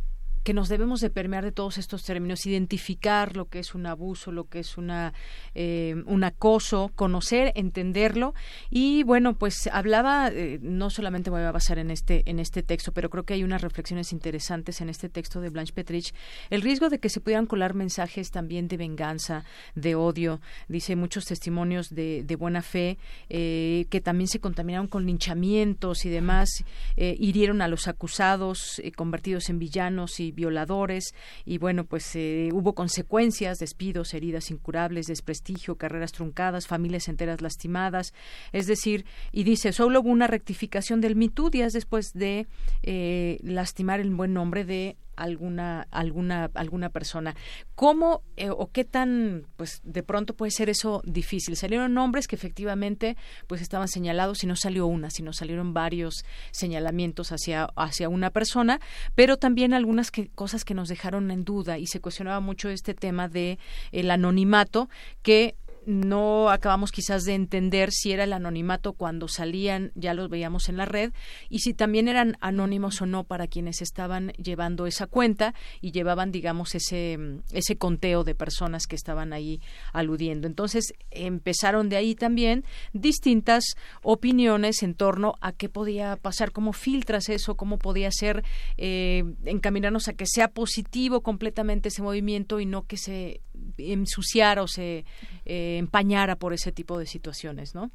[0.50, 4.32] que nos debemos de permear de todos estos términos, identificar lo que es un abuso,
[4.32, 5.14] lo que es una
[5.54, 8.34] eh, un acoso, conocer, entenderlo.
[8.72, 12.94] Y bueno, pues hablaba eh, no solamente voy a basar en este en este texto,
[12.94, 16.16] pero creo que hay unas reflexiones interesantes en este texto de Blanche Petrich,
[16.50, 19.44] el riesgo de que se pudieran colar mensajes también de venganza,
[19.76, 22.98] de odio, dice muchos testimonios de, buena fe
[23.30, 26.64] eh, que también se contaminaron con linchamientos y demás,
[26.98, 31.14] hirieron a los acusados, convertidos en villanos y violadores
[31.46, 38.14] y bueno, pues eh, hubo consecuencias, despidos, heridas incurables, desprestigio, carreras truncadas, familias enteras lastimadas,
[38.54, 42.48] es decir, y dice, solo hubo una rectificación del MeToo días después de
[42.84, 47.36] eh, lastimar el buen nombre de alguna alguna alguna persona.
[47.76, 52.36] Cómo eh, o qué tan pues de pronto puede ser eso difícil salieron nombres que
[52.36, 53.18] efectivamente
[53.48, 58.80] pues estaban señalados y no salió una sino salieron varios señalamientos hacia hacia una persona
[59.16, 62.94] pero también algunas que, cosas que nos dejaron en duda y se cuestionaba mucho este
[62.94, 63.60] tema de
[63.92, 64.90] el anonimato
[65.22, 65.56] que
[65.90, 70.78] no acabamos quizás de entender si era el anonimato cuando salían, ya los veíamos en
[70.78, 71.14] la red,
[71.50, 76.32] y si también eran anónimos o no para quienes estaban llevando esa cuenta y llevaban,
[76.32, 77.18] digamos, ese,
[77.52, 79.62] ese conteo de personas que estaban ahí
[79.92, 80.46] aludiendo.
[80.46, 83.64] Entonces, empezaron de ahí también distintas
[84.04, 88.44] opiniones en torno a qué podía pasar, cómo filtras eso, cómo podía ser
[88.78, 93.42] eh, encaminarnos a que sea positivo completamente ese movimiento y no que se
[93.80, 95.06] ensuciara o se
[95.46, 97.92] eh, empañara por ese tipo de situaciones, ¿no?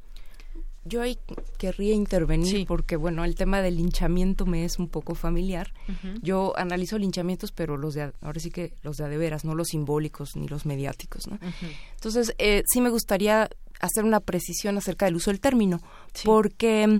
[0.87, 1.17] Yo ahí
[1.57, 5.73] querría intervenir porque, bueno, el tema del linchamiento me es un poco familiar.
[6.21, 9.55] Yo analizo linchamientos, pero los de, ahora sí que los de a de veras, no
[9.55, 11.39] los simbólicos ni los mediáticos, ¿no?
[11.95, 13.49] Entonces, eh, sí me gustaría
[13.79, 15.81] hacer una precisión acerca del uso del término,
[16.23, 16.99] porque mm,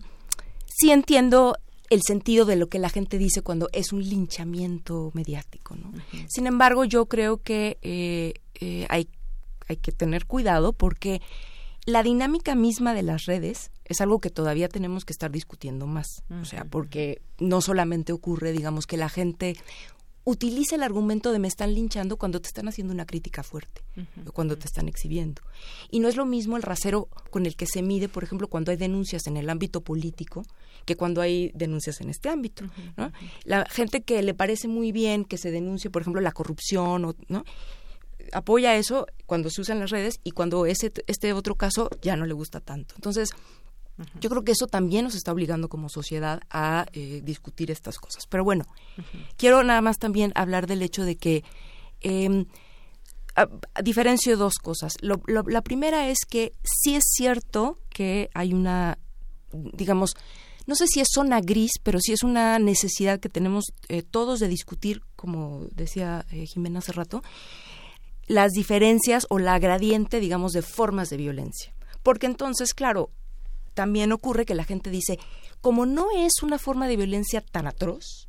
[0.65, 1.55] sí entiendo
[1.89, 5.91] el sentido de lo que la gente dice cuando es un linchamiento mediático, ¿no?
[6.27, 9.07] Sin embargo, yo creo que eh, eh, hay,
[9.67, 11.21] hay que tener cuidado porque
[11.85, 16.23] la dinámica misma de las redes es algo que todavía tenemos que estar discutiendo más.
[16.41, 19.55] O sea, porque no solamente ocurre, digamos, que la gente
[20.25, 23.81] utiliza el argumento de me están linchando cuando te están haciendo una crítica fuerte,
[24.27, 25.41] o cuando te están exhibiendo.
[25.91, 28.71] Y no es lo mismo el rasero con el que se mide, por ejemplo, cuando
[28.71, 30.43] hay denuncias en el ámbito político,
[30.85, 32.65] que cuando hay denuncias en este ámbito.
[32.97, 33.11] ¿no?
[33.43, 37.15] La gente que le parece muy bien que se denuncie, por ejemplo, la corrupción, o,
[37.27, 37.43] ¿no?
[38.33, 42.25] apoya eso cuando se usan las redes y cuando ese, este otro caso ya no
[42.25, 42.95] le gusta tanto.
[42.95, 43.29] Entonces,
[44.19, 48.27] yo creo que eso también nos está obligando como sociedad a eh, discutir estas cosas.
[48.27, 48.65] Pero bueno,
[49.37, 51.43] quiero nada más también hablar del hecho de que
[52.01, 52.45] eh,
[53.83, 54.93] diferencio dos cosas.
[55.01, 58.97] la primera es que sí es cierto que hay una,
[59.51, 60.15] digamos,
[60.67, 64.39] no sé si es zona gris, pero sí es una necesidad que tenemos eh, todos
[64.39, 67.21] de discutir, como decía eh, Jimena hace rato,
[68.27, 71.73] las diferencias o la gradiente, digamos, de formas de violencia.
[72.01, 73.11] Porque entonces, claro,
[73.75, 75.19] también ocurre que la gente dice,
[75.61, 78.27] como no es una forma de violencia tan atroz,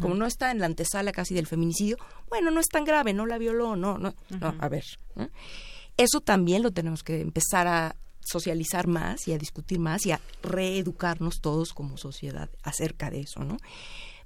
[0.00, 1.96] como no está en la antesala casi del feminicidio,
[2.28, 4.84] bueno, no es tan grave, no la violó, no, no, no, a ver.
[5.96, 10.20] Eso también lo tenemos que empezar a socializar más y a discutir más y a
[10.42, 13.58] reeducarnos todos como sociedad acerca de eso, ¿no?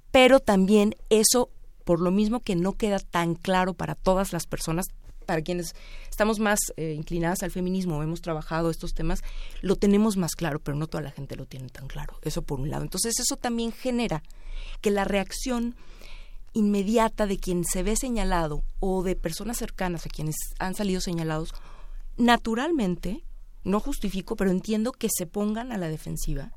[0.09, 1.51] Pero también eso,
[1.85, 4.87] por lo mismo que no queda tan claro para todas las personas,
[5.25, 5.75] para quienes
[6.09, 9.21] estamos más eh, inclinadas al feminismo, hemos trabajado estos temas,
[9.61, 12.19] lo tenemos más claro, pero no toda la gente lo tiene tan claro.
[12.21, 12.83] Eso por un lado.
[12.83, 14.23] Entonces eso también genera
[14.81, 15.75] que la reacción
[16.53, 21.53] inmediata de quien se ve señalado o de personas cercanas a quienes han salido señalados,
[22.17, 23.23] naturalmente,
[23.63, 26.51] no justifico, pero entiendo que se pongan a la defensiva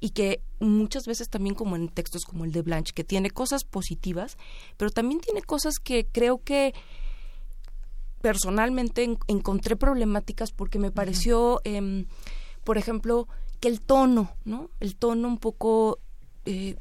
[0.00, 3.64] y que muchas veces también como en textos como el de Blanche, que tiene cosas
[3.64, 4.36] positivas,
[4.76, 6.74] pero también tiene cosas que creo que
[8.24, 12.06] personalmente encontré problemáticas porque me pareció, em,
[12.64, 13.28] por ejemplo,
[13.60, 14.70] que el tono, ¿no?
[14.80, 15.98] El tono un poco
[16.46, 16.76] eh,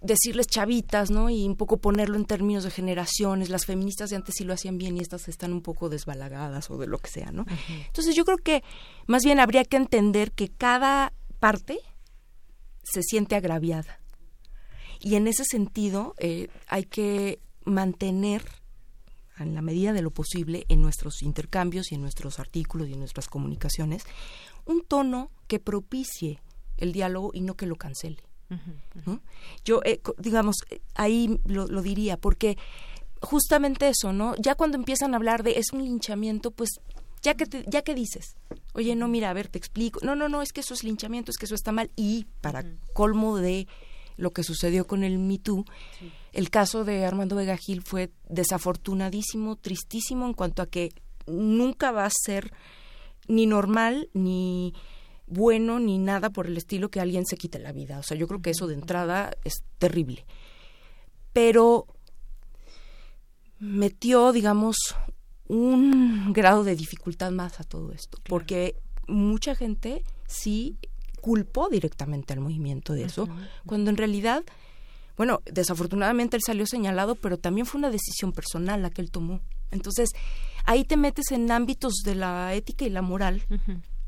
[0.00, 1.28] decirles chavitas, ¿no?
[1.28, 3.50] Y un poco ponerlo en términos de generaciones.
[3.50, 6.78] Las feministas de antes sí lo hacían bien y estas están un poco desbalagadas o
[6.78, 7.44] de lo que sea, ¿no?
[7.88, 8.64] Entonces yo creo que
[9.06, 11.78] más bien habría que entender que cada parte
[12.82, 14.00] se siente agraviada.
[14.98, 18.61] Y en ese sentido eh, hay que mantener
[19.42, 23.00] en la medida de lo posible en nuestros intercambios y en nuestros artículos y en
[23.00, 24.04] nuestras comunicaciones,
[24.64, 26.40] un tono que propicie
[26.76, 28.22] el diálogo y no que lo cancele.
[29.64, 30.56] Yo, eh, digamos,
[30.94, 32.58] ahí lo, diría, porque
[33.22, 34.34] justamente eso, ¿no?
[34.36, 36.70] Ya cuando empiezan a hablar de es un linchamiento, pues
[37.22, 38.36] ya que ya que dices,
[38.74, 40.00] oye, no, mira, a ver, te explico.
[40.02, 41.90] No, no, no, es que eso es linchamiento, es que eso está mal.
[41.96, 43.68] Y para colmo de
[44.16, 45.64] lo que sucedió con el Me Too,
[46.32, 50.90] el caso de Armando Vega Gil fue desafortunadísimo, tristísimo en cuanto a que
[51.26, 52.52] nunca va a ser
[53.28, 54.74] ni normal ni
[55.26, 57.98] bueno ni nada por el estilo que alguien se quite la vida.
[57.98, 60.26] O sea, yo creo que eso de entrada es terrible.
[61.32, 61.86] Pero
[63.58, 64.76] metió, digamos,
[65.48, 68.76] un grado de dificultad más a todo esto, porque
[69.06, 70.78] mucha gente sí
[71.20, 73.28] culpó directamente al movimiento de eso,
[73.64, 74.42] cuando en realidad,
[75.16, 79.40] bueno, desafortunadamente él salió señalado, pero también fue una decisión personal la que él tomó.
[79.70, 80.10] Entonces,
[80.64, 83.42] ahí te metes en ámbitos de la ética y la moral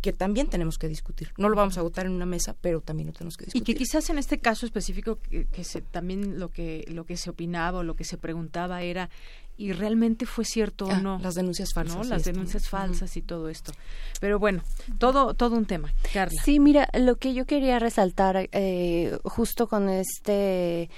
[0.05, 1.32] que también tenemos que discutir.
[1.39, 3.62] No lo vamos a votar en una mesa, pero también lo tenemos que discutir.
[3.62, 5.47] Y que quizás en este caso específico que,
[5.90, 9.09] también lo que lo que se opinaba o lo que se preguntaba era
[9.56, 13.48] y realmente fue cierto o ah, no las denuncias falsas las denuncias falsas y todo
[13.48, 13.72] esto.
[14.20, 14.62] Pero bueno
[14.98, 16.40] todo todo un tema Carla.
[16.44, 20.90] Sí mira lo que yo quería resaltar eh, justo con este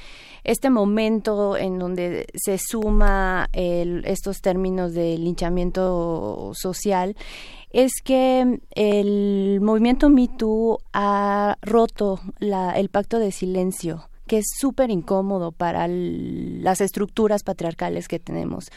[0.44, 7.16] este momento en donde se suma estos términos de linchamiento social
[7.70, 10.28] es que el movimiento Me
[10.92, 18.18] ha roto el pacto de silencio que es súper incómodo para las estructuras patriarcales que
[18.18, 18.70] tenemos.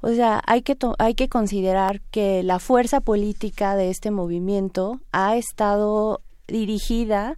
[0.00, 5.36] O sea, hay que, hay que considerar que la fuerza política de este movimiento ha
[5.36, 7.36] estado dirigida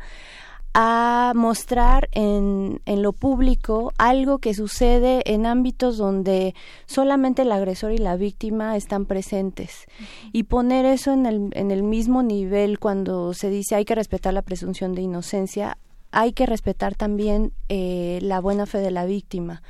[0.79, 7.93] a mostrar en, en, lo público algo que sucede en ámbitos donde solamente el agresor
[7.93, 9.87] y la víctima están presentes
[10.33, 14.35] y poner eso en el, en el mismo nivel cuando se dice hay que respetar
[14.35, 15.79] la presunción de inocencia
[16.11, 19.63] hay que respetar también eh, la buena fe de la víctima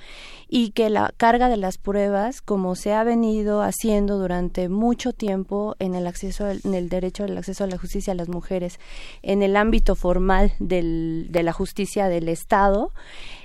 [0.49, 5.75] y que la carga de las pruebas, como se ha venido haciendo durante mucho tiempo
[5.79, 8.79] en el acceso, en el derecho al acceso a la justicia a las mujeres,
[9.23, 12.93] en el ámbito formal del, de la justicia del Estado,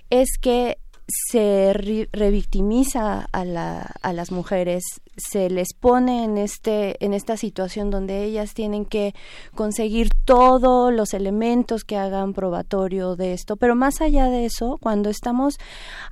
[0.09, 1.73] es que se
[2.11, 4.83] revictimiza a, la, a las mujeres,
[5.17, 9.13] se les pone en este en esta situación donde ellas tienen que
[9.55, 15.09] conseguir todos los elementos que hagan probatorio de esto, pero más allá de eso, cuando
[15.09, 15.57] estamos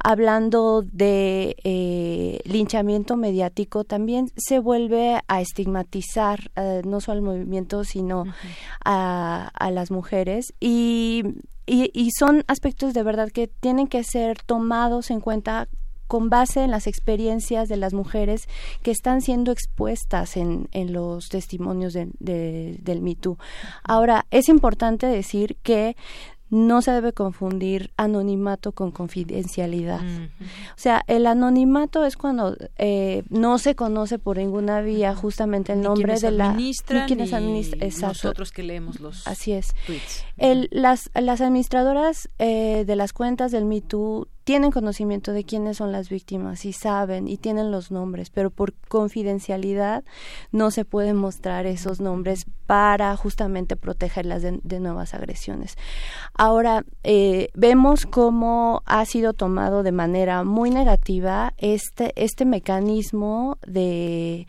[0.04, 7.84] hablando de eh, linchamiento mediático, también se vuelve a estigmatizar eh, no solo al movimiento,
[7.84, 8.26] sino
[8.84, 10.54] a, a las mujeres.
[10.60, 11.24] Y
[11.70, 15.68] y, son aspectos de verdad que tienen que ser tomados en cuenta
[16.08, 18.50] con base en las experiencias de las mujeres
[18.82, 23.16] que están siendo expuestas en, en los testimonios de, del Me
[23.84, 25.96] Ahora, es importante decir que
[26.50, 30.02] no se debe confundir anonimato con confidencialidad.
[30.02, 35.82] O sea, el anonimato es cuando eh, no se conoce por ninguna vía justamente el
[35.82, 36.74] nombre de la ni
[37.08, 39.76] quienes administran, nosotros que leemos los Así es.
[40.38, 45.92] El, las, las administradoras eh, de las cuentas del MeToo tienen conocimiento de quiénes son
[45.92, 50.04] las víctimas y saben y tienen los nombres, pero por confidencialidad
[50.52, 55.78] no se pueden mostrar esos nombres para justamente protegerlas de, nuevas agresiones.
[56.34, 64.48] Ahora, eh, vemos cómo ha sido tomado de manera muy negativa este, este mecanismo de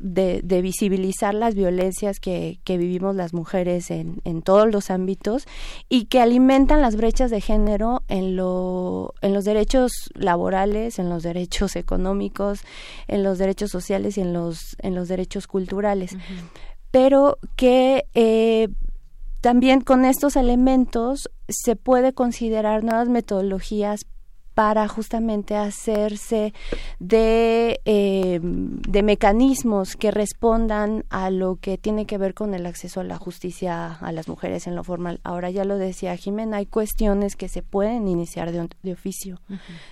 [0.00, 5.46] de, visibilizar las violencias que, vivimos las mujeres en, en, todos los ámbitos
[5.88, 11.22] y que alimentan las brechas de género en, lo, en los derechos laborales, en los
[11.22, 12.60] derechos económicos,
[13.06, 16.16] en los derechos sociales y en los, en los derechos culturales.
[16.90, 18.68] Pero que eh,
[19.40, 24.00] también con estos elementos se puede considerar nuevas metodologías
[24.58, 26.52] para justamente hacerse
[26.98, 32.98] de, eh, de mecanismos que respondan a lo que tiene que ver con el acceso
[32.98, 35.20] a la justicia a las mujeres en lo formal.
[35.22, 39.40] Ahora ya lo decía Jimena, hay cuestiones que se pueden iniciar de, de oficio.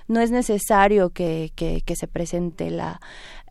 [0.08, 3.00] No es necesario que, que, se presente la,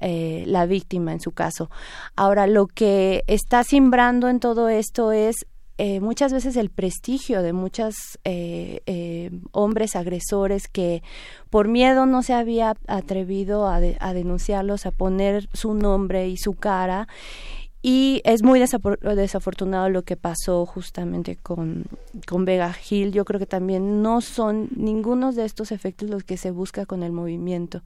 [0.01, 1.69] eh, la víctima en su caso.
[2.17, 5.45] Ahora, lo que está simbrando en todo esto es
[5.77, 11.03] eh, muchas veces el prestigio de muchos eh, eh, hombres agresores que
[11.49, 17.09] por miedo no se había atrevido a, denunciarlos, a poner su nombre y su cara.
[17.81, 21.85] Y es muy desafortunado lo que pasó justamente con,
[22.25, 23.11] con Vega Gil.
[23.11, 27.03] Yo creo que también no son ninguno de estos efectos los que se busca con
[27.03, 27.83] el movimiento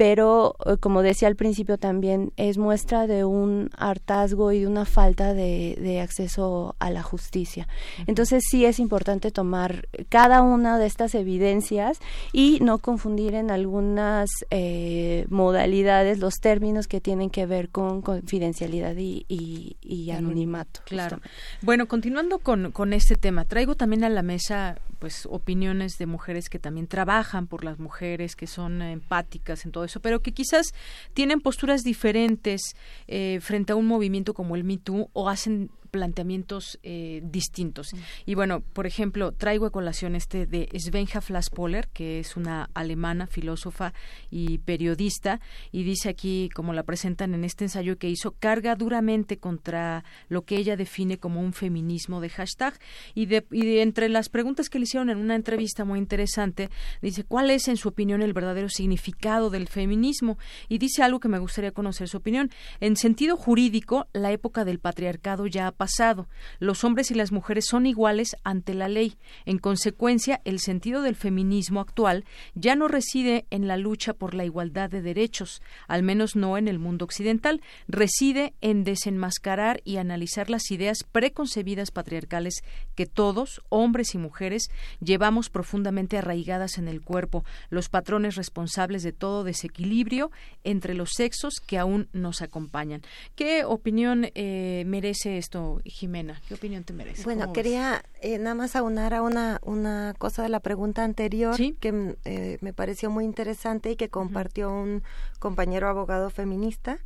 [0.00, 4.86] pero eh, como decía al principio también es muestra de un hartazgo y de una
[4.86, 7.68] falta de, acceso a la justicia.
[8.06, 11.98] Entonces sí es importante tomar cada una de estas evidencias
[12.32, 18.96] y no confundir en algunas eh, modalidades los términos que tienen que ver con confidencialidad
[18.96, 20.80] y, y, anonimato.
[20.86, 21.20] Claro.
[21.60, 26.48] Bueno, continuando con, con este tema, traigo también a la mesa pues opiniones de mujeres
[26.48, 30.74] que también trabajan por las mujeres, que son empáticas en todo eso, pero que quizás
[31.14, 32.76] tienen posturas diferentes
[33.08, 37.90] eh, frente a un movimiento como el Me Too o hacen planteamientos eh, distintos.
[38.26, 43.26] Y bueno, por ejemplo, traigo a colación este de Svenja Flaspoller, que es una alemana
[43.26, 43.92] filósofa
[44.30, 45.40] y periodista,
[45.72, 50.42] y dice aquí, como la presentan en este ensayo que hizo, carga duramente contra lo
[50.42, 52.78] que ella define como un feminismo de hashtag.
[53.14, 56.70] Y, de, y entre las preguntas que le hicieron en una entrevista muy interesante,
[57.02, 60.38] dice, ¿cuál es, en su opinión, el verdadero significado del feminismo?
[60.68, 62.50] Y dice algo que me gustaría conocer su opinión.
[62.80, 66.28] En sentido jurídico, la época del patriarcado ya ha pasado.
[66.58, 69.16] Los hombres y las mujeres son iguales ante la ley.
[69.46, 74.44] En consecuencia, el sentido del feminismo actual ya no reside en la lucha por la
[74.44, 80.50] igualdad de derechos, al menos no en el mundo occidental, reside en desenmascarar y analizar
[80.50, 82.56] las ideas preconcebidas patriarcales
[82.94, 84.70] que todos, hombres y mujeres,
[85.00, 90.30] llevamos profundamente arraigadas en el cuerpo, los patrones responsables de todo desequilibrio
[90.62, 93.00] entre los sexos que aún nos acompañan.
[93.34, 97.22] ¿Qué opinión eh, merece esto, Jimena, ¿qué opinión te merece?
[97.22, 102.16] Bueno, quería eh, nada más aunar a una, una cosa de la pregunta anterior que
[102.24, 105.02] eh, me pareció muy interesante y que compartió un
[105.38, 106.98] compañero abogado feminista,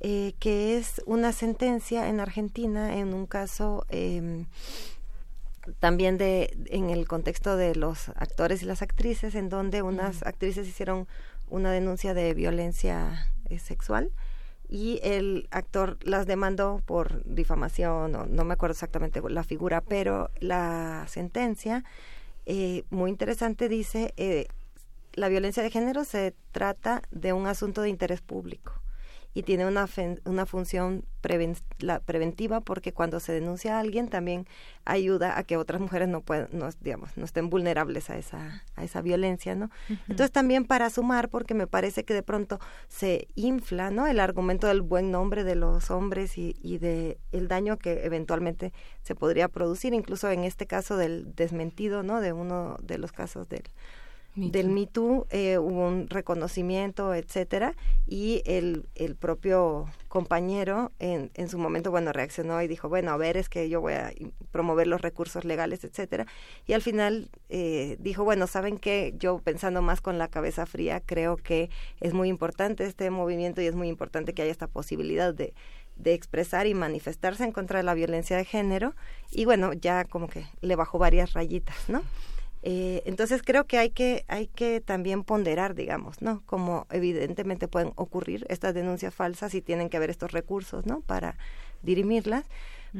[0.00, 4.46] eh, que es una sentencia en Argentina en un caso em,
[5.80, 10.66] también de en el contexto de los actores y las actrices, en donde unas actrices
[10.66, 11.06] hicieron
[11.50, 14.10] una denuncia de violencia sexual
[14.68, 20.30] y el actor las demandó por difamación, o no me acuerdo exactamente la figura, pero
[20.40, 21.84] la sentencia,
[22.46, 24.46] eh, muy interesante, dice, eh,
[25.14, 28.74] la violencia de género se trata de un asunto de interés público
[29.34, 29.88] y tiene una,
[30.24, 34.46] una función preventiva porque cuando se denuncia a alguien también
[34.84, 38.84] ayuda a que otras mujeres no puedan, no, digamos, no estén vulnerables a esa, a
[38.84, 39.70] esa violencia, ¿no?
[40.08, 44.06] Entonces también para sumar, porque me parece que de pronto se infla, ¿no?
[44.06, 48.72] El argumento del buen nombre de los hombres y, y de el daño que eventualmente
[49.02, 52.20] se podría producir, incluso en este caso del desmentido, ¿no?
[52.20, 53.64] De uno de los casos del
[54.38, 57.74] del Me Too eh, hubo un reconocimiento, etcétera,
[58.06, 63.16] y el, el propio compañero en, en su momento, bueno, reaccionó y dijo, bueno, a
[63.16, 64.12] ver, es que yo voy a
[64.52, 66.26] promover los recursos legales, etcétera,
[66.66, 69.14] y al final eh, dijo, bueno, ¿saben qué?
[69.18, 71.70] Yo pensando más con la cabeza fría, creo que
[72.00, 75.54] es muy importante este movimiento y es muy importante que haya esta posibilidad de
[75.98, 78.94] de expresar y manifestarse en contra de la violencia de género
[79.30, 82.02] y bueno ya como que le bajó varias rayitas no
[82.62, 86.42] eh, entonces creo que hay que hay que también ponderar, digamos, ¿no?
[86.46, 91.00] Como evidentemente pueden ocurrir estas denuncias falsas y tienen que haber estos recursos, ¿no?
[91.00, 91.36] Para
[91.82, 92.44] dirimirlas,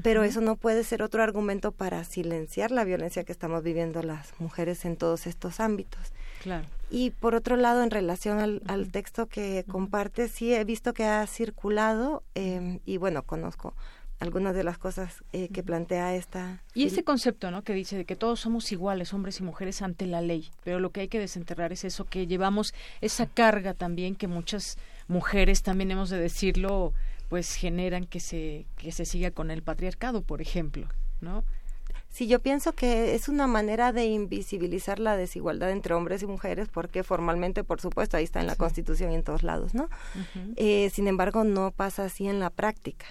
[0.03, 4.39] pero eso no puede ser otro argumento para silenciar la violencia que estamos viviendo las
[4.39, 6.13] mujeres en todos estos ámbitos.
[6.43, 6.67] Claro.
[6.91, 11.05] Y por otro lado, en relación al, al texto que comparte, sí he visto que
[11.05, 13.75] ha circulado eh, y bueno, conozco
[14.21, 16.63] algunas de las cosas eh, que plantea esta.
[16.75, 17.63] Y este concepto, ¿no?
[17.63, 20.51] Que dice de que todos somos iguales, hombres y mujeres, ante la ley.
[20.65, 24.79] Pero lo que hay que desenterrar es eso, que llevamos esa carga también que muchas
[25.07, 26.93] mujeres, también hemos de decirlo,
[27.29, 30.89] pues generan que se, que se siga con el patriarcado, por ejemplo,
[31.21, 31.45] ¿no?
[32.11, 36.69] Sí, yo pienso que es una manera de invisibilizar la desigualdad entre hombres y mujeres,
[36.69, 39.89] porque formalmente, por supuesto, ahí está en la Constitución y en todos lados, ¿no?
[40.57, 43.07] eh, sin embargo, no pasa así en la práctica.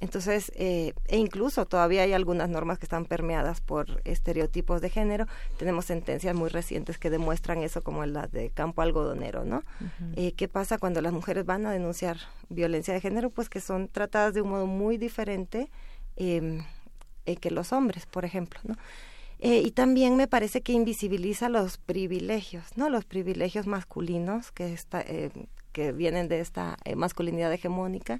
[0.00, 5.26] Entonces, eh, e incluso todavía hay algunas normas que están permeadas por estereotipos de género.
[5.58, 9.62] Tenemos sentencias muy recientes que demuestran eso, como la de Campo Algodonero, ¿no?
[10.16, 12.16] eh, ¿Qué pasa cuando las mujeres van a denunciar
[12.48, 13.30] violencia de género?
[13.30, 15.70] Pues que son tratadas de un modo muy diferente.
[16.16, 16.60] Eh,
[17.28, 18.74] eh, que los hombres, por ejemplo, ¿no?
[19.40, 22.88] Eh, y también me parece que invisibiliza los privilegios, ¿no?
[22.88, 25.30] Los privilegios masculinos que, está, eh,
[25.72, 28.18] que vienen de esta masculinidad hegemónica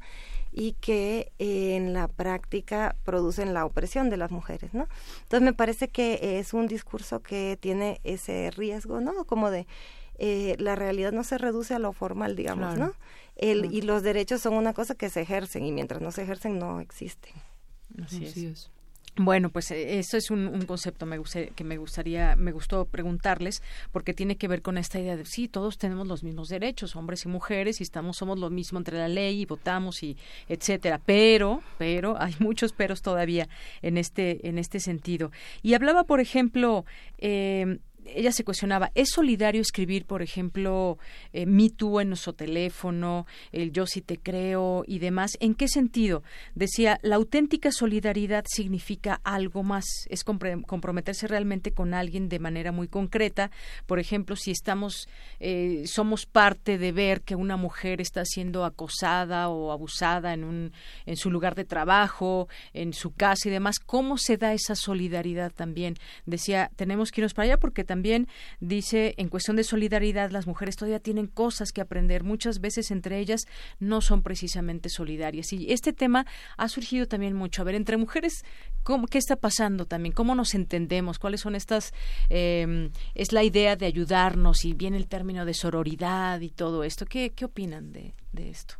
[0.52, 4.86] y que en la práctica producen la opresión de las mujeres, ¿no?
[5.22, 9.24] Entonces me parece que es un discurso que tiene ese riesgo, ¿no?
[9.24, 9.66] Como de
[10.59, 12.93] la realidad no se reduce a lo formal, digamos, ¿no?
[13.36, 16.59] El, Y los derechos son una cosa que se ejercen y mientras no se ejercen
[16.59, 17.32] no existen.
[18.05, 18.70] Así, es.
[19.20, 21.05] Bueno, pues eh, eso es un, concepto
[21.57, 25.49] que me gustaría, me gustó preguntarles, porque tiene que ver con esta idea de sí,
[25.49, 29.09] todos tenemos los mismos derechos, hombres y mujeres, y estamos, somos lo mismo entre la
[29.09, 30.16] ley y votamos y
[30.49, 31.01] etcétera.
[31.05, 33.49] Pero, pero, hay muchos peros todavía
[33.82, 35.32] en este, en este sentido.
[35.62, 36.85] Y hablaba, por ejemplo,
[37.19, 37.78] eh,
[38.14, 40.98] ella se cuestionaba, ¿es solidario escribir, por ejemplo,
[41.32, 41.68] eh, Me
[42.01, 45.36] en nuestro teléfono, el Yo sí te creo y demás?
[45.40, 46.22] ¿En qué sentido?
[46.55, 52.89] Decía, la auténtica solidaridad significa algo más, es comprometerse realmente con alguien de manera muy
[52.89, 53.51] concreta.
[53.86, 55.09] Por ejemplo, si estamos,
[55.40, 60.72] eh, somos parte de ver que una mujer está siendo acosada o abusada en, un,
[61.06, 65.52] en su lugar de trabajo, en su casa y demás, ¿cómo se da esa solidaridad
[65.52, 65.97] también?
[66.26, 68.28] Decía, tenemos que irnos para allá porque también también
[68.60, 72.22] dice, en cuestión de solidaridad, las mujeres todavía tienen cosas que aprender.
[72.22, 73.48] Muchas veces entre ellas
[73.80, 75.52] no son precisamente solidarias.
[75.52, 76.24] Y este tema
[76.56, 77.60] ha surgido también mucho.
[77.60, 78.44] A ver, entre mujeres,
[78.84, 80.14] ¿cómo, ¿qué está pasando también?
[80.14, 81.18] ¿Cómo nos entendemos?
[81.18, 81.92] ¿Cuáles son estas?
[82.28, 87.04] Em, es la idea de ayudarnos y viene el término de sororidad y todo esto.
[87.04, 88.76] ¿Qué, qué opinan de, de esto?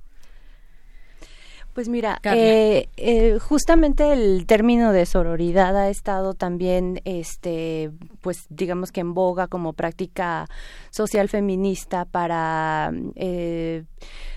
[1.79, 8.91] Pues mira, eh, eh, justamente el término de sororidad ha estado también, este, pues digamos
[8.91, 10.49] que en boga como práctica
[10.91, 13.85] social feminista para eh,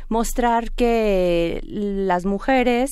[0.07, 2.91] mostrar que las mujeres,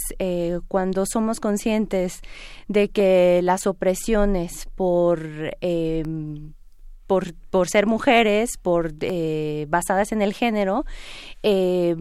[0.67, 2.21] cuando somos conscientes
[2.67, 5.19] de que las opresiones por
[7.09, 10.85] por, por ser mujeres, por eh, basadas en el género,
[11.41, 11.95] eh,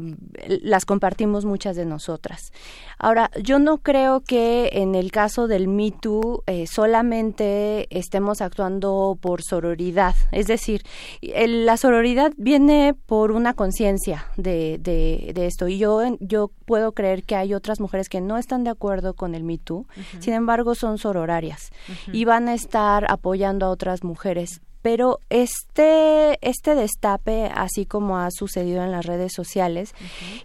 [0.60, 2.52] las compartimos muchas de nosotras.
[2.98, 9.16] Ahora, yo no creo que en el caso del Me Too eh, solamente estemos actuando
[9.18, 10.14] por sororidad.
[10.30, 10.82] Es decir,
[11.22, 15.68] la sororidad viene por una conciencia de, de, de, esto.
[15.68, 19.34] Y yo, yo puedo creer que hay otras mujeres que no están de acuerdo con
[19.34, 19.86] el Me Too,
[20.18, 21.70] sin embargo son sororarias
[22.12, 28.30] y van a estar apoyando a otras mujeres pero este, este destape, así como ha
[28.30, 29.94] sucedido en las redes sociales,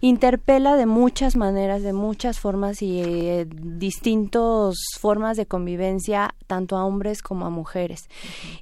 [0.00, 6.84] interpela de muchas maneras, de muchas formas y eh, distintas formas de convivencia, tanto a
[6.84, 8.08] hombres como a mujeres.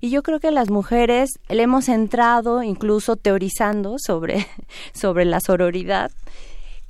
[0.00, 4.46] Y yo creo que las mujeres le hemos entrado incluso teorizando sobre,
[4.92, 6.10] sobre la sororidad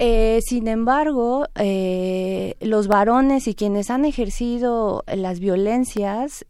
[0.04, 6.44] Eh, sin embargo, eh, los varones y quienes han ejercido las violencias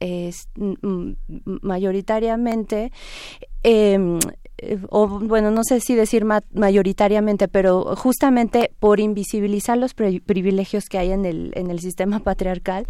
[1.61, 2.93] mayoritariamente
[3.63, 4.42] eh, eh,
[4.91, 11.13] o bueno, no sé si decir mayoritariamente, pero justamente por invisibilizar los privilegios que hay
[11.13, 12.87] en el, en el sistema patriarcal,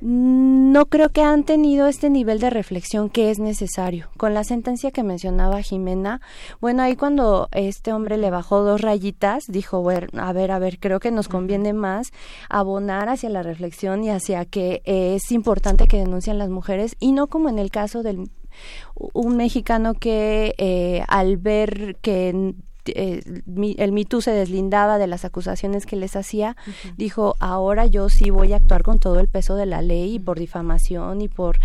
[0.00, 4.08] no creo que han tenido este nivel de reflexión que es necesario.
[4.16, 6.20] Con la sentencia que mencionaba Jimena,
[6.60, 10.78] bueno, ahí cuando este hombre le bajó dos rayitas, dijo, bueno, a ver, a ver,
[10.78, 12.12] creo que nos conviene más
[12.48, 17.26] abonar hacia la reflexión y hacia que es importante que denuncien las mujeres y no
[17.26, 18.30] como en el caso del
[18.94, 22.54] un mexicano que eh, al ver que
[22.86, 23.22] eh,
[23.78, 26.56] el MeToo se deslindaba de las acusaciones que les hacía,
[26.96, 30.18] dijo, ahora yo sí voy a actuar con todo el peso de la ley y
[30.18, 31.58] por difamación y por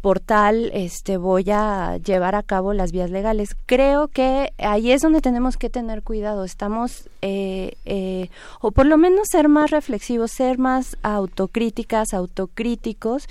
[0.00, 3.54] por tal este voy a llevar a cabo las vías legales.
[3.66, 6.44] Creo que ahí es donde tenemos que tener cuidado.
[6.44, 8.30] Estamos eh, eh,
[8.60, 13.28] o por lo menos ser más reflexivos, ser más autocríticas, autocríticos,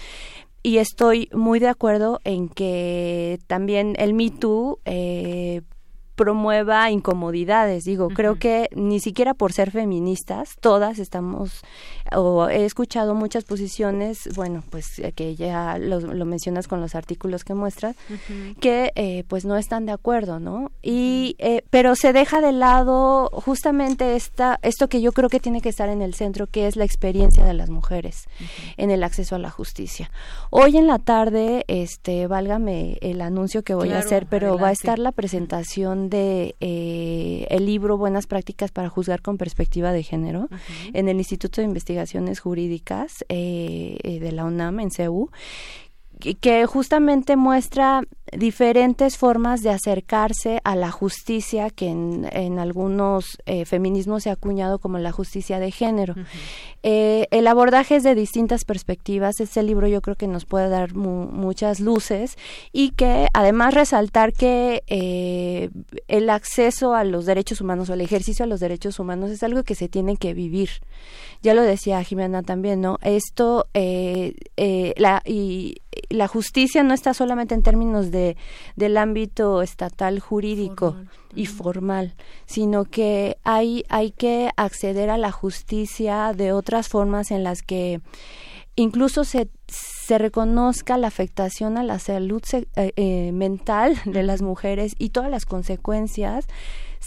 [0.64, 5.62] y estoy muy de acuerdo en que también el Me Too eh,
[6.20, 7.86] promueva incomodidades.
[7.86, 11.62] Digo, creo que ni siquiera por ser feministas, todas estamos,
[12.12, 17.46] o he escuchado muchas posiciones, bueno, pues eh, que ya lo, mencionas con los artículos
[17.46, 17.96] que muestras,
[18.60, 20.74] que eh, pues no están de acuerdo, ¿no?
[20.82, 25.62] Y, eh, pero se deja de lado justamente esta, esto que yo creo que tiene
[25.62, 28.28] que estar en el centro, que es la experiencia de las mujeres
[28.76, 30.12] en el acceso a la justicia.
[30.50, 34.74] Hoy en la tarde, este, válgame el anuncio que voy a hacer, pero va a
[34.74, 40.50] estar la presentación de eh, el libro Buenas prácticas para juzgar con perspectiva de género
[40.94, 45.30] en el Instituto de Investigaciones Jurídicas eh, eh, de la UNAM en CEU
[46.42, 48.04] que justamente muestra
[48.38, 54.80] diferentes formas de acercarse a la justicia que en, algunos eh, feminismos se ha acuñado
[54.80, 56.16] como la justicia de género.
[56.84, 59.40] Eh, el abordaje es de distintas perspectivas.
[59.40, 62.38] Este libro yo creo que nos puede dar muchas luces
[62.72, 65.70] y que además resaltar que eh,
[66.08, 69.64] el acceso a los derechos humanos o el ejercicio a los derechos humanos es algo
[69.64, 70.70] que se tiene que vivir
[71.42, 72.98] ya lo decía Jimena también, ¿no?
[73.02, 75.78] Esto, la, y
[76.10, 78.19] la justicia no está solamente en términos de,
[78.76, 80.96] del ámbito estatal jurídico
[81.36, 82.16] y formal,
[82.46, 88.02] sino que hay, hay que acceder a la justicia de otras formas en las que
[88.76, 92.42] incluso se, se reconozca la afectación a la salud
[92.76, 96.48] eh, mental de las mujeres y todas las consecuencias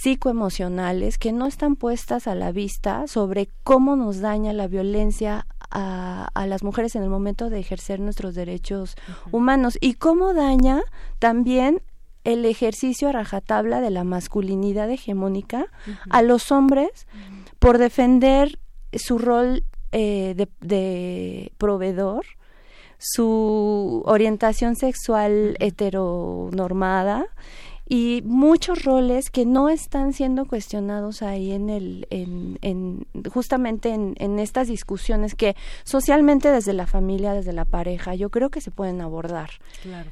[0.03, 6.45] psicoemocionales que no están puestas a la vista sobre cómo nos daña la violencia a,
[6.47, 8.97] las mujeres en el momento de ejercer nuestros derechos
[9.31, 9.79] humanos.
[9.81, 10.83] Y cómo daña
[11.21, 11.83] también
[12.25, 15.67] el ejercicio a rajatabla de la masculinidad hegemónica
[16.11, 17.07] a los hombres
[17.61, 18.59] por defender
[18.93, 22.27] su rol eh, de, de, proveedor,
[22.99, 27.27] su orientación sexual heteronormada
[27.93, 34.15] y muchos roles que no están siendo cuestionados ahí en el en, en justamente en,
[34.17, 38.71] en, estas discusiones que socialmente desde la familia desde la pareja yo creo que se
[38.71, 39.51] pueden abordar.
[39.83, 40.11] Claro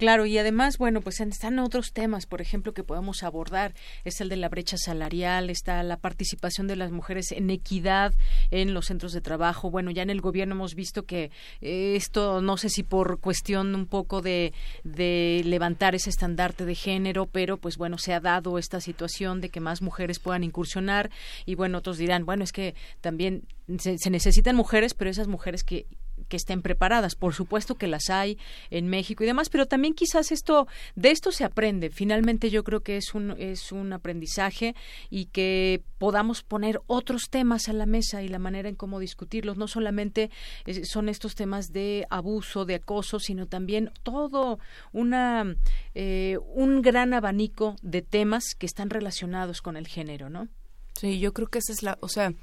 [0.00, 3.74] Claro, y además, bueno, pues están otros temas, por ejemplo, que podemos abordar.
[4.02, 8.14] Es el de la brecha salarial, está la participación de las mujeres en equidad
[8.50, 9.70] en los centros de trabajo.
[9.70, 13.74] Bueno, ya en el gobierno hemos visto que eh, esto, no sé si por cuestión
[13.74, 14.54] un poco de,
[14.84, 19.50] de levantar ese estandarte de género, pero pues bueno, se ha dado esta situación de
[19.50, 21.10] que más mujeres puedan incursionar
[21.44, 23.42] y bueno, otros dirán, bueno, es que también
[23.78, 25.84] se necesitan mujeres, pero esas mujeres que
[26.30, 27.16] que estén preparadas.
[27.16, 28.38] Por supuesto que las hay
[28.70, 31.90] en México y demás, pero también quizás esto de esto se aprende.
[31.90, 34.74] Finalmente yo creo que es un es un aprendizaje
[35.10, 39.58] y que podamos poner otros temas a la mesa y la manera en cómo discutirlos.
[39.58, 40.30] No solamente
[40.64, 44.58] eh, son estos temas de abuso, de acoso, sino también todo
[44.92, 45.56] una
[45.94, 50.48] eh, un gran abanico de temas que están relacionados con el género, ¿no?
[50.94, 52.34] Sí, yo creo que esa es la, o sea,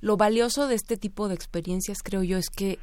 [0.00, 2.78] lo valioso de este tipo de experiencias, creo yo, es que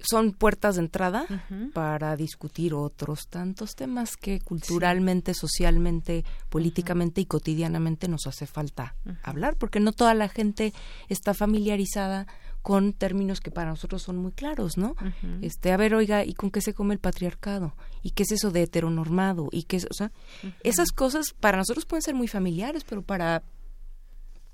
[0.00, 1.26] son puertas de entrada
[1.74, 9.56] para discutir otros tantos temas que culturalmente, socialmente, políticamente y cotidianamente nos hace falta hablar,
[9.56, 10.72] porque no toda la gente
[11.08, 12.26] está familiarizada
[12.62, 14.94] con términos que para nosotros son muy claros, ¿no?
[15.42, 17.74] Este, a ver, oiga, ¿y con qué se come el patriarcado?
[18.02, 19.48] ¿Y qué es eso de heteronormado?
[19.52, 20.12] ¿Y qué es, o sea,
[20.62, 23.42] esas cosas para nosotros pueden ser muy familiares, pero para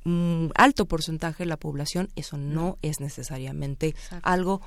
[0.05, 4.61] un alto porcentaje de la población eso no es necesariamente algo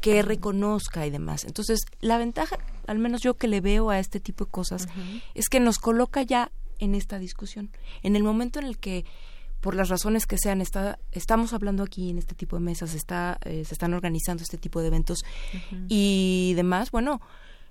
[0.00, 1.44] que reconozca y demás.
[1.44, 4.88] Entonces, la ventaja, al menos yo que le veo a este tipo de cosas,
[5.34, 7.70] es que nos coloca ya en esta discusión.
[8.02, 9.04] En el momento en el que
[9.60, 13.38] por las razones que sean, está, estamos hablando aquí en este tipo de mesas, está,
[13.44, 15.24] eh, se están organizando este tipo de eventos
[15.88, 17.20] y demás, bueno,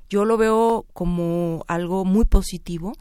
[0.09, 2.93] yo lo veo como algo muy positivo.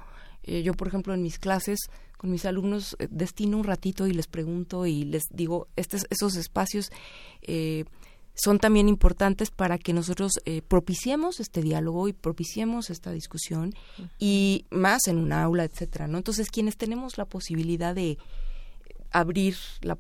[0.43, 1.91] Eh, yo, por ejemplo, en mis clases
[2.25, 6.37] con mis alumnos eh, destino un ratito y les pregunto y les digo, estos, esos
[6.37, 6.91] espacios
[7.43, 7.85] eh,
[8.35, 10.33] son también importantes para que nosotros
[10.69, 13.75] propiciemos este diálogo y propiciemos esta discusión
[14.19, 16.19] y más en un aula, etcétera, ¿no?
[16.19, 18.19] Entonces, quienes tenemos la posibilidad de
[19.13, 19.99] abrir la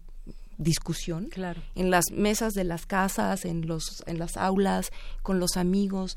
[0.59, 1.62] discusión claro.
[1.74, 4.90] en las mesas de las casas, en los en las aulas,
[5.23, 6.16] con los amigos,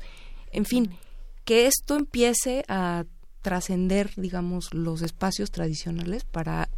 [0.52, 0.96] en fin,
[1.44, 3.04] que esto empiece a
[3.42, 6.68] trascender, digamos, los espacios tradicionales para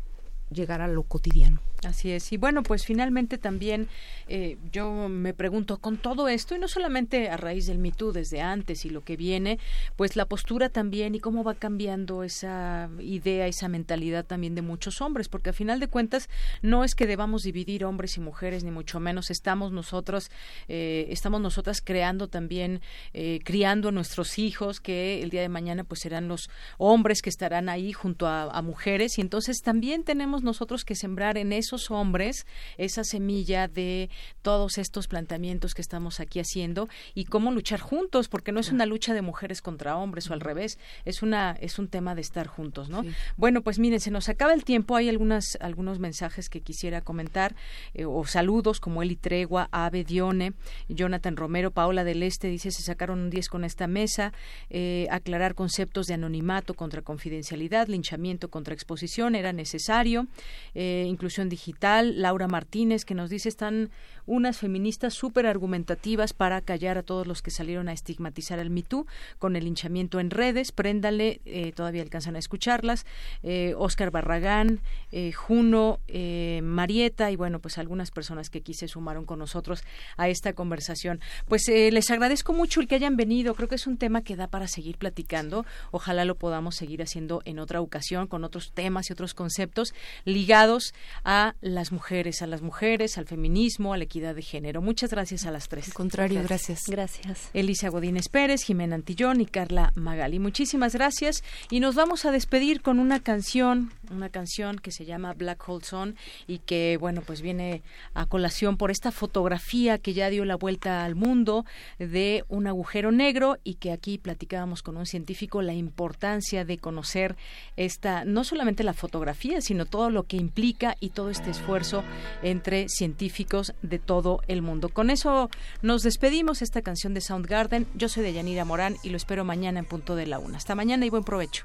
[0.50, 1.60] llegar a lo cotidiano.
[1.82, 2.30] Así es.
[2.30, 3.88] Y bueno, pues finalmente también
[4.28, 8.42] eh, yo me pregunto, con todo esto, y no solamente a raíz del MeToo desde
[8.42, 9.58] antes y lo que viene,
[9.96, 15.00] pues la postura también y cómo va cambiando esa idea, esa mentalidad también de muchos
[15.00, 16.28] hombres, porque a final de cuentas
[16.60, 20.30] no es que debamos dividir hombres y mujeres, ni mucho menos estamos nosotros,
[20.68, 22.82] eh, estamos nosotras creando también,
[23.14, 27.30] eh, criando a nuestros hijos, que el día de mañana pues serán los hombres que
[27.30, 31.69] estarán ahí junto a, a mujeres, y entonces también tenemos nosotros que sembrar en eso
[31.90, 32.46] hombres
[32.78, 34.10] esa semilla de
[34.42, 38.86] todos estos planteamientos que estamos aquí haciendo y cómo luchar juntos, porque no es una
[38.86, 42.46] lucha de mujeres contra hombres o al revés, es una es un tema de estar
[42.46, 43.04] juntos, ¿no?
[43.36, 47.54] Bueno, pues miren, se nos acaba el tiempo, hay algunas algunos mensajes que quisiera comentar
[47.94, 50.52] eh, o saludos como Eli Tregua, Ave Dione,
[50.88, 54.32] Jonathan Romero, Paola del Este dice se sacaron un 10 con esta mesa,
[54.70, 60.26] eh, aclarar conceptos de anonimato contra confidencialidad, linchamiento contra exposición era necesario,
[60.74, 63.90] eh, inclusión digital digital, Laura Martínez, que nos dice están
[64.26, 69.06] unas feministas súper argumentativas para callar a todos los que salieron a estigmatizar al MeToo
[69.38, 70.72] con el hinchamiento en redes.
[70.72, 73.06] Préndale, eh, todavía alcanzan a escucharlas.
[73.42, 74.80] Eh, Oscar Barragán,
[75.10, 79.82] eh, Juno, eh, Marieta y bueno, pues algunas personas que aquí se sumaron con nosotros
[80.16, 81.20] a esta conversación.
[81.48, 83.54] Pues les agradezco mucho el que hayan venido.
[83.54, 85.66] Creo que es un tema que da para seguir platicando.
[85.90, 89.92] Ojalá lo podamos seguir haciendo en otra ocasión con otros temas y otros conceptos
[90.24, 94.82] ligados a las mujeres, a las mujeres, al feminismo, a la equidad de género.
[94.82, 95.88] Muchas gracias a las tres.
[95.88, 96.82] Al contrario, gracias.
[96.86, 97.50] Gracias.
[97.54, 100.38] Elisa Godínez Pérez, Jimena Antillón y Carla Magali.
[100.38, 105.34] Muchísimas gracias y nos vamos a despedir con una canción, una canción que se llama
[105.34, 106.14] Black Hole Zone
[106.46, 107.82] y que, bueno, pues viene
[108.14, 111.64] a colación por esta fotografía que ya dio la vuelta al mundo
[111.98, 117.36] de un agujero negro y que aquí platicábamos con un científico la importancia de conocer
[117.76, 122.04] esta, no solamente la fotografía, sino todo lo que implica y todo este este esfuerzo
[122.42, 124.90] entre científicos de todo el mundo.
[124.90, 125.48] Con eso
[125.80, 127.86] nos despedimos esta canción de Soundgarden.
[127.94, 130.58] Yo soy Deyanira Morán y lo espero mañana en punto de la una.
[130.58, 131.64] Hasta mañana y buen provecho.